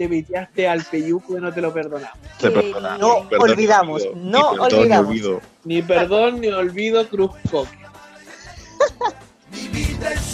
te 0.00 0.08
piteaste 0.08 0.66
al 0.66 0.82
peyuco 0.82 1.36
y 1.36 1.42
no 1.42 1.52
te 1.52 1.60
lo 1.60 1.74
perdonamos. 1.74 2.16
se 2.38 2.50
Qué 2.50 2.58
perdona. 2.58 2.96
No 2.96 3.28
Perdón 3.28 3.50
olvidamos, 3.50 4.02
no 4.14 4.52
Ni 4.52 4.58
perdón 4.58 4.68
ni 4.70 4.78
olvidamos. 4.78 5.06
olvido. 5.08 5.40
Ni 5.64 5.82
perdón 5.82 6.40
ni 6.40 6.48
olvido 6.48 7.06
Cruz 7.06 7.32
Coque. 7.50 7.78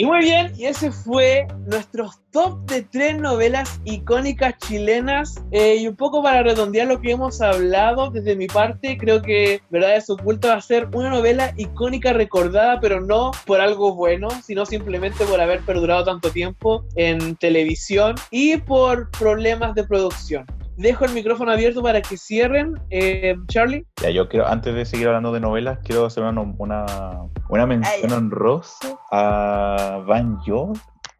Y 0.00 0.06
muy 0.06 0.20
bien, 0.20 0.52
y 0.56 0.66
ese 0.66 0.92
fue 0.92 1.48
nuestro 1.66 2.12
top 2.30 2.64
de 2.66 2.82
tres 2.82 3.18
novelas 3.18 3.80
icónicas 3.84 4.54
chilenas. 4.58 5.42
Eh, 5.50 5.78
y 5.80 5.88
un 5.88 5.96
poco 5.96 6.22
para 6.22 6.44
redondear 6.44 6.86
lo 6.86 7.00
que 7.00 7.10
hemos 7.10 7.40
hablado, 7.40 8.08
desde 8.08 8.36
mi 8.36 8.46
parte, 8.46 8.96
creo 8.96 9.20
que 9.20 9.60
Verdades 9.70 10.08
Ocultas 10.08 10.52
va 10.52 10.54
a 10.54 10.60
ser 10.60 10.88
una 10.92 11.10
novela 11.10 11.52
icónica 11.56 12.12
recordada, 12.12 12.78
pero 12.78 13.00
no 13.00 13.32
por 13.44 13.60
algo 13.60 13.96
bueno, 13.96 14.28
sino 14.44 14.64
simplemente 14.66 15.24
por 15.24 15.40
haber 15.40 15.62
perdurado 15.62 16.04
tanto 16.04 16.30
tiempo 16.30 16.84
en 16.94 17.34
televisión 17.34 18.14
y 18.30 18.56
por 18.58 19.10
problemas 19.10 19.74
de 19.74 19.82
producción. 19.82 20.46
Dejo 20.78 21.04
el 21.06 21.12
micrófono 21.12 21.50
abierto 21.50 21.82
para 21.82 22.00
que 22.00 22.16
cierren. 22.16 22.78
Eh, 22.90 23.34
Charlie. 23.48 23.84
Ya, 24.00 24.10
yo 24.10 24.28
quiero, 24.28 24.46
antes 24.46 24.72
de 24.76 24.84
seguir 24.84 25.08
hablando 25.08 25.32
de 25.32 25.40
novelas, 25.40 25.80
quiero 25.82 26.06
hacer 26.06 26.22
una, 26.22 26.40
una, 26.40 26.86
una 27.48 27.66
mención 27.66 28.12
honrosa 28.12 28.96
a 29.10 30.04
Van 30.06 30.38
Yo, 30.46 30.72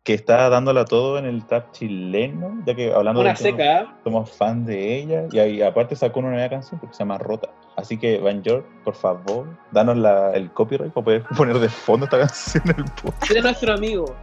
que 0.05 0.15
está 0.15 0.49
dándola 0.49 0.85
todo 0.85 1.19
en 1.19 1.25
el 1.25 1.45
trap 1.45 1.73
chileno, 1.73 2.63
ya 2.67 2.77
que 2.77 2.93
hablando 2.93 3.21
Una 3.21 3.31
de 3.31 3.35
que 3.35 3.43
seca, 3.43 3.99
somos 4.05 4.31
fan 4.31 4.65
de 4.65 4.97
ella, 4.97 5.25
y, 5.33 5.41
ahí, 5.41 5.61
aparte 5.61 5.97
sacó 5.97 6.21
una 6.21 6.31
nueva 6.31 6.49
canción 6.49 6.79
porque 6.79 6.95
se 6.95 7.01
llama 7.01 7.19
Rota. 7.19 7.51
Así 7.79 7.97
que, 7.97 8.19
Van 8.19 8.43
York, 8.43 8.67
por 8.83 8.97
favor, 8.97 9.47
danos 9.71 9.97
la, 9.97 10.33
el 10.33 10.51
copyright 10.51 10.93
para 10.93 11.05
poder 11.05 11.23
poner 11.37 11.59
de 11.61 11.69
fondo 11.69 12.07
esta 12.07 12.19
canción 12.19 12.65
en 12.65 12.79
el 12.81 12.85
podcast. 13.01 13.33
de 13.33 13.41
nuestro 13.41 13.73
amigo. 13.73 14.17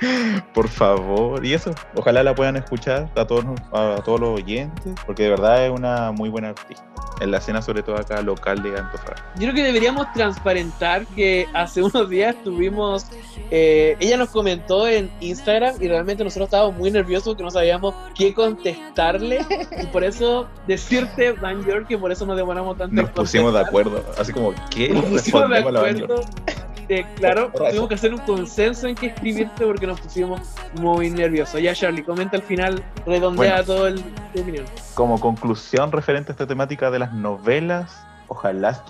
Por 0.54 0.68
favor, 0.68 1.44
y 1.44 1.54
eso, 1.54 1.74
ojalá 1.96 2.22
la 2.22 2.34
puedan 2.34 2.56
escuchar 2.56 3.10
a 3.16 3.26
todos, 3.26 3.44
a 3.72 4.00
todos 4.04 4.20
los 4.20 4.40
oyentes, 4.40 4.94
porque 5.06 5.24
de 5.24 5.30
verdad 5.30 5.66
es 5.66 5.72
una 5.72 6.12
muy 6.12 6.28
buena 6.28 6.50
artista. 6.50 6.84
En 7.20 7.32
la 7.32 7.38
escena, 7.38 7.60
sobre 7.60 7.82
todo 7.82 7.96
acá 7.96 8.22
local 8.22 8.62
de 8.62 8.78
Antofagasta. 8.78 9.24
Yo 9.34 9.40
creo 9.40 9.54
que 9.54 9.64
deberíamos 9.64 10.06
transparentar 10.12 11.04
que 11.08 11.48
hace 11.52 11.82
unos 11.82 12.08
días 12.08 12.36
tuvimos, 12.44 13.06
eh, 13.50 13.96
ella 13.98 14.16
nos 14.16 14.28
comentó 14.28 14.86
en 14.86 15.10
Instagram 15.18 15.74
y 15.80 15.88
realmente 15.88 16.22
nosotros 16.22 16.46
estábamos 16.46 16.76
muy 16.76 16.92
nerviosos 16.92 17.34
que 17.34 17.42
no 17.42 17.50
sabíamos 17.50 17.92
qué 18.14 18.32
contestarle 18.32 19.44
y 19.82 19.86
por 19.86 20.04
eso 20.04 20.46
decirte, 20.68 21.32
Van 21.32 21.64
York, 21.64 21.88
que 21.88 21.98
por 21.98 22.12
eso 22.12 22.24
nos 22.24 22.36
demoramos 22.36 22.78
tanto. 22.78 22.97
Nos 23.02 23.10
pusimos 23.14 23.52
de 23.54 23.60
acuerdo, 23.60 24.04
así 24.18 24.32
como, 24.32 24.52
¿qué? 24.70 24.90
Nos 24.90 25.04
pusimos 25.04 25.48
de 25.48 25.56
Respondemos 25.56 25.68
a 25.68 25.72
la 25.72 25.80
Van 25.80 25.96
York. 25.96 26.10
acuerdo. 26.12 26.58
Eh, 26.90 27.04
claro, 27.16 27.52
tuvimos 27.54 27.88
que 27.88 27.94
hacer 27.96 28.14
un 28.14 28.20
consenso 28.20 28.86
en 28.86 28.94
qué 28.94 29.08
escribirte 29.08 29.66
porque 29.66 29.86
nos 29.86 30.00
pusimos 30.00 30.40
muy 30.80 31.10
nerviosos. 31.10 31.60
Ya, 31.60 31.74
Charlie, 31.74 32.02
comenta 32.02 32.36
al 32.36 32.42
final, 32.42 32.82
redondea 33.04 33.56
Bueno. 33.56 33.64
todo 33.64 33.86
el, 33.88 34.02
tu 34.32 34.40
opinión. 34.40 34.64
Como 34.94 35.20
conclusión 35.20 35.92
referente 35.92 36.30
a 36.30 36.32
esta 36.32 36.46
temática 36.46 36.90
de 36.90 36.98
las 37.00 37.12
novelas, 37.12 38.02
ojalá 38.28 38.82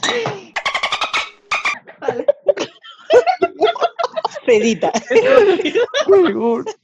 Pedita. 4.46 4.92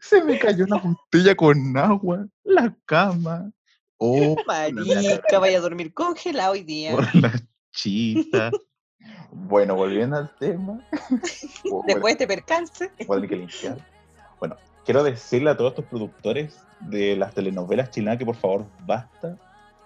Se 0.00 0.22
me 0.24 0.38
cayó 0.38 0.64
una 0.64 0.76
botella 0.76 1.34
con 1.34 1.76
agua, 1.76 2.26
la 2.44 2.74
cama. 2.84 3.50
Oh, 3.98 4.36
Marica, 4.46 5.38
vaya 5.38 5.58
a 5.58 5.60
dormir 5.60 5.92
congelado 5.92 6.52
hoy 6.52 6.62
día. 6.62 6.92
por 6.92 7.14
la 7.14 7.32
chita. 7.72 8.50
Bueno, 9.30 9.74
volviendo 9.76 10.16
al 10.16 10.34
tema. 10.36 10.80
Bueno, 11.64 11.84
Después 11.86 12.16
de 12.16 12.24
este 12.24 12.26
percance. 12.26 12.88
tener 12.88 13.28
que 13.28 13.36
limpiar. 13.36 13.76
Bueno, 14.38 14.56
quiero 14.84 15.02
decirle 15.02 15.50
a 15.50 15.56
todos 15.56 15.72
estos 15.72 15.84
productores 15.86 16.60
de 16.80 17.16
las 17.16 17.34
telenovelas 17.34 17.90
chilenas 17.90 18.18
que 18.18 18.24
por 18.24 18.36
favor 18.36 18.66
basta 18.86 19.36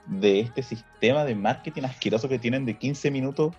de 0.07 0.41
este 0.41 0.63
sistema 0.63 1.25
de 1.25 1.35
marketing 1.35 1.83
asqueroso 1.85 2.29
que 2.29 2.39
tienen 2.39 2.67
de 2.67 2.77
15 2.79 3.11
minutos, 3.11 3.55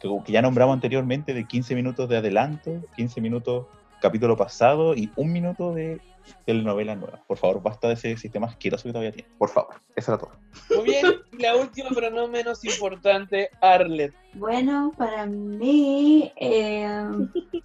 que, 0.00 0.08
que 0.24 0.32
ya 0.32 0.42
nombramos 0.42 0.74
anteriormente, 0.74 1.34
de 1.34 1.46
15 1.46 1.74
minutos 1.74 2.08
de 2.08 2.16
adelanto, 2.16 2.82
15 2.96 3.20
minutos 3.20 3.66
capítulo 4.02 4.36
pasado 4.36 4.94
y 4.94 5.10
un 5.16 5.32
minuto 5.32 5.72
de 5.72 6.00
telenovela 6.44 6.94
nueva. 6.96 7.20
Por 7.26 7.38
favor, 7.38 7.62
basta 7.62 7.88
de 7.88 7.94
ese 7.94 8.16
sistema 8.16 8.48
asqueroso 8.48 8.84
que 8.84 8.90
todavía 8.90 9.12
tiene. 9.12 9.28
Por 9.38 9.48
favor, 9.48 9.76
eso 9.96 10.12
era 10.12 10.20
todo. 10.20 10.32
Muy 10.76 10.84
bien, 10.84 11.06
la 11.38 11.56
última, 11.56 11.90
pero 11.94 12.10
no 12.10 12.28
menos 12.28 12.64
importante, 12.64 13.50
Arlet. 13.60 14.12
Bueno, 14.34 14.92
para 14.96 15.26
mí, 15.26 16.32
eh, 16.36 17.08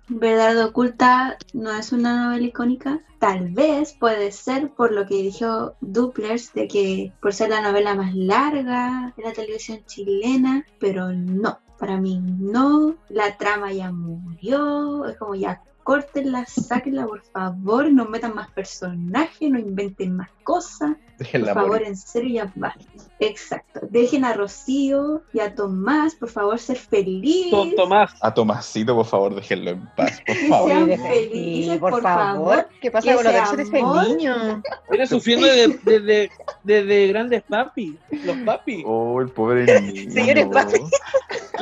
Verdad 0.07 0.65
Oculta 0.65 1.38
no 1.53 1.71
es 1.71 1.91
una 1.91 2.27
novela 2.27 2.47
icónica. 2.47 3.01
Tal 3.19 3.49
vez 3.49 3.93
puede 3.93 4.31
ser 4.31 4.69
por 4.71 4.91
lo 4.91 5.05
que 5.07 5.15
dijo 5.15 5.73
Duplers, 5.81 6.53
de 6.53 6.67
que 6.67 7.11
por 7.21 7.33
ser 7.33 7.49
la 7.49 7.61
novela 7.61 7.95
más 7.95 8.13
larga 8.13 9.13
de 9.17 9.23
la 9.23 9.33
televisión 9.33 9.79
chilena, 9.85 10.65
pero 10.79 11.11
no. 11.11 11.59
Para 11.79 11.97
mí 11.97 12.19
no, 12.19 12.95
la 13.09 13.38
trama 13.38 13.71
ya 13.71 13.91
murió, 13.91 15.05
es 15.05 15.17
como 15.17 15.35
ya 15.35 15.61
córtenla, 15.88 16.45
sáquenla 16.45 17.07
por 17.07 17.21
favor, 17.21 17.89
no 17.89 18.03
metan 18.03 18.35
más 18.35 18.51
personajes, 18.51 19.49
no 19.49 19.57
inventen 19.57 20.17
más 20.17 20.29
cosas, 20.43 20.97
Por 21.18 21.45
favor, 21.53 21.68
morir. 21.70 21.88
en 21.88 21.97
serio, 21.97 22.30
ya 22.45 22.53
va. 22.61 22.76
Exacto. 23.20 23.80
Dejen 23.89 24.24
a 24.24 24.34
Rocío 24.34 25.24
y 25.34 25.39
a 25.39 25.55
Tomás, 25.55 26.13
por 26.15 26.30
favor, 26.30 26.59
ser 26.59 26.78
feliz. 26.78 27.47
Con 27.51 27.74
Tomás. 27.76 28.13
A 28.22 28.34
Tomasito, 28.34 28.95
por 28.95 29.05
favor, 29.05 29.34
déjenlo 29.36 29.72
en 29.72 29.86
paz, 29.95 30.22
por 30.26 30.36
favor. 30.49 30.70
sean 30.72 30.88
felices, 30.88 31.74
sí, 31.74 31.80
por, 31.80 31.91
por 31.91 32.01
favor. 32.03 32.55
favor, 32.55 32.70
¿Qué 32.82 32.91
pasa 32.91 33.15
con 33.15 33.24
los 33.24 33.34
ese 33.34 33.34
derechos 33.34 33.57
de 33.57 33.63
ese 33.63 33.80
amor- 33.80 34.07
niño? 34.09 34.61
Viene 34.89 35.07
sufriendo 35.07 35.47
desde 35.84 36.30
de, 36.63 37.07
grandes 37.07 37.41
papi. 37.43 37.97
Los 38.24 38.38
papi. 38.38 38.84
Oh, 38.86 39.20
el 39.20 39.30
pobre 39.30 39.65
niño. 39.82 40.11
Señores, 40.11 40.45
papi. 40.53 40.80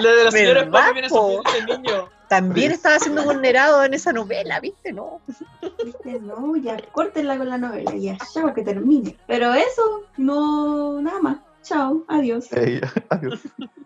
Lo 0.01 0.15
de 0.15 0.23
los 0.25 0.33
señores 0.33 0.65
¿Verdad, 0.65 0.71
papi 0.81 0.93
viene 0.93 1.09
sufriendo 1.09 1.77
niño. 1.77 2.09
También 2.27 2.71
estaba 2.71 2.97
siendo 2.97 3.23
vulnerado 3.23 3.83
en 3.83 3.93
esa 3.93 4.11
novela, 4.11 4.59
¿viste? 4.59 4.91
No. 4.91 5.21
Viste, 5.85 6.19
No, 6.21 6.55
ya 6.57 6.75
córtenla 6.91 7.37
con 7.37 7.47
la 7.47 7.59
novela, 7.59 7.93
ya, 7.95 8.17
ya 8.33 8.41
para 8.41 8.53
que 8.55 8.63
termine. 8.63 9.15
Pero 9.27 9.44
eso, 9.53 10.03
no, 10.17 11.01
nada 11.01 11.21
más. 11.21 11.37
Chao, 11.61 12.05
adiós. 12.07 12.49
Adiós. 13.09 13.41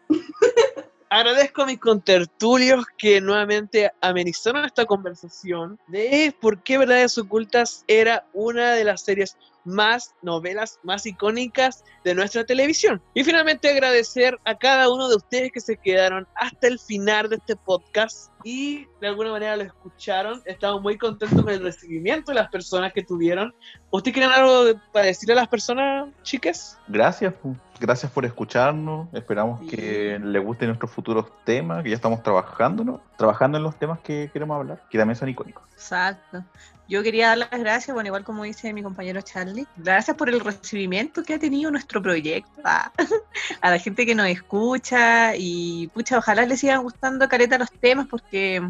Agradezco 1.11 1.63
a 1.63 1.65
mis 1.65 1.79
contertulios 1.79 2.85
que 2.95 3.19
nuevamente 3.19 3.91
amenizaron 3.99 4.63
esta 4.65 4.85
conversación 4.85 5.79
de 5.87 6.35
por 6.39 6.61
qué 6.61 6.77
Verdades 6.77 7.17
Ocultas 7.17 7.83
era 7.87 8.27
una 8.31 8.73
de 8.73 8.83
las 8.83 9.01
series 9.01 9.35
más 9.69 10.15
novelas 10.21 10.79
más 10.83 11.05
icónicas 11.05 11.83
de 12.03 12.15
nuestra 12.15 12.45
televisión. 12.45 13.01
Y 13.13 13.23
finalmente 13.23 13.69
agradecer 13.69 14.37
a 14.45 14.57
cada 14.57 14.89
uno 14.89 15.09
de 15.09 15.15
ustedes 15.15 15.51
que 15.51 15.59
se 15.59 15.77
quedaron 15.77 16.27
hasta 16.35 16.67
el 16.67 16.79
final 16.79 17.29
de 17.29 17.37
este 17.37 17.55
podcast 17.55 18.31
y 18.43 18.87
de 19.01 19.07
alguna 19.07 19.31
manera 19.31 19.57
lo 19.57 19.63
escucharon. 19.63 20.41
Estamos 20.45 20.81
muy 20.81 20.97
contentos 20.97 21.41
con 21.41 21.51
el 21.51 21.61
recibimiento 21.61 22.31
de 22.31 22.35
las 22.35 22.49
personas 22.49 22.93
que 22.93 23.03
tuvieron. 23.03 23.53
¿Ustedes 23.91 24.13
quieren 24.13 24.31
algo 24.31 24.79
para 24.91 25.07
decirle 25.07 25.33
a 25.33 25.37
las 25.37 25.47
personas, 25.47 26.09
chicas? 26.23 26.77
Gracias, 26.87 27.33
gracias 27.79 28.11
por 28.11 28.25
escucharnos. 28.25 29.07
Esperamos 29.13 29.61
que 29.69 30.19
les 30.23 30.43
gusten 30.43 30.69
nuestros 30.69 30.91
futuros 30.91 31.25
temas, 31.43 31.83
que 31.83 31.89
ya 31.89 31.95
estamos 31.95 32.23
trabajando, 32.23 32.83
¿no? 32.83 33.01
Trabajando 33.17 33.57
en 33.57 33.63
los 33.63 33.77
temas 33.77 33.99
que 33.99 34.29
queremos 34.31 34.55
hablar, 34.55 34.83
que 34.89 34.97
también 34.97 35.15
son 35.15 35.29
icónicos. 35.29 35.63
Exacto. 35.73 36.43
Yo 36.89 37.03
quería 37.03 37.27
dar 37.29 37.37
las 37.37 37.51
gracias, 37.51 37.93
bueno, 37.93 38.07
igual 38.07 38.23
como 38.23 38.43
dice 38.43 38.73
mi 38.73 38.81
compañero 38.81 39.21
Charlie, 39.21 39.67
gracias 39.77 40.17
por 40.17 40.27
el 40.27 40.39
recibimiento 40.39 41.23
que 41.23 41.35
ha 41.35 41.39
tenido 41.39 41.69
nuestro 41.69 42.01
proyecto, 42.01 42.61
a, 42.63 42.91
a 43.61 43.69
la 43.69 43.77
gente 43.77 44.07
que 44.07 44.15
nos 44.15 44.27
escucha 44.27 45.35
y 45.35 45.87
pucha, 45.93 46.17
ojalá 46.17 46.45
les 46.47 46.59
sigan 46.59 46.81
gustando 46.81 47.29
careta 47.29 47.59
los 47.59 47.71
temas 47.71 48.07
porque 48.07 48.67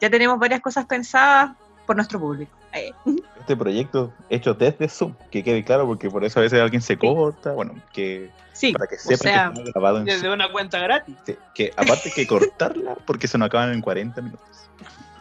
ya 0.00 0.10
tenemos 0.10 0.38
varias 0.38 0.60
cosas 0.60 0.84
pensadas 0.84 1.56
por 1.86 1.96
nuestro 1.96 2.20
público. 2.20 2.52
Eh, 2.74 2.92
Este 3.40 3.56
proyecto 3.56 4.12
hecho 4.28 4.54
desde 4.54 4.88
Zoom, 4.88 5.14
que 5.30 5.42
quede 5.42 5.64
claro, 5.64 5.86
porque 5.86 6.10
por 6.10 6.24
eso 6.24 6.40
a 6.40 6.42
veces 6.42 6.60
alguien 6.60 6.82
se 6.82 6.96
corta, 6.98 7.52
bueno, 7.52 7.74
que 7.92 8.30
sí, 8.52 8.72
para 8.72 8.86
que 8.86 8.96
o 8.96 8.98
sepan 8.98 9.18
sea, 9.18 9.52
que 9.54 9.60
está 9.60 9.72
grabado 9.72 9.98
en 9.98 10.04
Desde 10.04 10.20
Zoom. 10.20 10.34
una 10.34 10.52
cuenta 10.52 10.78
gratis. 10.78 11.16
Sí, 11.26 11.36
que 11.54 11.72
aparte 11.76 12.12
que 12.14 12.26
cortarla 12.28 12.96
porque 13.06 13.28
se 13.28 13.38
nos 13.38 13.46
acaban 13.46 13.72
en 13.72 13.80
40 13.80 14.20
minutos. 14.22 14.70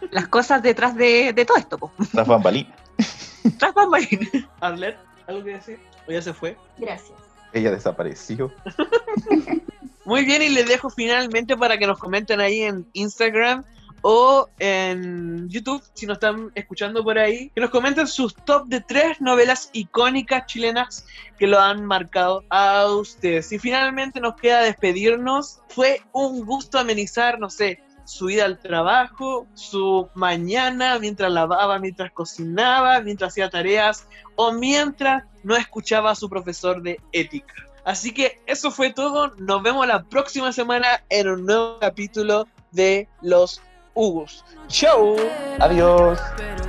Las 0.10 0.28
cosas 0.28 0.62
detrás 0.64 0.96
de, 0.96 1.34
de 1.34 1.46
todo 1.46 1.58
esto, 1.58 1.78
po. 1.78 1.92
Tras 2.12 2.28
bambalinas. 2.28 2.74
Tras 3.58 3.74
bambalinas. 3.74 4.30
Arlet, 4.60 4.98
¿algo 5.28 5.44
que 5.44 5.52
decir? 5.52 5.80
¿O 6.08 6.12
ya 6.12 6.22
se 6.22 6.34
fue? 6.34 6.58
Gracias. 6.78 7.18
Ella 7.54 7.72
desapareció. 7.72 8.52
Muy 10.06 10.26
bien, 10.26 10.42
y 10.42 10.50
les 10.50 10.68
dejo 10.68 10.90
finalmente 10.90 11.56
para 11.56 11.78
que 11.78 11.86
nos 11.86 12.00
comenten 12.00 12.40
ahí 12.40 12.62
en 12.62 12.88
Instagram 12.94 13.64
o 14.02 14.50
en 14.58 15.48
YouTube, 15.48 15.84
si 15.94 16.08
nos 16.08 16.16
están 16.16 16.52
escuchando 16.56 17.04
por 17.04 17.20
ahí, 17.20 17.52
que 17.54 17.62
nos 17.62 17.70
comenten 17.70 18.08
sus 18.08 18.34
top 18.34 18.68
de 18.68 18.82
tres 18.82 19.22
novelas 19.22 19.70
icónicas 19.74 20.48
chilenas 20.48 21.06
que 21.38 21.46
lo 21.46 21.60
han 21.60 21.86
marcado 21.86 22.44
a 22.50 22.88
ustedes. 22.88 23.52
Y 23.52 23.60
finalmente 23.60 24.20
nos 24.20 24.36
queda 24.36 24.62
despedirnos. 24.62 25.62
Fue 25.70 26.02
un 26.14 26.46
gusto 26.46 26.80
amenizar, 26.80 27.40
no 27.40 27.50
sé, 27.50 27.84
su 28.06 28.30
ida 28.30 28.46
al 28.46 28.60
trabajo, 28.60 29.48
su 29.54 30.10
mañana, 30.14 31.00
mientras 31.00 31.32
lavaba, 31.32 31.80
mientras 31.80 32.12
cocinaba, 32.12 33.02
mientras 33.02 33.34
hacía 33.34 33.50
tareas 33.50 34.08
o 34.36 34.52
mientras 34.52 35.24
no 35.44 35.56
escuchaba 35.56 36.12
a 36.12 36.16
su 36.16 36.30
profesor 36.30 36.82
de 36.82 37.00
ética. 37.12 37.54
Así 37.84 38.14
que 38.14 38.42
eso 38.46 38.72
fue 38.72 38.94
todo. 38.94 39.34
Nos 39.38 39.64
vemos 39.64 39.88
la 39.88 40.04
próxima 40.04 40.52
semana 40.52 41.04
en 41.10 41.28
un 41.28 41.46
nuevo 41.46 41.80
capítulo 41.80 42.48
de 42.72 43.08
Los 43.22 43.62
Hugos. 43.94 44.46
¡Chau! 44.68 45.16
Adiós. 45.60 46.20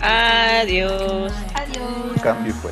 Adiós. 0.00 1.32
Adiós. 1.54 2.22
Cambio 2.22 2.50
y 2.50 2.54
fue. 2.54 2.70